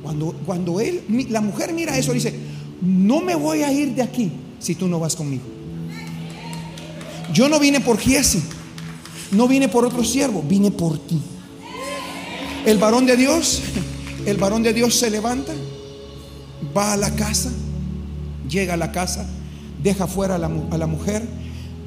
Cuando, 0.04 0.34
cuando 0.44 0.80
él, 0.80 1.02
la 1.30 1.40
mujer 1.40 1.72
mira 1.72 1.96
eso, 1.96 2.12
dice, 2.12 2.34
no 2.82 3.22
me 3.22 3.34
voy 3.34 3.62
a 3.62 3.72
ir 3.72 3.94
de 3.94 4.02
aquí 4.02 4.30
si 4.58 4.74
tú 4.74 4.86
no 4.86 5.00
vas 5.00 5.16
conmigo. 5.16 5.42
Yo 7.32 7.48
no 7.48 7.58
vine 7.58 7.80
por 7.80 7.98
Giesi, 7.98 8.42
no 9.32 9.48
vine 9.48 9.68
por 9.68 9.86
otro 9.86 10.04
siervo, 10.04 10.44
vine 10.46 10.70
por 10.70 10.98
ti. 10.98 11.20
El 12.66 12.76
varón 12.76 13.06
de 13.06 13.16
Dios, 13.16 13.62
el 14.26 14.36
varón 14.36 14.62
de 14.62 14.74
Dios 14.74 14.94
se 14.94 15.10
levanta, 15.10 15.54
va 16.76 16.92
a 16.92 16.96
la 16.98 17.14
casa, 17.16 17.50
llega 18.46 18.74
a 18.74 18.76
la 18.76 18.92
casa, 18.92 19.26
deja 19.82 20.06
fuera 20.06 20.34
a 20.34 20.38
la, 20.38 20.86
mujer, 20.86 21.26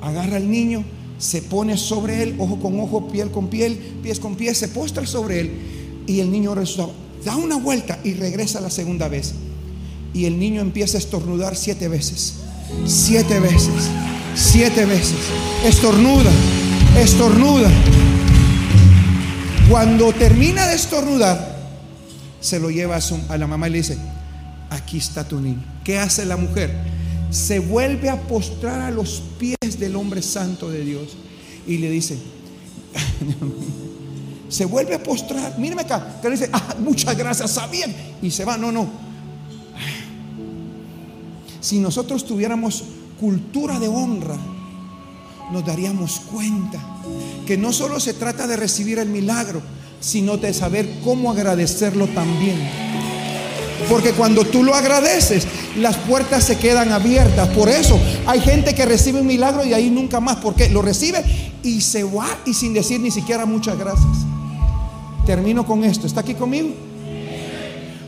agarra 0.02 0.38
al 0.38 0.50
niño, 0.50 0.84
se 1.20 1.44
pone 1.44 1.78
sobre 1.78 2.24
él, 2.24 2.36
ojo 2.40 2.60
con 2.60 2.80
ojo, 2.80 3.08
piel 3.10 3.30
con 3.30 3.48
piel, 3.48 3.78
pies 4.02 4.20
con 4.20 4.36
pies, 4.36 4.58
se 4.58 4.70
postra 4.70 5.06
sobre 5.06 5.42
él 5.42 5.52
y 6.08 6.20
el 6.20 6.32
niño 6.32 6.56
resucita. 6.56 7.07
Da 7.24 7.36
una 7.36 7.58
vuelta 7.58 8.00
y 8.04 8.14
regresa 8.14 8.62
la 8.62 8.70
segunda 8.70 9.08
vez. 9.08 9.34
Y 10.14 10.26
el 10.26 10.40
niño 10.40 10.62
empieza 10.62 10.98
a 10.98 11.00
estornudar 11.00 11.56
siete 11.56 11.88
veces. 11.88 12.36
Siete 12.86 13.40
veces. 13.40 13.90
Siete 14.36 14.86
veces. 14.86 15.18
Estornuda. 15.66 16.32
Estornuda. 16.98 17.70
Cuando 19.70 20.14
termina 20.14 20.68
de 20.68 20.76
estornudar, 20.76 21.58
se 22.40 22.60
lo 22.60 22.70
lleva 22.70 22.98
a, 23.30 23.38
la 23.38 23.48
mamá 23.48 23.68
y 23.68 23.72
le 23.72 23.78
dice, 23.80 23.98
aquí 24.70 24.98
está 24.98 25.28
tu 25.28 25.40
niño. 25.40 25.64
¿Qué 25.84 25.98
hace 25.98 26.26
la 26.26 26.38
mujer? 26.38 26.74
Se 27.30 27.60
vuelve 27.60 28.10
a 28.10 28.22
postrar 28.22 28.80
a 28.80 28.92
los 28.92 29.22
pies 29.38 29.80
del 29.80 29.96
hombre 29.96 30.22
santo 30.22 30.70
de 30.70 30.86
Dios 30.86 31.18
y 31.68 31.80
le 31.80 31.90
dice, 31.90 32.18
se 34.50 34.66
vuelve 34.66 34.96
a 34.96 35.04
postrar, 35.04 35.58
míreme 35.58 35.82
acá, 35.82 36.20
que 36.22 36.30
le 36.30 36.38
dice, 36.38 36.50
"Ah, 36.54 36.76
muchas 36.80 37.18
gracias, 37.18 37.52
sabían, 37.52 37.94
y 38.22 38.32
se 38.32 38.46
va, 38.46 38.58
no, 38.58 38.72
no. 38.72 38.88
Si 41.60 41.80
nosotros 41.80 42.26
tuviéramos 42.26 42.84
cultura 43.20 43.80
de 43.80 43.88
honra, 43.88 44.38
nos 45.52 45.66
daríamos 45.66 46.22
cuenta 46.32 46.80
que 47.46 47.58
no 47.58 47.74
solo 47.74 48.00
se 48.00 48.14
trata 48.14 48.48
de 48.48 48.58
recibir 48.58 49.00
el 49.00 49.10
milagro, 49.10 49.62
sino 50.00 50.38
de 50.38 50.54
saber 50.54 51.00
cómo 51.04 51.32
agradecerlo 51.32 52.08
también. 52.08 52.58
Porque 53.90 54.12
cuando 54.12 54.44
tú 54.46 54.64
lo 54.64 54.74
agradeces, 54.76 55.48
las 55.78 55.96
puertas 55.98 56.44
se 56.44 56.58
quedan 56.58 56.92
abiertas. 56.92 57.48
Por 57.50 57.70
eso 57.70 58.00
hay 58.26 58.42
gente 58.42 58.74
que 58.74 58.86
recibe 58.86 59.22
un 59.22 59.28
milagro 59.28 59.66
y 59.66 59.74
ahí 59.74 59.90
nunca 59.90 60.20
más. 60.20 60.38
Porque 60.38 60.70
lo 60.70 60.82
recibe 60.82 61.24
y 61.64 61.82
se 61.82 62.04
va 62.04 62.28
y 62.46 62.54
sin 62.54 62.74
decir 62.74 63.00
ni 63.00 63.12
siquiera 63.12 63.46
muchas 63.46 63.78
gracias. 63.78 64.37
Termino 65.28 65.66
con 65.66 65.84
esto. 65.84 66.08
¿Está 66.08 66.22
aquí 66.22 66.34
conmigo? 66.36 66.70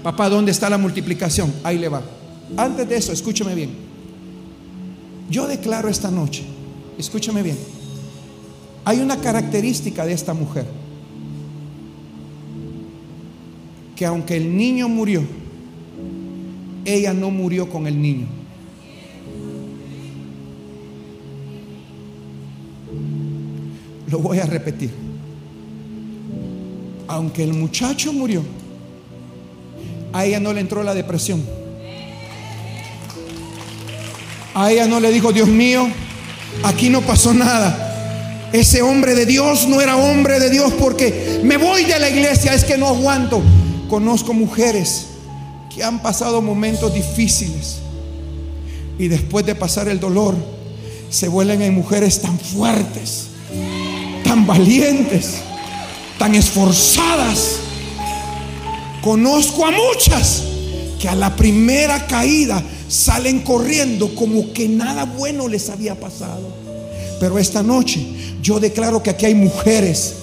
Papá, 0.02 0.30
¿dónde 0.30 0.52
está 0.52 0.70
la 0.70 0.78
multiplicación? 0.78 1.54
Ahí 1.66 1.78
le 1.78 1.90
va. 1.90 2.02
Antes 2.56 2.88
de 2.88 2.96
eso, 2.96 3.12
escúcheme 3.12 3.54
bien. 3.54 3.72
Yo 5.30 5.46
declaro 5.46 5.90
esta 5.90 6.10
noche, 6.10 6.44
escúcheme 6.98 7.44
bien. 7.44 7.58
Hay 8.86 9.02
una 9.02 9.18
característica 9.18 10.06
de 10.06 10.14
esta 10.14 10.34
mujer. 10.34 10.66
Que 13.98 14.06
aunque 14.06 14.38
el 14.38 14.56
niño 14.56 14.88
murió, 14.88 15.22
ella 16.86 17.14
no 17.14 17.32
murió 17.32 17.70
con 17.70 17.86
el 17.86 18.02
niño. 18.02 18.28
Lo 24.08 24.20
voy 24.20 24.40
a 24.40 24.46
repetir. 24.46 25.09
Aunque 27.10 27.44
el 27.44 27.54
muchacho 27.54 28.14
murió, 28.14 28.44
a 30.14 30.26
ella 30.26 30.40
no 30.40 30.54
le 30.54 30.62
entró 30.62 30.84
la 30.84 30.94
depresión. 30.94 31.44
A 34.54 34.72
ella 34.72 34.88
no 34.88 35.00
le 35.00 35.12
dijo, 35.12 35.34
Dios 35.34 35.48
mío, 35.48 35.88
aquí 36.64 36.90
no 36.90 37.02
pasó 37.02 37.34
nada. 37.34 38.50
Ese 38.54 38.84
hombre 38.84 39.16
de 39.16 39.26
Dios 39.26 39.68
no 39.68 39.82
era 39.82 39.98
hombre 39.98 40.40
de 40.40 40.52
Dios 40.52 40.72
porque 40.80 41.40
me 41.44 41.58
voy 41.58 41.84
de 41.86 41.98
la 41.98 42.10
iglesia, 42.10 42.54
es 42.54 42.64
que 42.64 42.78
no 42.78 42.88
aguanto. 42.88 43.42
Conozco 43.90 44.34
mujeres 44.34 45.08
que 45.74 45.84
han 45.84 46.04
pasado 46.04 46.44
momentos 46.44 46.94
difíciles 46.94 47.78
y 49.00 49.08
después 49.08 49.48
de 49.48 49.56
pasar 49.56 49.88
el 49.88 50.00
dolor 50.00 50.36
se 51.10 51.28
vuelven 51.28 51.64
en 51.64 51.74
mujeres 51.74 52.22
tan 52.22 52.38
fuertes, 52.40 53.30
tan 54.24 54.46
valientes, 54.46 55.38
tan 56.20 56.36
esforzadas. 56.36 57.62
Conozco 59.02 59.66
a 59.66 59.72
muchas 59.72 60.44
que 61.00 61.08
a 61.08 61.16
la 61.16 61.36
primera 61.36 62.06
caída 62.06 62.62
salen 62.90 63.40
corriendo 63.40 64.14
como 64.14 64.52
que 64.52 64.68
nada 64.68 65.06
bueno 65.06 65.48
les 65.48 65.70
había 65.70 65.96
pasado. 65.96 66.54
Pero 67.20 67.40
esta 67.40 67.64
noche 67.64 68.06
yo 68.42 68.60
declaro 68.60 69.02
que 69.02 69.10
aquí 69.10 69.26
hay 69.26 69.36
mujeres, 69.36 70.16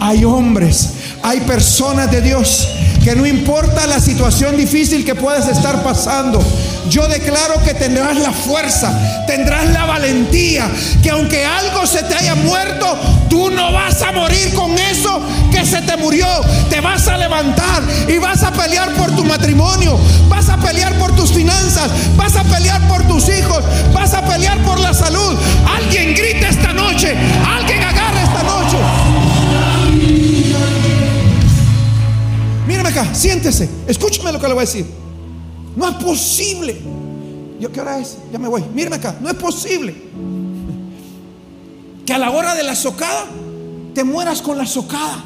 hay 0.00 0.24
hombres, 0.24 0.88
hay 1.22 1.40
personas 1.40 2.10
de 2.10 2.20
Dios 2.20 2.68
que 3.04 3.14
no 3.14 3.24
importa 3.24 3.86
la 3.86 4.00
situación 4.00 4.56
difícil 4.56 5.04
que 5.04 5.14
puedas 5.14 5.48
estar 5.48 5.82
pasando, 5.84 6.42
yo 6.88 7.06
declaro 7.08 7.62
que 7.64 7.74
tendrás 7.74 8.16
la 8.16 8.32
fuerza, 8.32 9.24
tendrás 9.26 9.66
la 9.70 9.84
valentía, 9.84 10.70
que 11.02 11.10
aunque 11.10 11.44
algo 11.44 11.86
se 11.86 12.02
te 12.02 12.14
haya 12.14 12.34
muerto, 12.34 12.96
tú 13.28 13.50
no 13.50 13.72
vas 13.72 14.00
a 14.02 14.12
morir 14.12 14.54
con 14.54 14.76
eso 14.78 15.20
que 15.50 15.64
se 15.64 15.82
te 15.82 15.96
murió. 15.96 16.26
Te 16.70 16.80
vas 16.80 17.08
a 17.08 17.16
levantar 17.16 17.82
y 18.08 18.18
vas 18.18 18.42
a 18.42 18.52
pelear 18.52 18.92
por 18.94 19.14
tu 19.14 19.24
matrimonio, 19.24 19.98
vas 20.28 20.48
a 20.48 20.56
pelear 20.58 20.94
por 20.98 21.14
tus 21.16 21.32
finanzas, 21.32 21.90
vas 22.16 22.36
a 22.36 22.44
pelear 22.44 22.80
por 22.88 23.02
tus 23.06 23.28
hijos, 23.28 23.62
vas 23.92 24.14
a 24.14 24.22
pelear 24.22 24.58
por 24.58 24.78
la 24.80 24.94
salud. 24.94 25.36
Alguien 25.76 26.14
grita 26.14 26.48
esta 26.48 26.72
noche, 26.72 27.14
alguien 27.46 27.82
agarra 27.82 28.22
esta 28.22 28.42
noche. 28.42 28.76
Mírame 32.66 32.88
acá, 32.88 33.06
siéntese, 33.12 33.68
escúchame 33.86 34.32
lo 34.32 34.40
que 34.40 34.48
le 34.48 34.54
voy 34.54 34.62
a 34.62 34.66
decir. 34.66 35.05
No 35.76 35.88
es 35.88 35.94
posible. 35.96 36.76
¿Yo 37.60 37.70
qué 37.70 37.80
hora 37.80 37.98
es? 37.98 38.18
Ya 38.32 38.38
me 38.38 38.48
voy. 38.48 38.64
Mírame 38.74 38.96
acá, 38.96 39.16
no 39.20 39.28
es 39.28 39.36
posible 39.36 39.94
que 42.06 42.14
a 42.14 42.18
la 42.18 42.30
hora 42.30 42.54
de 42.54 42.62
la 42.62 42.76
socada 42.76 43.26
te 43.92 44.04
mueras 44.04 44.40
con 44.40 44.56
la 44.56 44.64
socada. 44.64 45.24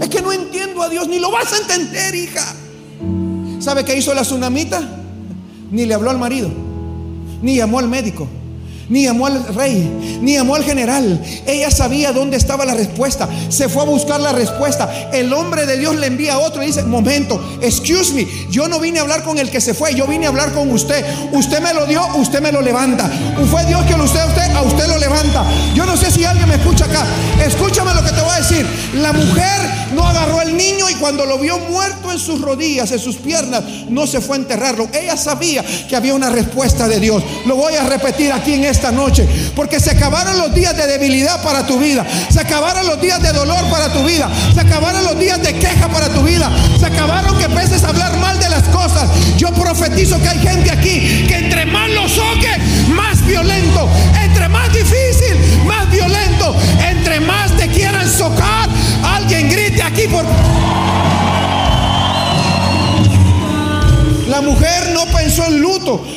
Es 0.00 0.08
que 0.08 0.20
no 0.20 0.32
entiendo 0.32 0.82
a 0.82 0.88
Dios, 0.88 1.06
ni 1.06 1.20
lo 1.20 1.30
vas 1.30 1.52
a 1.52 1.58
entender, 1.58 2.14
hija. 2.14 2.44
¿Sabe 3.60 3.84
qué 3.84 3.96
hizo 3.96 4.12
la 4.12 4.22
tsunamita? 4.22 4.82
Ni 5.70 5.86
le 5.86 5.94
habló 5.94 6.10
al 6.10 6.18
marido, 6.18 6.50
ni 7.40 7.56
llamó 7.56 7.78
al 7.78 7.88
médico, 7.88 8.26
ni 8.88 9.04
llamó 9.04 9.26
al 9.26 9.54
rey, 9.54 10.18
ni 10.20 10.34
llamó 10.34 10.54
al 10.54 10.64
general. 10.64 11.22
Ella 11.46 11.70
sabía 11.70 12.12
dónde 12.12 12.36
estaba 12.36 12.64
la 12.64 12.74
respuesta. 12.74 13.28
Se 13.48 13.68
fue 13.68 13.82
a 13.82 13.86
buscar 13.86 14.20
la 14.20 14.32
respuesta. 14.32 15.10
El 15.12 15.32
hombre 15.32 15.66
de 15.66 15.78
Dios 15.78 15.96
le 15.96 16.06
envía 16.06 16.34
a 16.34 16.38
otro 16.38 16.62
y 16.62 16.66
dice, 16.66 16.82
momento, 16.84 17.58
excuse 17.60 18.12
me, 18.12 18.26
yo 18.50 18.68
no 18.68 18.78
vine 18.78 18.98
a 18.98 19.02
hablar 19.02 19.24
con 19.24 19.38
el 19.38 19.50
que 19.50 19.60
se 19.60 19.74
fue, 19.74 19.94
yo 19.94 20.06
vine 20.06 20.26
a 20.26 20.28
hablar 20.28 20.52
con 20.52 20.70
usted. 20.70 21.04
Usted 21.32 21.60
me 21.60 21.74
lo 21.74 21.86
dio, 21.86 22.02
usted 22.16 22.40
me 22.40 22.52
lo 22.52 22.60
levanta. 22.60 23.10
Fue 23.50 23.64
Dios 23.66 23.84
que 23.84 23.96
lo 23.96 24.04
usted 24.04 24.20
a 24.20 24.26
usted, 24.26 24.50
a 24.54 24.62
usted 24.62 24.86
lo 24.88 24.98
levanta. 24.98 25.44
Yo 25.74 25.86
no 25.86 25.96
sé 25.96 26.10
si 26.10 26.24
alguien 26.24 26.48
me 26.48 26.56
escucha 26.56 26.84
acá. 26.84 27.06
Escúchame 27.44 27.94
lo 27.94 28.02
que 28.04 28.10
te 28.10 28.20
voy 28.20 28.30
a 28.30 28.38
decir. 28.38 28.66
La 28.94 29.12
mujer 29.12 29.60
no 29.94 30.06
agarró 30.06 30.40
al 30.40 30.56
niño 30.56 30.88
y 30.90 30.94
cuando 30.94 31.24
lo 31.24 31.38
vio 31.38 31.58
muerto 31.58 32.12
en 32.12 32.18
sus 32.18 32.40
rodillas, 32.40 32.90
en 32.92 32.98
sus 32.98 33.16
piernas, 33.16 33.62
no 33.88 34.06
se 34.06 34.20
fue 34.20 34.36
a 34.36 34.40
enterrarlo. 34.40 34.88
Ella 34.92 35.16
sabía 35.16 35.64
que 35.88 35.96
había 35.96 36.14
una 36.14 36.30
respuesta 36.30 36.88
de 36.88 37.00
Dios. 37.00 37.22
Lo 37.46 37.56
voy 37.56 37.74
a 37.74 37.84
repetir 37.84 38.32
aquí 38.32 38.54
en 38.54 38.64
esta 38.72 38.90
noche, 38.90 39.28
porque 39.54 39.78
se 39.78 39.90
acabaron 39.90 40.36
los 40.38 40.52
días 40.54 40.76
de 40.76 40.86
debilidad 40.86 41.40
para 41.42 41.66
tu 41.66 41.78
vida, 41.78 42.04
se 42.30 42.40
acabaron 42.40 42.86
los 42.86 43.00
días 43.00 43.22
de 43.22 43.32
dolor 43.32 43.64
para 43.70 43.92
tu 43.92 44.02
vida, 44.02 44.28
se 44.52 44.60
acabaron 44.60 45.04
los 45.04 45.18
días 45.18 45.40
de 45.42 45.54
queja 45.54 45.88
para 45.88 46.08
tu 46.08 46.22
vida, 46.22 46.50
se 46.80 46.86
acabaron 46.86 47.38
que 47.38 47.44
empieces 47.44 47.84
a 47.84 47.90
hablar 47.90 48.16
mal 48.18 48.38
de 48.40 48.48
las 48.48 48.64
cosas. 48.64 49.08
Yo 49.36 49.52
profetizo 49.52 50.20
que 50.20 50.28
hay 50.28 50.38
gente 50.38 50.70
aquí 50.70 51.26
que 51.28 51.36
entre 51.36 51.66
más 51.66 51.90
lo 51.90 52.08
soque, 52.08 52.50
más 52.88 53.24
violento, 53.26 53.88
entre 54.20 54.48
más 54.48 54.72
difícil, 54.72 55.64
más 55.64 55.88
violento, 55.90 56.56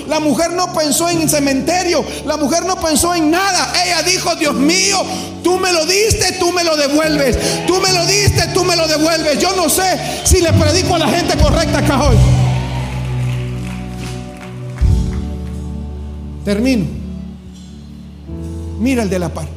la 0.07 0.19
mujer 0.19 0.53
no 0.53 0.73
pensó 0.73 1.09
en 1.09 1.27
cementerio, 1.29 2.03
la 2.25 2.37
mujer 2.37 2.65
no 2.65 2.75
pensó 2.75 3.13
en 3.15 3.31
nada. 3.31 3.73
Ella 3.83 4.03
dijo, 4.03 4.35
Dios 4.35 4.53
mío, 4.55 4.97
tú 5.43 5.57
me 5.57 5.71
lo 5.71 5.85
diste, 5.85 6.33
tú 6.39 6.51
me 6.51 6.63
lo 6.63 6.75
devuelves. 6.75 7.65
Tú 7.65 7.75
me 7.81 7.91
lo 7.93 8.05
diste, 8.05 8.47
tú 8.53 8.63
me 8.63 8.75
lo 8.75 8.87
devuelves. 8.87 9.39
Yo 9.39 9.55
no 9.55 9.69
sé 9.69 9.99
si 10.23 10.41
le 10.41 10.51
predico 10.53 10.95
a 10.95 10.99
la 10.99 11.07
gente 11.07 11.37
correcta 11.37 11.79
acá 11.79 12.03
hoy. 12.03 12.15
Termino. 16.43 16.85
Mira 18.79 19.03
el 19.03 19.09
de 19.09 19.19
la 19.19 19.29
par. 19.29 19.47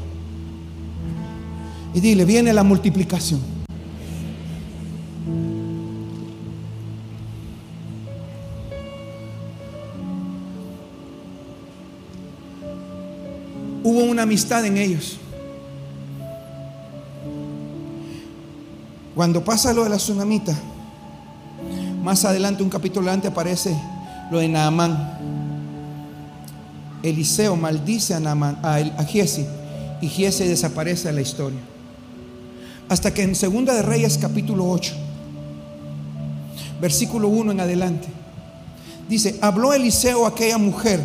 Y 1.95 2.01
dile, 2.01 2.25
viene 2.25 2.53
la 2.53 2.63
multiplicación. 2.63 3.58
Hubo 13.89 14.01
una 14.01 14.25
amistad 14.25 14.67
en 14.67 14.77
ellos. 14.77 15.17
Cuando 19.15 19.43
pasa 19.43 19.73
lo 19.73 19.83
de 19.85 19.89
la 19.89 19.97
tsunamita, 19.97 20.55
más 22.05 22.23
adelante, 22.27 22.63
un 22.63 22.69
capítulo 22.69 23.07
adelante, 23.07 23.29
aparece 23.29 23.75
lo 24.31 24.41
de 24.41 24.49
Naamán. 24.49 25.17
Eliseo 27.03 27.57
maldice 27.57 28.13
a, 28.13 28.21
Naaman- 28.21 28.59
a, 28.63 28.75
a 29.01 29.05
Giesi 29.07 29.47
y 30.03 30.09
Giesi 30.09 30.45
desaparece 30.45 31.09
de 31.09 31.15
la 31.15 31.23
historia. 31.23 31.61
Hasta 32.91 33.15
que 33.15 33.23
en 33.23 33.35
Segunda 33.35 33.73
de 33.73 33.81
Reyes 33.81 34.19
capítulo 34.19 34.69
8, 34.69 34.93
versículo 36.79 37.29
1 37.29 37.53
en 37.53 37.61
adelante, 37.61 38.09
dice, 39.09 39.39
habló 39.41 39.73
Eliseo 39.73 40.27
a 40.27 40.29
aquella 40.29 40.59
mujer 40.59 41.01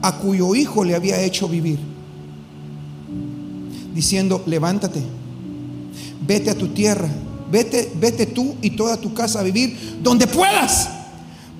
a 0.00 0.16
cuyo 0.16 0.54
hijo 0.54 0.82
le 0.82 0.94
había 0.94 1.20
hecho 1.20 1.46
vivir, 1.46 1.78
diciendo, 3.94 4.42
levántate, 4.46 5.02
vete 6.26 6.50
a 6.50 6.54
tu 6.54 6.68
tierra, 6.68 7.08
vete, 7.50 7.92
vete 8.00 8.26
tú 8.26 8.56
y 8.62 8.70
toda 8.70 8.96
tu 8.96 9.14
casa 9.14 9.40
a 9.40 9.42
vivir 9.42 9.98
donde 10.02 10.26
puedas, 10.26 10.88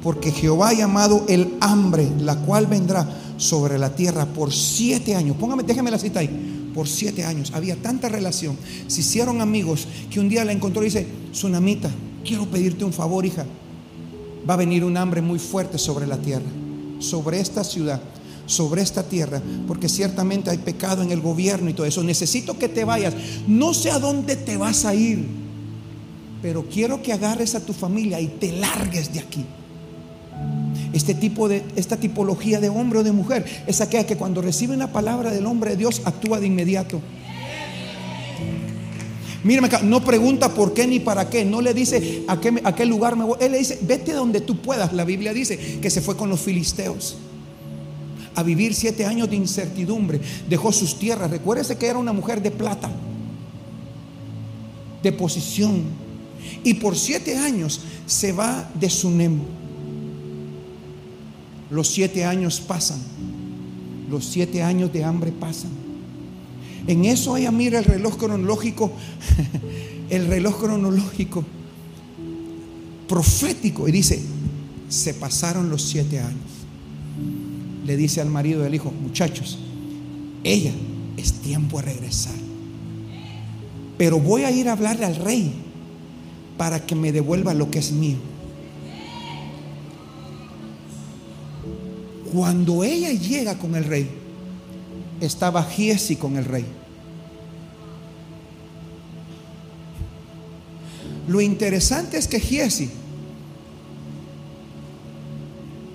porque 0.03 0.33
Jehová 0.33 0.71
ha 0.71 0.75
llamado 0.75 1.25
el 1.29 1.55
hambre, 1.61 2.09
la 2.19 2.37
cual 2.37 2.67
vendrá 2.67 3.09
sobre 3.37 3.79
la 3.79 3.95
tierra 3.95 4.27
por 4.27 4.53
siete 4.53 5.15
años. 5.15 5.37
Póngame, 5.37 5.63
déjeme 5.63 5.91
la 5.91 5.99
cita 5.99 6.21
ahí. 6.21 6.71
Por 6.75 6.89
siete 6.89 7.25
años 7.25 7.53
había 7.55 7.77
tanta 7.77 8.09
relación. 8.09 8.57
Se 8.87 9.01
hicieron 9.01 9.41
amigos 9.41 9.87
que 10.11 10.21
un 10.21 10.29
día 10.29 10.45
la 10.45 10.53
encontró 10.53 10.83
y 10.83 10.87
dice: 10.87 11.07
Tsunamita, 11.33 11.91
quiero 12.25 12.47
pedirte 12.47 12.85
un 12.85 12.93
favor, 12.93 13.27
hija. 13.27 13.45
Va 14.49 14.55
a 14.55 14.57
venir 14.57 14.85
un 14.85 14.97
hambre 14.97 15.21
muy 15.21 15.39
fuerte 15.39 15.77
sobre 15.79 16.07
la 16.07 16.17
tierra, 16.17 16.47
sobre 16.99 17.41
esta 17.41 17.63
ciudad, 17.63 18.01
sobre 18.47 18.83
esta 18.83 19.03
tierra, 19.05 19.41
porque 19.67 19.89
ciertamente 19.89 20.51
hay 20.51 20.59
pecado 20.59 21.03
en 21.03 21.11
el 21.11 21.21
gobierno 21.21 21.71
y 21.71 21.75
todo 21.75 21.87
eso. 21.87 22.03
Necesito 22.03 22.59
que 22.59 22.69
te 22.69 22.85
vayas. 22.85 23.15
No 23.47 23.75
sé 23.75 23.91
a 23.91 23.99
dónde 23.99 24.37
te 24.37 24.57
vas 24.57 24.85
a 24.85 24.95
ir, 24.95 25.27
pero 26.41 26.65
quiero 26.69 27.03
que 27.03 27.13
agarres 27.13 27.55
a 27.55 27.65
tu 27.65 27.73
familia 27.73 28.21
y 28.21 28.27
te 28.27 28.53
largues 28.53 29.13
de 29.13 29.21
aquí. 29.21 29.45
Este 30.93 31.15
tipo 31.15 31.49
de, 31.49 31.65
esta 31.77 31.97
tipología 31.97 32.61
de 32.61 32.69
hombre 32.69 32.99
o 32.99 33.03
de 33.03 33.13
mujer 33.13 33.45
es 33.67 33.81
aquella 33.81 34.07
que 34.07 34.17
cuando 34.17 34.43
recibe 34.43 34.75
una 34.75 34.93
palabra 34.93 35.31
del 35.31 35.47
hombre 35.47 35.71
de 35.71 35.77
Dios 35.77 36.03
actúa 36.05 36.39
de 36.39 36.47
inmediato. 36.47 37.01
Mírame 39.45 39.67
acá, 39.69 39.81
no 39.83 40.05
pregunta 40.05 40.55
por 40.55 40.73
qué 40.73 40.87
ni 40.87 41.01
para 41.01 41.29
qué, 41.29 41.45
no 41.45 41.61
le 41.61 41.75
dice 41.75 42.23
a 42.29 42.39
qué, 42.41 42.61
a 42.63 42.75
qué 42.75 42.85
lugar 42.85 43.17
me 43.17 43.25
voy. 43.25 43.39
Él 43.41 43.53
le 43.53 43.59
dice, 43.59 43.79
vete 43.83 44.13
donde 44.13 44.41
tú 44.41 44.59
puedas. 44.59 44.93
La 44.93 45.05
Biblia 45.05 45.33
dice 45.33 45.81
que 45.81 45.91
se 45.91 46.01
fue 46.01 46.17
con 46.17 46.29
los 46.29 46.41
filisteos 46.41 47.17
a 48.35 48.43
vivir 48.43 48.75
siete 48.75 49.05
años 49.05 49.29
de 49.29 49.37
incertidumbre. 49.37 50.21
Dejó 50.49 50.73
sus 50.73 50.99
tierras. 50.99 51.31
Recuérdese 51.31 51.77
que 51.77 51.87
era 51.87 51.99
una 51.99 52.13
mujer 52.13 52.43
de 52.43 52.51
plata, 52.51 52.91
de 55.03 55.13
posición. 55.13 55.83
Y 56.65 56.75
por 56.75 56.97
siete 56.97 57.37
años 57.37 57.81
se 58.07 58.33
va 58.33 58.71
de 58.75 58.91
Sunem. 58.91 59.41
Los 61.71 61.89
siete 61.89 62.25
años 62.25 62.61
pasan. 62.61 63.01
Los 64.11 64.27
siete 64.27 64.63
años 64.63 64.93
de 64.93 65.05
hambre 65.05 65.33
pasan. 65.33 65.71
En 66.87 67.05
eso 67.05 67.37
ella 67.37 67.51
mira 67.51 67.79
el 67.79 67.85
reloj 67.85 68.17
cronológico, 68.17 68.93
el 70.11 70.27
reloj 70.27 70.61
cronológico 70.61 71.45
profético 73.13 73.87
y 73.87 73.93
dice, 73.93 74.23
se 74.89 75.13
pasaron 75.13 75.69
los 75.69 75.83
siete 75.83 76.19
años. 76.19 76.62
Le 77.85 77.97
dice 77.97 78.21
al 78.21 78.29
marido 78.29 78.63
del 78.63 78.75
hijo, 78.75 78.93
muchachos, 78.93 79.59
ella 80.45 80.73
es 81.17 81.33
tiempo 81.35 81.79
de 81.79 81.93
regresar. 81.93 82.35
Pero 83.99 84.19
voy 84.19 84.45
a 84.45 84.51
ir 84.51 84.69
a 84.69 84.73
hablarle 84.73 85.05
al 85.05 85.17
rey 85.17 85.53
para 86.57 86.85
que 86.85 86.95
me 86.95 87.13
devuelva 87.13 87.55
lo 87.55 87.71
que 87.71 87.79
es 87.79 87.93
mío. 87.93 88.17
Cuando 92.33 92.83
ella 92.83 93.13
llega 93.13 93.59
con 93.59 93.75
el 93.75 93.85
rey, 93.85 94.09
estaba 95.21 95.63
Giesi 95.63 96.17
con 96.17 96.37
el 96.37 96.45
rey. 96.45 96.65
Lo 101.29 101.41
interesante 101.41 102.17
es 102.17 102.27
que 102.27 102.41
Giesi 102.41 102.91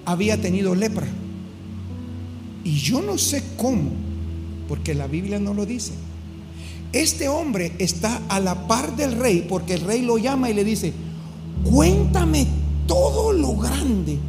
había 0.05 0.39
tenido 0.39 0.73
lepra. 0.73 1.07
Y 2.67 2.81
yo 2.81 3.01
no 3.01 3.17
sé 3.17 3.41
cómo, 3.55 3.91
porque 4.67 4.93
la 4.93 5.07
Biblia 5.07 5.39
no 5.39 5.53
lo 5.53 5.65
dice. 5.65 5.93
Este 6.91 7.29
hombre 7.29 7.71
está 7.79 8.21
a 8.27 8.41
la 8.41 8.67
par 8.67 8.97
del 8.97 9.13
rey, 9.13 9.45
porque 9.47 9.75
el 9.75 9.81
rey 9.81 10.01
lo 10.01 10.17
llama 10.17 10.49
y 10.49 10.53
le 10.53 10.65
dice, 10.65 10.91
cuéntame 11.63 12.45
todo 12.85 13.31
lo 13.31 13.55
grande 13.55 14.19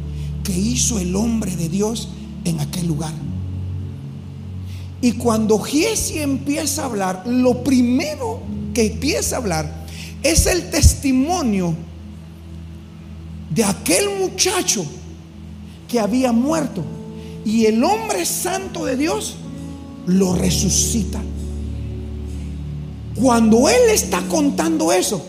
que 0.41 0.57
hizo 0.57 0.99
el 0.99 1.17
hombre 1.17 1.53
de 1.57 1.67
Dios 1.67 2.11
en 2.45 2.61
aquel 2.61 2.87
lugar. 2.87 3.11
Y 5.01 5.11
cuando 5.13 5.59
Giesi 5.59 6.19
empieza 6.19 6.83
a 6.83 6.85
hablar, 6.85 7.23
lo 7.27 7.61
primero 7.61 8.39
que 8.73 8.85
empieza 8.93 9.35
a 9.35 9.39
hablar 9.39 9.85
es 10.23 10.45
el 10.45 10.69
testimonio 10.69 11.75
de 13.53 13.65
aquel 13.65 14.17
muchacho 14.17 14.85
que 15.89 15.99
había 15.99 16.31
muerto. 16.31 16.98
Y 17.45 17.65
el 17.65 17.83
hombre 17.83 18.25
santo 18.25 18.85
de 18.85 18.95
Dios 18.97 19.37
lo 20.05 20.35
resucita. 20.35 21.19
Cuando 23.15 23.69
él 23.69 23.89
está 23.91 24.21
contando 24.29 24.91
eso, 24.91 25.25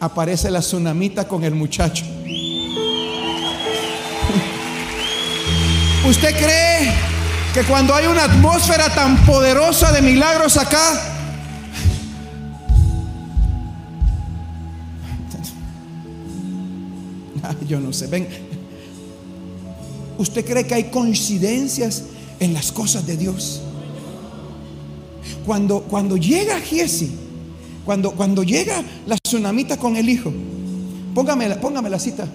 aparece 0.00 0.50
la 0.50 0.60
tsunamita 0.60 1.28
con 1.28 1.44
el 1.44 1.54
muchacho. 1.54 2.04
¿Usted 6.08 6.34
cree 6.36 6.92
que 7.54 7.62
cuando 7.64 7.94
hay 7.94 8.06
una 8.06 8.24
atmósfera 8.24 8.92
tan 8.94 9.24
poderosa 9.24 9.92
de 9.92 10.02
milagros 10.02 10.56
acá, 10.56 11.10
Ay, 17.42 17.56
yo 17.66 17.80
no 17.80 17.92
sé, 17.92 18.06
ven, 18.06 18.28
¿usted 20.20 20.44
cree 20.44 20.66
que 20.66 20.74
hay 20.74 20.84
coincidencias 20.84 22.04
en 22.38 22.52
las 22.54 22.70
cosas 22.72 23.06
de 23.06 23.16
Dios? 23.16 23.62
Cuando, 25.44 25.82
cuando 25.82 26.16
llega 26.16 26.60
Giesi, 26.60 27.10
cuando, 27.84 28.12
cuando 28.12 28.42
llega 28.42 28.82
la 29.06 29.16
tsunamita 29.16 29.76
con 29.78 29.96
el 29.96 30.08
hijo, 30.08 30.32
póngame, 31.14 31.48
la- 31.48 31.60
póngame 31.60 31.90
la 31.90 31.98
cita. 31.98 32.28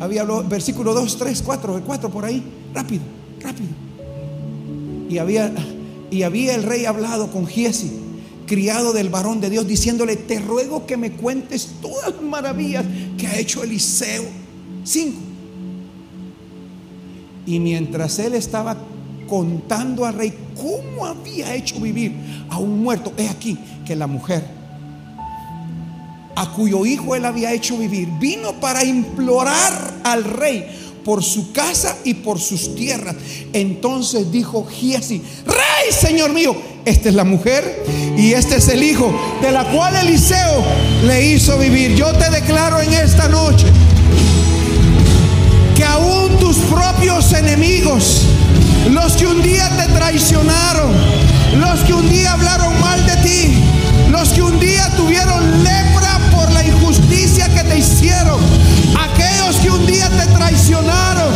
Había 0.00 0.24
lo- 0.24 0.44
versículo 0.44 0.94
2, 0.94 1.16
3, 1.18 1.42
4, 1.44 1.82
4 1.84 2.10
por 2.10 2.24
ahí, 2.24 2.42
rápido, 2.74 3.02
rápido. 3.40 3.68
Y 5.08 5.18
había, 5.18 5.52
y 6.10 6.22
había 6.22 6.54
el 6.54 6.62
rey 6.62 6.84
hablado 6.84 7.30
con 7.32 7.46
Giesi, 7.46 7.90
criado 8.46 8.92
del 8.92 9.08
varón 9.08 9.40
de 9.40 9.50
Dios, 9.50 9.66
diciéndole, 9.66 10.16
te 10.16 10.38
ruego 10.38 10.86
que 10.86 10.96
me 10.96 11.12
cuentes 11.12 11.68
todas 11.80 12.12
las 12.14 12.22
maravillas 12.22 12.84
que 13.16 13.26
ha 13.26 13.38
hecho 13.38 13.62
Eliseo. 13.62 14.24
Cinco. 14.84 15.18
Y 17.48 17.60
mientras 17.60 18.18
él 18.18 18.34
estaba 18.34 18.76
contando 19.26 20.04
al 20.04 20.12
rey 20.12 20.34
cómo 20.54 21.06
había 21.06 21.54
hecho 21.54 21.80
vivir 21.80 22.12
a 22.50 22.58
un 22.58 22.82
muerto, 22.82 23.10
he 23.16 23.26
aquí 23.26 23.56
que 23.86 23.96
la 23.96 24.06
mujer 24.06 24.44
a 26.36 26.50
cuyo 26.50 26.84
hijo 26.84 27.16
él 27.16 27.24
había 27.24 27.54
hecho 27.54 27.78
vivir, 27.78 28.06
vino 28.20 28.52
para 28.60 28.84
implorar 28.84 29.94
al 30.04 30.24
rey 30.24 30.66
por 31.06 31.24
su 31.24 31.52
casa 31.52 31.96
y 32.04 32.12
por 32.12 32.38
sus 32.38 32.74
tierras. 32.74 33.16
Entonces 33.54 34.30
dijo 34.30 34.66
Giesi, 34.66 35.22
rey, 35.46 35.90
señor 35.90 36.34
mío, 36.34 36.54
esta 36.84 37.08
es 37.08 37.14
la 37.14 37.24
mujer 37.24 37.82
y 38.14 38.34
este 38.34 38.56
es 38.56 38.68
el 38.68 38.82
hijo 38.82 39.10
de 39.40 39.52
la 39.52 39.64
cual 39.72 39.96
Eliseo 39.96 40.62
le 41.06 41.32
hizo 41.32 41.56
vivir. 41.58 41.94
Yo 41.96 42.12
te 42.12 42.30
declaro 42.30 42.78
en 42.82 42.92
esta 42.92 43.26
noche 43.26 43.64
aún 45.88 46.38
tus 46.38 46.56
propios 46.58 47.32
enemigos, 47.32 48.26
los 48.90 49.16
que 49.16 49.26
un 49.26 49.42
día 49.42 49.68
te 49.76 49.92
traicionaron, 49.92 50.92
los 51.56 51.80
que 51.80 51.92
un 51.92 52.08
día 52.08 52.32
hablaron 52.32 52.78
mal 52.80 53.04
de 53.06 53.16
ti, 53.16 53.64
los 54.10 54.30
que 54.30 54.42
un 54.42 54.58
día 54.60 54.90
tuvieron 54.96 55.64
lepra 55.64 56.18
por 56.30 56.50
la 56.52 56.64
injusticia 56.64 57.48
que 57.48 57.64
te 57.64 57.78
hicieron, 57.78 58.40
aquellos 58.98 59.56
que 59.56 59.70
un 59.70 59.86
día 59.86 60.08
te 60.10 60.26
traicionaron, 60.26 61.32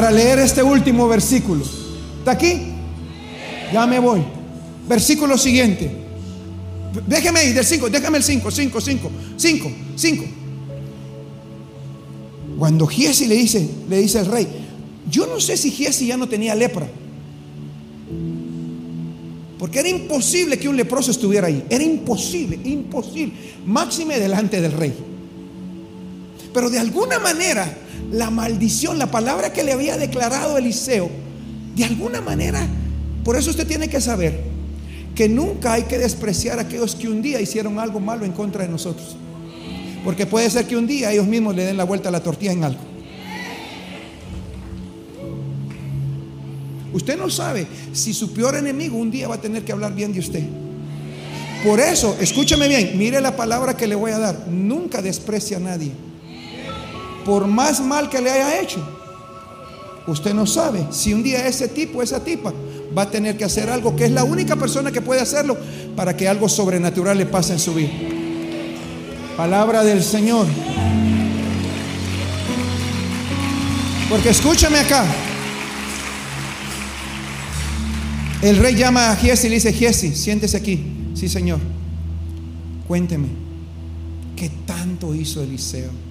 para 0.00 0.12
leer 0.12 0.38
este 0.38 0.62
último 0.62 1.06
versículo. 1.08 1.62
¿Está 2.20 2.30
aquí? 2.30 2.58
Ya 3.70 3.86
me 3.86 3.98
voy. 3.98 4.22
Versículo 4.88 5.36
siguiente. 5.36 5.90
Déjeme 7.06 7.40
ahí, 7.40 7.52
del 7.52 7.66
5, 7.66 7.90
déjame 7.90 8.16
el 8.16 8.24
5, 8.24 8.50
5, 8.50 8.80
5, 8.80 9.10
5, 9.36 9.70
5. 9.96 10.24
Cuando 12.58 12.86
Giesi 12.86 13.26
le 13.26 13.34
dice, 13.34 13.68
le 13.90 13.98
dice 13.98 14.20
al 14.20 14.26
rey, 14.26 14.48
yo 15.10 15.26
no 15.26 15.38
sé 15.38 15.58
si 15.58 15.70
Giesi 15.70 16.06
ya 16.06 16.16
no 16.16 16.26
tenía 16.26 16.54
lepra. 16.54 16.88
Porque 19.58 19.80
era 19.80 19.88
imposible 19.90 20.58
que 20.58 20.66
un 20.66 20.78
leproso 20.78 21.10
estuviera 21.10 21.48
ahí. 21.48 21.62
Era 21.68 21.84
imposible, 21.84 22.58
imposible. 22.64 23.34
Máxime 23.66 24.18
delante 24.18 24.62
del 24.62 24.72
rey. 24.72 24.94
Pero 26.54 26.70
de 26.70 26.78
alguna 26.78 27.18
manera, 27.18 27.70
la 28.10 28.30
maldición, 28.30 28.98
la 28.98 29.10
palabra 29.10 29.52
que 29.52 29.62
le 29.62 29.72
había 29.72 29.96
declarado 29.96 30.58
Eliseo, 30.58 31.10
de 31.76 31.84
alguna 31.84 32.20
manera, 32.20 32.66
por 33.24 33.36
eso 33.36 33.50
usted 33.50 33.66
tiene 33.66 33.88
que 33.88 34.00
saber 34.00 34.40
que 35.14 35.28
nunca 35.28 35.74
hay 35.74 35.84
que 35.84 35.98
despreciar 35.98 36.58
a 36.58 36.62
aquellos 36.62 36.94
que 36.94 37.08
un 37.08 37.22
día 37.22 37.40
hicieron 37.40 37.78
algo 37.78 38.00
malo 38.00 38.24
en 38.24 38.32
contra 38.32 38.64
de 38.64 38.68
nosotros. 38.68 39.16
Porque 40.04 40.26
puede 40.26 40.48
ser 40.48 40.66
que 40.66 40.76
un 40.76 40.86
día 40.86 41.12
ellos 41.12 41.26
mismos 41.26 41.54
le 41.54 41.64
den 41.64 41.76
la 41.76 41.84
vuelta 41.84 42.08
a 42.08 42.12
la 42.12 42.22
tortilla 42.22 42.52
en 42.52 42.64
algo. 42.64 42.80
Usted 46.92 47.16
no 47.16 47.30
sabe 47.30 47.66
si 47.92 48.12
su 48.12 48.32
peor 48.32 48.56
enemigo 48.56 48.96
un 48.96 49.10
día 49.10 49.28
va 49.28 49.36
a 49.36 49.40
tener 49.40 49.64
que 49.64 49.72
hablar 49.72 49.94
bien 49.94 50.12
de 50.12 50.20
usted. 50.20 50.42
Por 51.64 51.78
eso, 51.78 52.16
escúchame 52.20 52.68
bien, 52.68 52.96
mire 52.96 53.20
la 53.20 53.36
palabra 53.36 53.76
que 53.76 53.86
le 53.86 53.94
voy 53.94 54.12
a 54.12 54.18
dar. 54.18 54.48
Nunca 54.48 55.02
desprecia 55.02 55.58
a 55.58 55.60
nadie. 55.60 55.92
Por 57.30 57.46
más 57.46 57.80
mal 57.80 58.10
que 58.10 58.20
le 58.20 58.28
haya 58.28 58.60
hecho. 58.60 58.80
Usted 60.08 60.34
no 60.34 60.46
sabe 60.46 60.84
si 60.90 61.14
un 61.14 61.22
día 61.22 61.46
ese 61.46 61.68
tipo, 61.68 62.02
esa 62.02 62.24
tipa, 62.24 62.52
va 62.98 63.02
a 63.02 63.08
tener 63.08 63.36
que 63.36 63.44
hacer 63.44 63.70
algo 63.70 63.94
que 63.94 64.06
es 64.06 64.10
la 64.10 64.24
única 64.24 64.56
persona 64.56 64.90
que 64.90 65.00
puede 65.00 65.20
hacerlo 65.20 65.56
para 65.94 66.16
que 66.16 66.26
algo 66.26 66.48
sobrenatural 66.48 67.16
le 67.16 67.26
pase 67.26 67.52
en 67.52 67.60
su 67.60 67.72
vida. 67.72 67.92
Palabra 69.36 69.84
del 69.84 70.02
Señor. 70.02 70.44
Porque 74.08 74.30
escúchame 74.30 74.80
acá. 74.80 75.04
El 78.42 78.56
rey 78.56 78.74
llama 78.74 79.12
a 79.12 79.14
Giesi 79.14 79.46
y 79.46 79.50
le 79.50 79.54
dice, 79.54 79.72
Giesi, 79.72 80.16
siéntese 80.16 80.56
aquí. 80.56 80.84
Sí, 81.14 81.28
señor. 81.28 81.60
Cuénteme, 82.88 83.28
¿qué 84.34 84.50
tanto 84.66 85.14
hizo 85.14 85.40
Eliseo? 85.44 86.09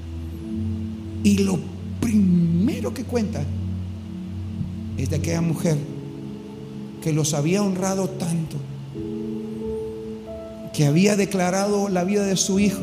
Y 1.23 1.39
lo 1.39 1.59
primero 1.99 2.93
que 2.93 3.03
cuenta 3.03 3.43
es 4.97 5.09
de 5.09 5.15
aquella 5.17 5.41
mujer 5.41 5.77
que 7.01 7.13
los 7.13 7.33
había 7.33 7.63
honrado 7.63 8.09
tanto, 8.09 8.57
que 10.73 10.85
había 10.85 11.15
declarado 11.15 11.89
la 11.89 12.03
vida 12.03 12.25
de 12.25 12.35
su 12.35 12.59
hijo. 12.59 12.81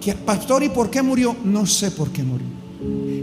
Que 0.00 0.14
pastor, 0.14 0.62
¿y 0.62 0.68
por 0.68 0.90
qué 0.90 1.02
murió? 1.02 1.36
No 1.44 1.66
sé 1.66 1.90
por 1.90 2.10
qué 2.10 2.22
murió. 2.22 2.46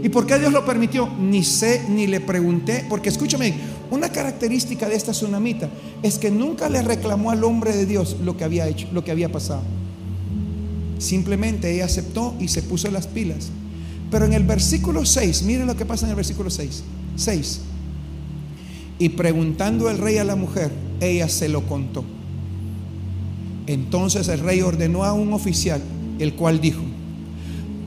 ¿Y 0.02 0.08
por 0.08 0.26
qué 0.26 0.38
Dios 0.38 0.52
lo 0.52 0.64
permitió? 0.64 1.08
Ni 1.18 1.44
sé, 1.44 1.84
ni 1.88 2.06
le 2.06 2.20
pregunté. 2.20 2.86
Porque 2.88 3.10
escúchame, 3.10 3.54
una 3.90 4.10
característica 4.10 4.88
de 4.88 4.96
esta 4.96 5.12
tsunamita 5.12 5.68
es 6.02 6.18
que 6.18 6.30
nunca 6.30 6.70
le 6.70 6.80
reclamó 6.80 7.30
al 7.30 7.44
hombre 7.44 7.76
de 7.76 7.84
Dios 7.84 8.16
lo 8.24 8.36
que 8.36 8.44
había 8.44 8.66
hecho, 8.66 8.88
lo 8.92 9.04
que 9.04 9.10
había 9.10 9.30
pasado. 9.30 9.62
Simplemente 10.98 11.74
ella 11.74 11.84
aceptó 11.84 12.34
y 12.40 12.48
se 12.48 12.62
puso 12.62 12.90
las 12.90 13.06
pilas. 13.06 13.50
Pero 14.10 14.24
en 14.24 14.32
el 14.32 14.44
versículo 14.44 15.04
6, 15.04 15.42
miren 15.42 15.66
lo 15.66 15.76
que 15.76 15.86
pasa 15.86 16.06
en 16.06 16.10
el 16.10 16.16
versículo 16.16 16.50
6. 16.50 16.82
6. 17.16 17.60
Y 18.98 19.10
preguntando 19.10 19.88
el 19.88 19.98
rey 19.98 20.18
a 20.18 20.24
la 20.24 20.36
mujer, 20.36 20.72
ella 21.00 21.28
se 21.28 21.48
lo 21.48 21.66
contó. 21.66 22.04
Entonces 23.66 24.28
el 24.28 24.40
rey 24.40 24.62
ordenó 24.62 25.04
a 25.04 25.12
un 25.12 25.32
oficial, 25.32 25.80
el 26.18 26.34
cual 26.34 26.60
dijo, 26.60 26.82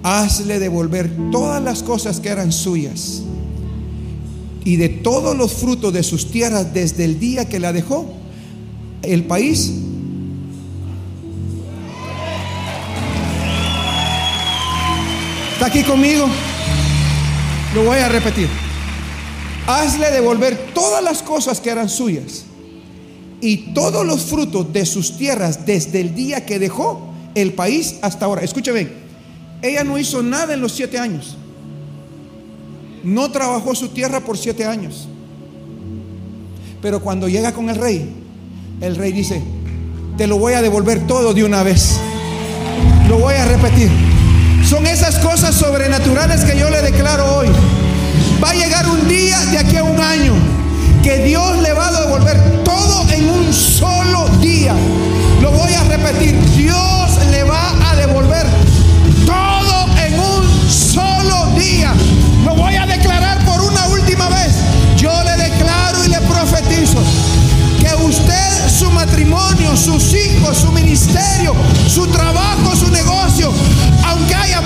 hazle 0.02 0.60
devolver 0.60 1.12
todas 1.32 1.62
las 1.62 1.84
cosas 1.84 2.20
que 2.20 2.30
eran 2.30 2.52
suyas 2.52 3.24
y 4.66 4.78
de 4.78 4.90
todos 4.90 5.36
los 5.36 5.54
frutos 5.54 5.94
de 5.94 6.04
sus 6.04 6.32
tierras 6.32 6.74
desde 6.74 7.04
el 7.06 7.20
día 7.20 7.50
que 7.50 7.60
la 7.60 7.74
dejó, 7.74 8.14
el 9.02 9.26
país 9.26 9.74
¿Está 15.54 15.68
aquí 15.68 15.84
conmigo? 15.84 16.28
Lo 17.74 17.86
voy 17.86 17.98
a 17.98 18.10
repetir. 18.10 18.50
Hazle 19.68 20.12
devolver 20.12 20.72
todas 20.74 21.04
las 21.04 21.22
cosas 21.22 21.62
que 21.62 21.70
eran 21.70 21.90
suyas 21.90 22.44
y 23.40 23.74
todos 23.74 24.06
los 24.06 24.24
frutos 24.24 24.74
de 24.74 24.86
sus 24.86 25.18
tierras 25.18 25.66
desde 25.66 26.02
el 26.02 26.16
día 26.16 26.46
que 26.46 26.60
dejó 26.60 27.14
el 27.36 27.54
país 27.54 27.96
hasta 28.02 28.26
ahora. 28.26 28.42
Escúcheme, 28.42 28.88
ella 29.62 29.84
no 29.84 29.98
hizo 29.98 30.22
nada 30.22 30.54
en 30.54 30.62
los 30.62 30.74
siete 30.74 30.98
años. 30.98 31.38
No 33.04 33.32
trabajó 33.32 33.76
su 33.76 33.90
tierra 33.90 34.22
por 34.22 34.38
siete 34.38 34.66
años. 34.66 35.08
Pero 36.82 37.02
cuando 37.02 37.30
llega 37.30 37.54
con 37.54 37.70
el 37.70 37.78
rey, 37.78 38.10
el 38.82 38.96
rey 38.96 39.12
dice, 39.12 39.42
te 40.18 40.28
lo 40.28 40.38
voy 40.38 40.54
a 40.54 40.62
devolver 40.62 41.08
todo 41.08 41.34
de 41.34 41.44
una 41.44 41.64
vez. 41.64 41.98
Lo 43.08 43.20
voy 43.20 43.36
a 43.36 43.46
repetir. 43.46 44.13
Son 44.74 44.88
esas 44.88 45.20
cosas 45.20 45.54
sobrenaturales 45.54 46.44
que 46.46 46.58
yo 46.58 46.68
le 46.72 46.82
declaro 46.82 47.36
hoy. 47.36 47.48
Va 48.44 48.50
a 48.50 48.54
llegar 48.56 48.90
un 48.90 49.08
día 49.08 49.38
de 49.52 49.60
aquí 49.60 49.78
a 49.78 49.84
un 49.84 50.02
año 50.02 50.34
que 51.04 51.20
Dios 51.20 51.60
le 51.60 51.74
va 51.74 51.90
a 51.90 52.02
devolver 52.02 52.64
todo 52.64 53.08
en 53.12 53.30
un 53.30 53.54
solo 53.54 54.28
día. 54.42 54.74
Lo 55.44 55.52
voy 55.52 55.72
a 55.74 55.84
repetir. 55.84 56.36
Dios 56.56 57.20
le 57.30 57.44
va 57.44 57.76
a 57.88 57.96
devolver 57.98 58.48
todo 59.28 59.96
en 60.08 60.20
un 60.20 60.72
solo 60.72 61.52
día. 61.56 61.94
Lo 62.44 62.56
voy 62.56 62.76
a 62.76 62.88
declarar 62.88 63.46
por 63.46 63.62
una 63.62 63.86
última 63.90 64.28
vez. 64.30 64.56
Yo 64.98 65.14
le 65.24 65.38
declaro 65.38 66.04
y 66.04 66.08
le 66.08 66.22
profetizo 66.22 66.98
que 67.80 67.94
usted, 68.04 68.70
su 68.70 68.90
matrimonio, 68.90 69.78
sus 69.78 70.16
hijos, 70.16 70.58
su 70.58 70.72
ministerio, 70.72 71.54
su 71.88 72.08
trabajo, 72.08 72.76
su 72.76 72.90
negocio, 72.90 73.52
aunque 74.08 74.34
haya 74.34 74.63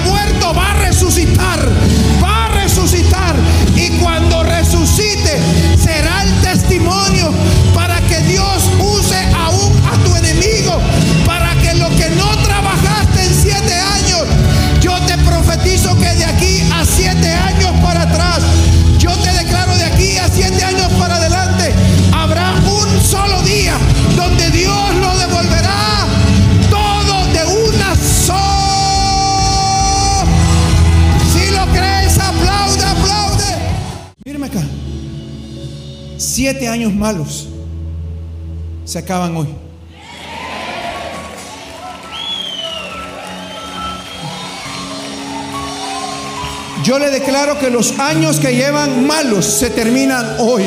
malos 36.93 37.49
se 38.85 38.99
acaban 38.99 39.35
hoy. 39.35 39.47
Yo 46.83 46.97
le 46.99 47.09
declaro 47.09 47.59
que 47.59 47.69
los 47.69 47.99
años 47.99 48.39
que 48.39 48.55
llevan 48.55 49.05
malos 49.05 49.45
se 49.45 49.69
terminan 49.69 50.38
hoy. 50.39 50.63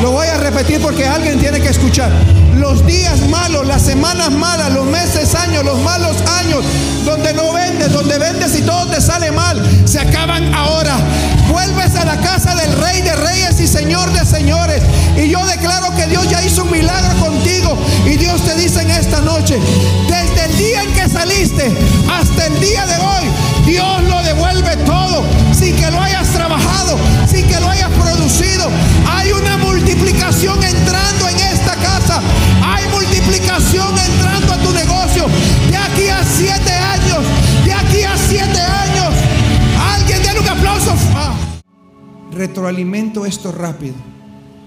Lo 0.00 0.12
voy 0.12 0.28
a 0.28 0.36
repetir 0.36 0.80
porque 0.80 1.04
alguien 1.04 1.40
tiene 1.40 1.60
que 1.60 1.70
escuchar. 1.70 2.12
Los 2.58 2.86
días 2.86 3.28
malos, 3.28 3.66
las 3.66 3.82
semanas 3.82 4.30
malas, 4.30 4.72
los 4.72 4.86
meses, 4.86 5.34
años, 5.34 5.64
los 5.64 5.80
malos 5.80 6.16
años, 6.38 6.64
donde 7.04 7.34
no 7.34 7.52
vendes, 7.52 7.92
donde 7.92 8.18
vendes 8.18 8.56
y 8.56 8.62
todo 8.62 8.86
te 8.86 9.00
sale 9.00 9.32
mal, 9.32 9.60
se 9.84 9.98
acaban 9.98 10.54
ahora. 10.54 10.96
La 12.04 12.18
casa 12.18 12.54
del 12.54 12.70
Rey 12.80 13.00
de 13.00 13.16
Reyes 13.16 13.58
y 13.60 13.66
Señor 13.66 14.12
de 14.12 14.24
Señores. 14.26 14.82
Y 15.16 15.28
yo 15.30 15.44
declaro 15.46 15.94
que 15.96 16.06
Dios 16.06 16.28
ya 16.28 16.42
hizo 16.42 16.64
un 16.64 16.70
milagro 16.70 17.18
contigo. 17.18 17.78
Y 18.04 18.16
Dios 18.16 18.42
te 18.42 18.54
dice 18.56 18.82
en 18.82 18.90
esta 18.90 19.20
noche, 19.20 19.58
desde 20.08 20.44
el 20.44 20.56
día 20.58 20.82
en 20.82 20.92
que 20.92 21.08
saliste 21.08 21.72
hasta 22.12 22.46
el 22.46 22.60
día 22.60 22.84
de 22.86 22.96
hoy, 22.96 23.24
Dios 23.64 24.02
lo 24.04 24.22
devuelve 24.22 24.76
todo, 24.84 25.24
sin 25.52 25.74
que 25.76 25.90
lo 25.90 26.00
hayas 26.00 26.28
trabajado, 26.28 26.98
sin 27.26 27.46
que 27.46 27.58
lo 27.58 27.70
hayas 27.70 27.90
producido. 27.90 28.70
Hay 29.08 29.32
una 29.32 29.56
multiplicación 29.56 30.62
entrando 30.62 31.28
en 31.28 31.40
esta 31.40 31.74
casa. 31.76 32.20
Hay 32.62 32.86
multiplicación 32.88 33.98
entrando 33.98 34.52
a 34.52 34.58
tu 34.58 34.72
negocio. 34.72 35.26
De 35.70 35.76
aquí 35.76 36.08
a 36.08 36.22
siete 36.22 36.72
años, 36.72 37.24
de 37.64 37.72
aquí 37.72 38.02
a 38.02 38.16
siete 38.28 38.60
años. 38.60 38.73
Retroalimento 42.34 43.26
esto 43.26 43.52
rápido. 43.52 43.94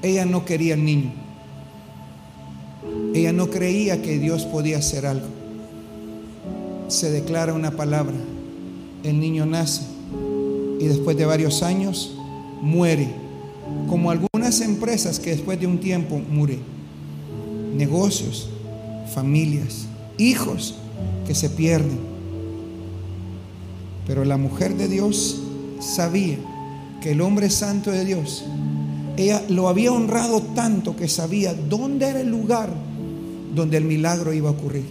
Ella 0.01 0.26
no 0.26 0.45
quería 0.45 0.76
el 0.76 0.86
niño. 0.86 1.11
Ella 3.13 3.34
no 3.34 3.49
creía 3.49 4.01
que 4.01 4.20
Dios 4.20 4.45
podía 4.45 4.78
hacer 4.78 5.05
algo. 5.05 5.28
Se 6.88 7.09
declara 7.11 7.53
una 7.53 7.72
palabra. 7.72 8.15
El 9.03 9.20
niño 9.20 9.45
nace 9.45 9.82
y 10.80 10.86
después 10.86 11.18
de 11.18 11.26
varios 11.26 11.63
años 11.63 12.15
muere. 12.61 13.09
Como 13.89 14.11
algunas 14.11 14.61
empresas 14.61 15.20
que 15.20 15.32
después 15.32 15.59
de 15.59 15.68
un 15.68 15.80
tiempo 15.80 16.20
mueren. 16.30 16.59
Negocios, 17.76 18.49
familias, 19.13 19.88
hijos 20.18 20.76
que 21.26 21.36
se 21.36 21.49
pierden. 21.49 21.99
Pero 24.05 24.24
la 24.24 24.38
mujer 24.38 24.76
de 24.76 24.88
Dios 24.88 25.41
sabía 25.80 26.38
que 27.02 27.12
el 27.12 27.22
hombre 27.22 27.50
santo 27.50 27.91
de 27.91 28.06
Dios, 28.06 28.45
ella 29.18 29.43
lo 29.50 29.68
había 29.68 29.91
honrado 29.91 30.41
tanto 30.41 30.95
que 30.95 31.08
sabía 31.08 31.54
dónde 31.54 32.08
era 32.08 32.22
el 32.22 32.30
lugar 32.30 32.70
donde 33.54 33.78
el 33.78 33.84
milagro 33.84 34.34
iba 34.34 34.50
a 34.50 34.54
ocurrir. 34.54 34.86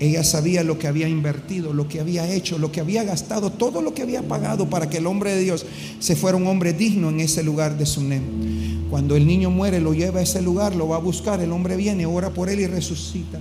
Ella 0.00 0.24
sabía 0.24 0.64
lo 0.64 0.78
que 0.78 0.88
había 0.88 1.08
invertido, 1.08 1.72
lo 1.72 1.86
que 1.86 2.00
había 2.00 2.30
hecho, 2.30 2.58
lo 2.58 2.72
que 2.72 2.80
había 2.80 3.04
gastado, 3.04 3.50
todo 3.50 3.80
lo 3.80 3.94
que 3.94 4.02
había 4.02 4.22
pagado 4.22 4.68
para 4.68 4.90
que 4.90 4.98
el 4.98 5.06
hombre 5.06 5.34
de 5.34 5.42
Dios 5.42 5.64
se 6.00 6.16
fuera 6.16 6.36
un 6.36 6.48
hombre 6.48 6.72
digno 6.72 7.10
en 7.10 7.20
ese 7.20 7.44
lugar 7.44 7.78
de 7.78 7.86
Sunem. 7.86 8.90
Cuando 8.90 9.16
el 9.16 9.26
niño 9.26 9.50
muere, 9.50 9.80
lo 9.80 9.94
lleva 9.94 10.18
a 10.18 10.22
ese 10.24 10.42
lugar, 10.42 10.74
lo 10.74 10.88
va 10.88 10.96
a 10.96 11.00
buscar, 11.00 11.40
el 11.40 11.52
hombre 11.52 11.76
viene, 11.76 12.06
ora 12.06 12.30
por 12.30 12.50
él 12.50 12.60
y 12.60 12.66
resucita. 12.66 13.38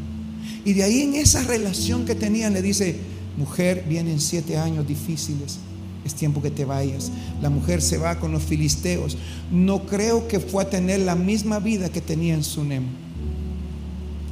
Y 0.63 0.73
de 0.73 0.83
ahí 0.83 1.01
en 1.01 1.15
esa 1.15 1.43
relación 1.43 2.05
que 2.05 2.15
tenían 2.15 2.53
le 2.53 2.61
dice, 2.61 2.97
mujer, 3.35 3.83
vienen 3.89 4.21
siete 4.21 4.57
años 4.57 4.87
difíciles, 4.87 5.57
es 6.05 6.13
tiempo 6.15 6.41
que 6.41 6.51
te 6.51 6.65
vayas. 6.65 7.11
La 7.41 7.49
mujer 7.49 7.81
se 7.81 7.97
va 7.97 8.19
con 8.19 8.31
los 8.31 8.43
filisteos. 8.43 9.17
No 9.51 9.85
creo 9.85 10.27
que 10.27 10.39
fue 10.39 10.63
a 10.63 10.69
tener 10.69 11.01
la 11.01 11.15
misma 11.15 11.59
vida 11.59 11.89
que 11.89 12.01
tenía 12.01 12.33
en 12.33 12.43
Sunem. 12.43 12.83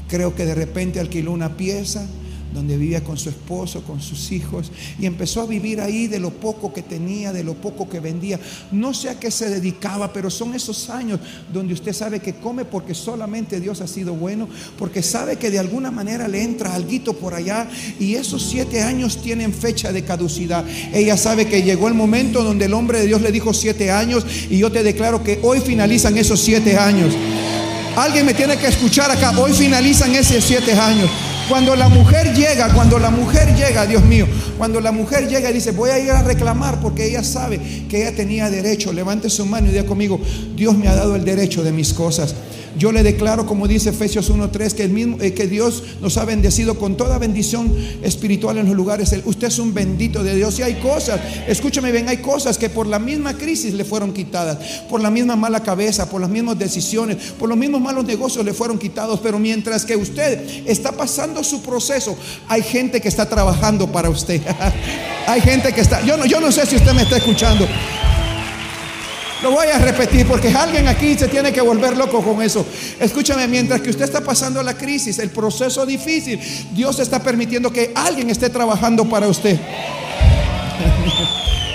Creo 0.07 0.35
que 0.35 0.45
de 0.45 0.55
repente 0.55 0.99
alquiló 0.99 1.31
una 1.31 1.55
pieza 1.55 2.05
donde 2.53 2.77
vivía 2.77 3.03
con 3.03 3.17
su 3.17 3.29
esposo, 3.29 3.81
con 3.81 4.01
sus 4.01 4.31
hijos, 4.31 4.71
y 4.99 5.05
empezó 5.05 5.41
a 5.41 5.45
vivir 5.47 5.81
ahí 5.81 6.07
de 6.07 6.19
lo 6.19 6.29
poco 6.29 6.71
que 6.71 6.83
tenía, 6.83 7.33
de 7.33 7.43
lo 7.43 7.55
poco 7.55 7.89
que 7.89 7.99
vendía. 7.99 8.39
No 8.71 8.93
sé 8.93 9.09
a 9.09 9.19
qué 9.19 9.31
se 9.31 9.49
dedicaba, 9.49 10.13
pero 10.13 10.29
son 10.29 10.53
esos 10.53 10.89
años 10.89 11.19
donde 11.51 11.73
usted 11.73 11.93
sabe 11.93 12.19
que 12.19 12.35
come 12.35 12.65
porque 12.65 12.93
solamente 12.93 13.59
Dios 13.59 13.81
ha 13.81 13.87
sido 13.87 14.13
bueno, 14.13 14.47
porque 14.77 15.01
sabe 15.01 15.37
que 15.37 15.49
de 15.49 15.59
alguna 15.59 15.89
manera 15.89 16.27
le 16.27 16.43
entra 16.43 16.75
algo 16.75 16.91
por 17.19 17.33
allá, 17.33 17.69
y 17.99 18.15
esos 18.15 18.43
siete 18.43 18.81
años 18.81 19.21
tienen 19.21 19.53
fecha 19.53 19.91
de 19.93 20.03
caducidad. 20.03 20.65
Ella 20.93 21.15
sabe 21.15 21.45
que 21.45 21.63
llegó 21.63 21.87
el 21.87 21.93
momento 21.93 22.43
donde 22.43 22.65
el 22.65 22.73
hombre 22.73 22.99
de 22.99 23.07
Dios 23.07 23.21
le 23.21 23.31
dijo 23.31 23.53
siete 23.53 23.91
años, 23.91 24.25
y 24.49 24.57
yo 24.57 24.71
te 24.71 24.83
declaro 24.83 25.23
que 25.23 25.39
hoy 25.41 25.61
finalizan 25.61 26.17
esos 26.17 26.41
siete 26.41 26.77
años. 26.77 27.13
Alguien 27.95 28.25
me 28.25 28.33
tiene 28.33 28.57
que 28.57 28.67
escuchar 28.67 29.11
acá. 29.11 29.37
Hoy 29.37 29.53
finalizan 29.53 30.13
esos 30.15 30.43
siete 30.43 30.73
años. 30.73 31.09
Cuando 31.51 31.75
la 31.75 31.89
mujer 31.89 32.33
llega, 32.33 32.73
cuando 32.73 32.97
la 32.97 33.09
mujer 33.09 33.53
llega, 33.57 33.85
Dios 33.85 34.05
mío, 34.05 34.25
cuando 34.57 34.79
la 34.79 34.93
mujer 34.93 35.27
llega 35.27 35.49
y 35.49 35.53
dice, 35.53 35.71
voy 35.71 35.89
a 35.89 35.99
ir 35.99 36.09
a 36.09 36.23
reclamar 36.23 36.79
porque 36.79 37.05
ella 37.05 37.25
sabe 37.25 37.59
que 37.89 38.03
ella 38.03 38.15
tenía 38.15 38.49
derecho, 38.49 38.93
levante 38.93 39.29
su 39.29 39.45
mano 39.45 39.67
y 39.67 39.71
diga 39.71 39.85
conmigo, 39.85 40.17
Dios 40.55 40.77
me 40.77 40.87
ha 40.87 40.95
dado 40.95 41.13
el 41.17 41.25
derecho 41.25 41.61
de 41.61 41.73
mis 41.73 41.93
cosas. 41.93 42.33
Yo 42.77 42.91
le 42.91 43.03
declaro, 43.03 43.45
como 43.45 43.67
dice 43.67 43.89
Efesios 43.89 44.29
1:3, 44.29 44.73
que, 44.73 44.83
eh, 45.25 45.33
que 45.33 45.47
Dios 45.47 45.83
nos 46.01 46.17
ha 46.17 46.25
bendecido 46.25 46.77
con 46.77 46.95
toda 46.95 47.17
bendición 47.17 47.75
espiritual 48.01 48.57
en 48.57 48.67
los 48.67 48.75
lugares. 48.75 49.13
Usted 49.25 49.47
es 49.47 49.59
un 49.59 49.73
bendito 49.73 50.23
de 50.23 50.35
Dios. 50.35 50.59
Y 50.59 50.63
hay 50.63 50.75
cosas, 50.75 51.19
escúchame 51.47 51.91
bien, 51.91 52.07
hay 52.09 52.17
cosas 52.17 52.57
que 52.57 52.69
por 52.69 52.87
la 52.87 52.99
misma 52.99 53.37
crisis 53.37 53.73
le 53.73 53.83
fueron 53.83 54.13
quitadas, 54.13 54.57
por 54.89 55.01
la 55.01 55.09
misma 55.09 55.35
mala 55.35 55.61
cabeza, 55.61 56.09
por 56.09 56.21
las 56.21 56.29
mismas 56.29 56.57
decisiones, 56.57 57.17
por 57.37 57.49
los 57.49 57.57
mismos 57.57 57.81
malos 57.81 58.05
negocios 58.05 58.45
le 58.45 58.53
fueron 58.53 58.77
quitados. 58.77 59.19
Pero 59.21 59.39
mientras 59.39 59.85
que 59.85 59.95
usted 59.95 60.67
está 60.67 60.91
pasando 60.91 61.43
su 61.43 61.61
proceso, 61.61 62.17
hay 62.47 62.61
gente 62.61 63.01
que 63.01 63.07
está 63.07 63.27
trabajando 63.27 63.91
para 63.91 64.09
usted. 64.09 64.41
hay 65.27 65.41
gente 65.41 65.73
que 65.73 65.81
está, 65.81 66.03
yo 66.05 66.17
no, 66.17 66.25
yo 66.25 66.39
no 66.39 66.51
sé 66.51 66.65
si 66.65 66.75
usted 66.75 66.93
me 66.93 67.03
está 67.03 67.17
escuchando. 67.17 67.67
Lo 69.41 69.51
voy 69.51 69.67
a 69.67 69.79
repetir 69.79 70.27
porque 70.27 70.49
alguien 70.49 70.87
aquí 70.87 71.17
se 71.17 71.27
tiene 71.27 71.51
que 71.51 71.61
volver 71.61 71.97
loco 71.97 72.21
con 72.21 72.41
eso. 72.41 72.65
Escúchame, 72.99 73.47
mientras 73.47 73.81
que 73.81 73.89
usted 73.89 74.05
está 74.05 74.21
pasando 74.21 74.61
la 74.61 74.75
crisis, 74.75 75.17
el 75.17 75.31
proceso 75.31 75.85
difícil, 75.85 76.39
Dios 76.73 76.99
está 76.99 77.23
permitiendo 77.23 77.73
que 77.73 77.91
alguien 77.95 78.29
esté 78.29 78.49
trabajando 78.49 79.05
para 79.09 79.27
usted. 79.27 79.59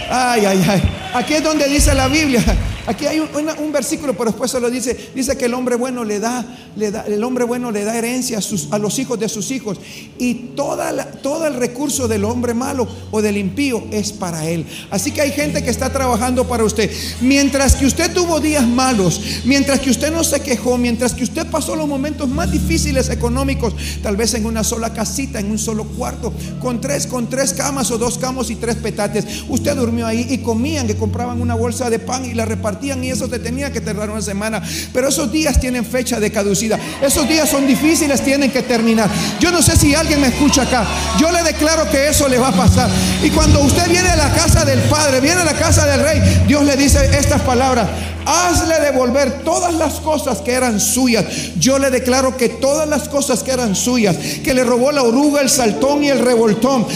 Ay, 0.08 0.44
ay, 0.46 0.64
ay. 0.68 0.82
Aquí 1.14 1.34
es 1.34 1.42
donde 1.42 1.68
dice 1.68 1.92
la 1.92 2.06
Biblia. 2.06 2.40
Aquí 2.86 3.06
hay 3.06 3.18
un, 3.20 3.72
versículo, 3.72 4.12
pero 4.16 4.30
después 4.30 4.50
se 4.50 4.60
lo 4.60 4.70
dice. 4.70 4.96
Dice 5.14 5.36
que 5.36 5.46
el 5.46 5.54
hombre 5.54 5.76
bueno 5.76 6.04
le 6.04 6.20
da, 6.20 6.44
le 6.76 6.90
da 6.90 7.02
el 7.06 7.22
hombre 7.24 7.44
bueno 7.44 7.70
le 7.70 7.84
da 7.84 7.96
herencia 7.96 8.38
a, 8.38 8.40
sus- 8.40 8.68
a 8.72 8.78
los 8.78 8.98
hijos 8.98 9.18
de 9.18 9.28
sus 9.28 9.50
hijos. 9.50 9.78
Y 10.18 10.34
toda 10.54 10.92
la- 10.92 11.06
todo 11.10 11.46
el 11.46 11.54
recurso 11.54 12.06
del 12.06 12.24
hombre 12.24 12.54
malo 12.54 12.86
o 13.10 13.20
del 13.22 13.36
impío 13.36 13.82
es 13.90 14.12
para 14.12 14.46
él. 14.48 14.64
Así 14.90 15.10
que 15.10 15.20
hay 15.20 15.32
gente 15.32 15.64
que 15.64 15.70
está 15.70 15.92
trabajando 15.92 16.46
para 16.46 16.62
usted. 16.64 16.90
Mientras 17.20 17.74
que 17.74 17.86
usted 17.86 18.12
tuvo 18.12 18.38
días 18.40 18.66
malos, 18.66 19.20
mientras 19.44 19.80
que 19.80 19.90
usted 19.90 20.12
no 20.12 20.22
se 20.22 20.40
quejó, 20.40 20.78
mientras 20.78 21.12
que 21.14 21.24
usted 21.24 21.46
pasó 21.50 21.74
los 21.74 21.88
momentos 21.88 22.28
más 22.28 22.52
difíciles 22.52 23.08
económicos, 23.10 23.74
tal 24.02 24.16
vez 24.16 24.34
en 24.34 24.46
una 24.46 24.62
sola 24.62 24.92
casita, 24.92 25.40
en 25.40 25.50
un 25.50 25.58
solo 25.58 25.84
cuarto, 25.84 26.32
con 26.60 26.80
tres, 26.80 27.06
con 27.08 27.28
tres 27.28 27.52
camas 27.52 27.90
o 27.90 27.98
dos 27.98 28.16
camas 28.18 28.48
y 28.50 28.54
tres 28.56 28.76
petates. 28.76 29.24
Usted 29.48 29.74
durmió 29.74 30.06
ahí 30.06 30.26
y 30.30 30.38
comían, 30.38 30.86
que 30.86 30.96
compraban 30.96 31.40
una 31.40 31.54
bolsa 31.56 31.90
de 31.90 31.98
pan 31.98 32.24
y 32.24 32.32
la 32.34 32.44
repartían 32.44 32.75
y 32.82 33.10
eso 33.10 33.28
te 33.28 33.38
tenía 33.38 33.72
que 33.72 33.80
tardar 33.80 34.10
una 34.10 34.22
semana. 34.22 34.62
Pero 34.92 35.08
esos 35.08 35.30
días 35.30 35.58
tienen 35.60 35.84
fecha 35.84 36.20
de 36.20 36.30
caducidad. 36.30 36.78
Esos 37.02 37.28
días 37.28 37.48
son 37.48 37.66
difíciles, 37.66 38.22
tienen 38.22 38.50
que 38.50 38.62
terminar. 38.62 39.08
Yo 39.40 39.50
no 39.50 39.62
sé 39.62 39.76
si 39.76 39.94
alguien 39.94 40.20
me 40.20 40.28
escucha 40.28 40.62
acá. 40.62 40.86
Yo 41.18 41.30
le 41.30 41.42
declaro 41.42 41.88
que 41.90 42.08
eso 42.08 42.28
le 42.28 42.38
va 42.38 42.48
a 42.48 42.52
pasar. 42.52 42.90
Y 43.22 43.30
cuando 43.30 43.60
usted 43.60 43.88
viene 43.88 44.08
a 44.08 44.16
la 44.16 44.32
casa 44.32 44.64
del 44.64 44.80
Padre, 44.80 45.20
viene 45.20 45.40
a 45.42 45.44
la 45.44 45.54
casa 45.54 45.86
del 45.86 46.00
Rey, 46.00 46.20
Dios 46.46 46.64
le 46.64 46.76
dice 46.76 46.98
estas 47.18 47.42
palabras. 47.42 47.88
Hazle 48.26 48.80
devolver 48.80 49.44
todas 49.44 49.74
las 49.74 49.94
cosas 49.94 50.38
que 50.38 50.52
eran 50.52 50.80
suyas. 50.80 51.24
Yo 51.58 51.78
le 51.78 51.90
declaro 51.90 52.36
que 52.36 52.48
todas 52.48 52.88
las 52.88 53.08
cosas 53.08 53.42
que 53.42 53.52
eran 53.52 53.76
suyas, 53.76 54.16
que 54.42 54.52
le 54.52 54.64
robó 54.64 54.92
la 54.92 55.02
oruga, 55.02 55.40
el 55.40 55.50
saltón 55.50 56.02
y 56.02 56.08
el 56.08 56.18
revoltón. 56.18 56.86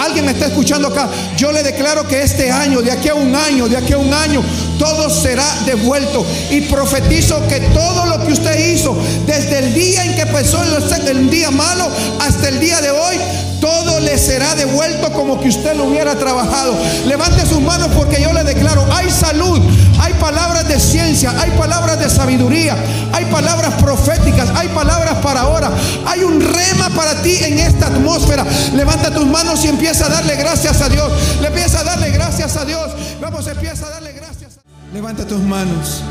Alguien 0.00 0.24
me 0.24 0.32
está 0.32 0.46
escuchando 0.46 0.88
acá. 0.88 1.08
Yo 1.36 1.52
le 1.52 1.62
declaro 1.62 2.06
que 2.08 2.22
este 2.22 2.50
año, 2.50 2.80
de 2.80 2.90
aquí 2.90 3.08
a 3.08 3.14
un 3.14 3.34
año, 3.34 3.68
de 3.68 3.76
aquí 3.76 3.92
a 3.92 3.98
un 3.98 4.12
año, 4.12 4.42
todo 4.78 5.10
será 5.10 5.46
devuelto. 5.66 6.24
Y 6.50 6.62
profetizo 6.62 7.46
que 7.48 7.60
todo 7.60 8.06
lo 8.06 8.24
que 8.24 8.32
usted 8.32 8.72
hizo, 8.72 8.96
desde 9.26 9.58
el 9.58 9.74
día 9.74 10.04
en 10.04 10.14
que 10.14 10.22
empezó 10.22 10.58
el 10.62 11.30
día 11.30 11.50
malo 11.50 11.88
hasta 12.20 12.48
el 12.48 12.60
día 12.60 12.80
de 12.80 12.90
hoy, 12.90 13.16
todo 13.60 14.00
le 14.00 14.16
será 14.18 14.54
devuelto 14.54 15.12
como 15.12 15.40
que 15.40 15.48
usted 15.48 15.74
lo 15.74 15.84
hubiera 15.84 16.16
trabajado. 16.16 16.74
Levante 17.06 17.44
sus 17.46 17.60
manos 17.60 17.88
porque 17.96 18.22
yo 18.22 18.32
le 18.32 18.44
declaro, 18.44 18.86
hay 18.92 19.10
salud, 19.10 19.60
hay 20.00 20.14
palabras 20.14 20.68
de 20.68 20.77
ciencia, 20.78 21.32
hay 21.40 21.50
palabras 21.52 21.98
de 21.98 22.08
sabiduría, 22.08 22.76
hay 23.12 23.24
palabras 23.26 23.74
proféticas, 23.74 24.48
hay 24.54 24.68
palabras 24.68 25.18
para 25.22 25.40
ahora, 25.40 25.70
hay 26.06 26.22
un 26.22 26.40
rema 26.40 26.90
para 26.94 27.22
ti 27.22 27.36
en 27.42 27.58
esta 27.58 27.86
atmósfera. 27.86 28.44
Levanta 28.74 29.12
tus 29.12 29.26
manos 29.26 29.64
y 29.64 29.68
empieza 29.68 30.06
a 30.06 30.08
darle 30.08 30.36
gracias 30.36 30.80
a 30.80 30.88
Dios. 30.88 31.10
Le 31.40 31.48
empieza 31.48 31.80
a 31.80 31.84
darle 31.84 32.10
gracias 32.10 32.56
a 32.56 32.64
Dios. 32.64 32.90
Vamos, 33.20 33.46
empieza 33.46 33.86
a 33.86 33.90
darle 33.90 34.12
gracias. 34.12 34.58
Levanta 34.92 35.26
tus 35.26 35.40
manos. 35.40 36.02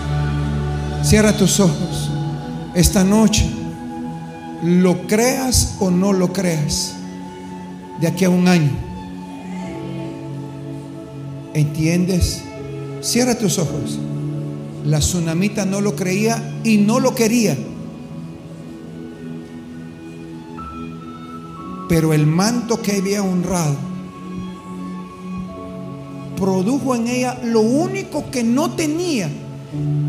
Cierra 1.04 1.34
tus 1.34 1.60
ojos. 1.60 2.10
Esta 2.76 3.04
noche, 3.04 3.50
lo 4.64 5.08
creas 5.08 5.76
o 5.80 5.90
no 5.90 6.14
lo 6.14 6.34
creas, 6.34 6.94
de 8.00 8.08
aquí 8.08 8.26
a 8.26 8.30
un 8.30 8.48
año. 8.48 8.72
¿Entiendes? 11.54 12.44
Cierra 13.02 13.36
tus 13.36 13.58
ojos. 13.58 13.98
La 14.88 15.00
tsunamita 15.00 15.66
no 15.66 15.82
lo 15.82 15.98
creía 15.98 16.62
y 16.64 16.78
no 16.78 17.02
lo 17.02 17.14
quería. 17.14 17.58
Pero 21.90 22.14
el 22.14 22.26
manto 22.26 22.82
que 22.82 22.94
había 22.94 23.22
honrado 23.22 23.76
produjo 26.38 26.96
en 26.96 27.10
ella 27.10 27.38
lo 27.44 27.60
único 27.60 28.32
que 28.32 28.46
no 28.46 28.72
tenía, 28.72 29.30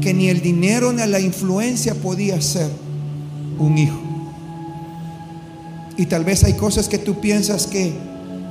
que 0.01 0.15
ni 0.15 0.29
el 0.29 0.41
dinero 0.41 0.93
ni 0.93 1.05
la 1.07 1.19
influencia 1.19 1.97
podía 1.97 2.37
hacer, 2.37 2.71
un 3.59 3.79
hijo. 3.79 3.99
Y 5.97 6.07
tal 6.07 6.25
vez 6.25 6.45
hay 6.45 6.53
cosas 6.53 6.89
que 6.89 6.99
tú 6.99 7.21
piensas 7.21 7.67
que 7.67 7.93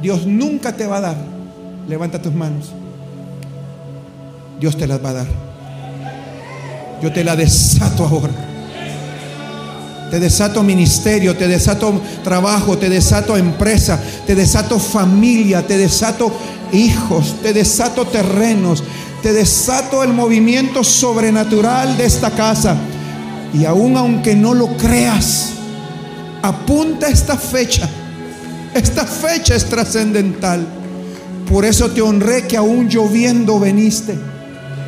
Dios 0.02 0.28
nunca 0.28 0.76
te 0.76 0.88
va 0.88 0.98
a 0.98 1.02
dar. 1.02 1.18
Levanta 1.88 2.22
tus 2.22 2.34
manos. 2.34 2.74
Dios 4.60 4.76
te 4.76 4.88
las 4.88 5.02
va 5.02 5.12
a 5.12 5.14
dar. 5.14 5.47
Yo 7.02 7.12
te 7.12 7.24
la 7.24 7.36
desato 7.36 8.06
ahora. 8.06 8.34
Te 10.10 10.20
desato 10.20 10.64
ministerio, 10.64 11.36
te 11.36 11.48
desato 11.48 12.02
trabajo, 12.24 12.78
te 12.78 12.90
desato 12.90 13.36
empresa, 13.36 14.00
te 14.26 14.36
desato 14.36 14.80
familia, 14.80 15.68
te 15.68 15.78
desato 15.78 16.32
hijos, 16.72 17.36
te 17.44 17.52
desato 17.52 18.06
terrenos, 18.06 18.84
te 19.22 19.34
desato 19.34 20.04
el 20.04 20.14
movimiento 20.14 20.84
sobrenatural 20.84 21.98
de 21.98 22.06
esta 22.06 22.32
casa. 22.32 22.78
Y 23.54 23.66
aun 23.66 23.98
aunque 23.98 24.34
no 24.34 24.54
lo 24.54 24.78
creas, 24.78 25.50
apunta 26.42 27.08
esta 27.10 27.36
fecha. 27.38 27.90
Esta 28.74 29.06
fecha 29.06 29.56
es 29.56 29.66
trascendental. 29.66 30.66
Por 31.50 31.66
eso 31.66 31.90
te 31.90 32.02
honré 32.02 32.48
que 32.48 32.56
aún 32.56 32.88
lloviendo 32.88 33.60
veniste 33.60 34.18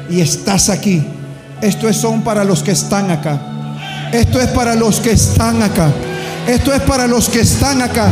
y 0.10 0.22
estás 0.22 0.70
aquí. 0.70 1.04
Esto 1.62 1.90
es 1.90 1.98
son 1.98 2.22
para 2.22 2.44
los 2.44 2.64
que 2.64 2.72
están 2.72 3.12
acá. 3.12 3.40
Esto 4.14 4.40
es 4.40 4.48
para 4.48 4.76
los 4.76 5.00
que 5.00 5.12
están 5.12 5.62
acá. 5.62 5.92
Esto 6.48 6.74
es 6.74 6.82
para 6.82 7.06
los 7.06 7.30
que 7.30 7.42
están 7.42 7.82
acá. 7.82 8.10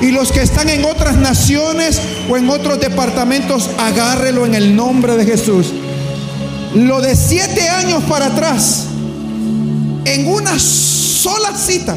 Y 0.00 0.10
los 0.10 0.32
que 0.32 0.42
están 0.42 0.68
en 0.68 0.84
otras 0.84 1.16
naciones 1.16 2.00
o 2.28 2.36
en 2.36 2.48
otros 2.48 2.78
departamentos, 2.80 3.70
agárrelo 3.78 4.46
en 4.46 4.54
el 4.54 4.76
nombre 4.76 5.16
de 5.16 5.24
Jesús. 5.24 5.72
Lo 6.74 7.00
de 7.00 7.14
siete 7.16 7.68
años 7.68 8.02
para 8.04 8.26
atrás, 8.26 8.84
en 10.04 10.26
una 10.26 10.58
sola 10.58 11.52
cita, 11.56 11.96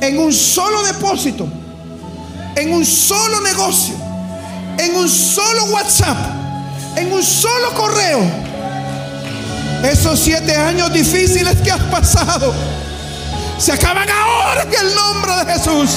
en 0.00 0.18
un 0.18 0.32
solo 0.32 0.82
depósito, 0.84 1.46
en 2.54 2.72
un 2.72 2.84
solo 2.84 3.40
negocio, 3.40 3.94
en 4.78 4.96
un 4.96 5.08
solo 5.08 5.64
WhatsApp, 5.66 6.16
en 6.96 7.12
un 7.12 7.22
solo 7.22 7.74
correo. 7.74 8.45
Esos 9.82 10.18
siete 10.18 10.56
años 10.56 10.92
difíciles 10.92 11.56
que 11.62 11.70
has 11.70 11.82
pasado 11.84 12.52
se 13.58 13.72
acaban 13.72 14.08
ahora 14.08 14.62
en 14.62 14.72
el 14.72 14.94
nombre 14.94 15.32
de 15.44 15.52
Jesús. 15.52 15.90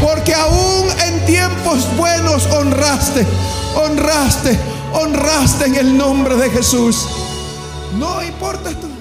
Porque 0.00 0.34
aún 0.34 0.88
en 1.06 1.24
tiempos 1.26 1.86
buenos 1.96 2.46
honraste, 2.46 3.24
honraste, 3.76 4.58
honraste 4.94 5.66
en 5.66 5.76
el 5.76 5.96
nombre 5.96 6.36
de 6.36 6.50
Jesús. 6.50 7.06
No 7.98 8.22
importa 8.22 8.70
tu 8.70 8.91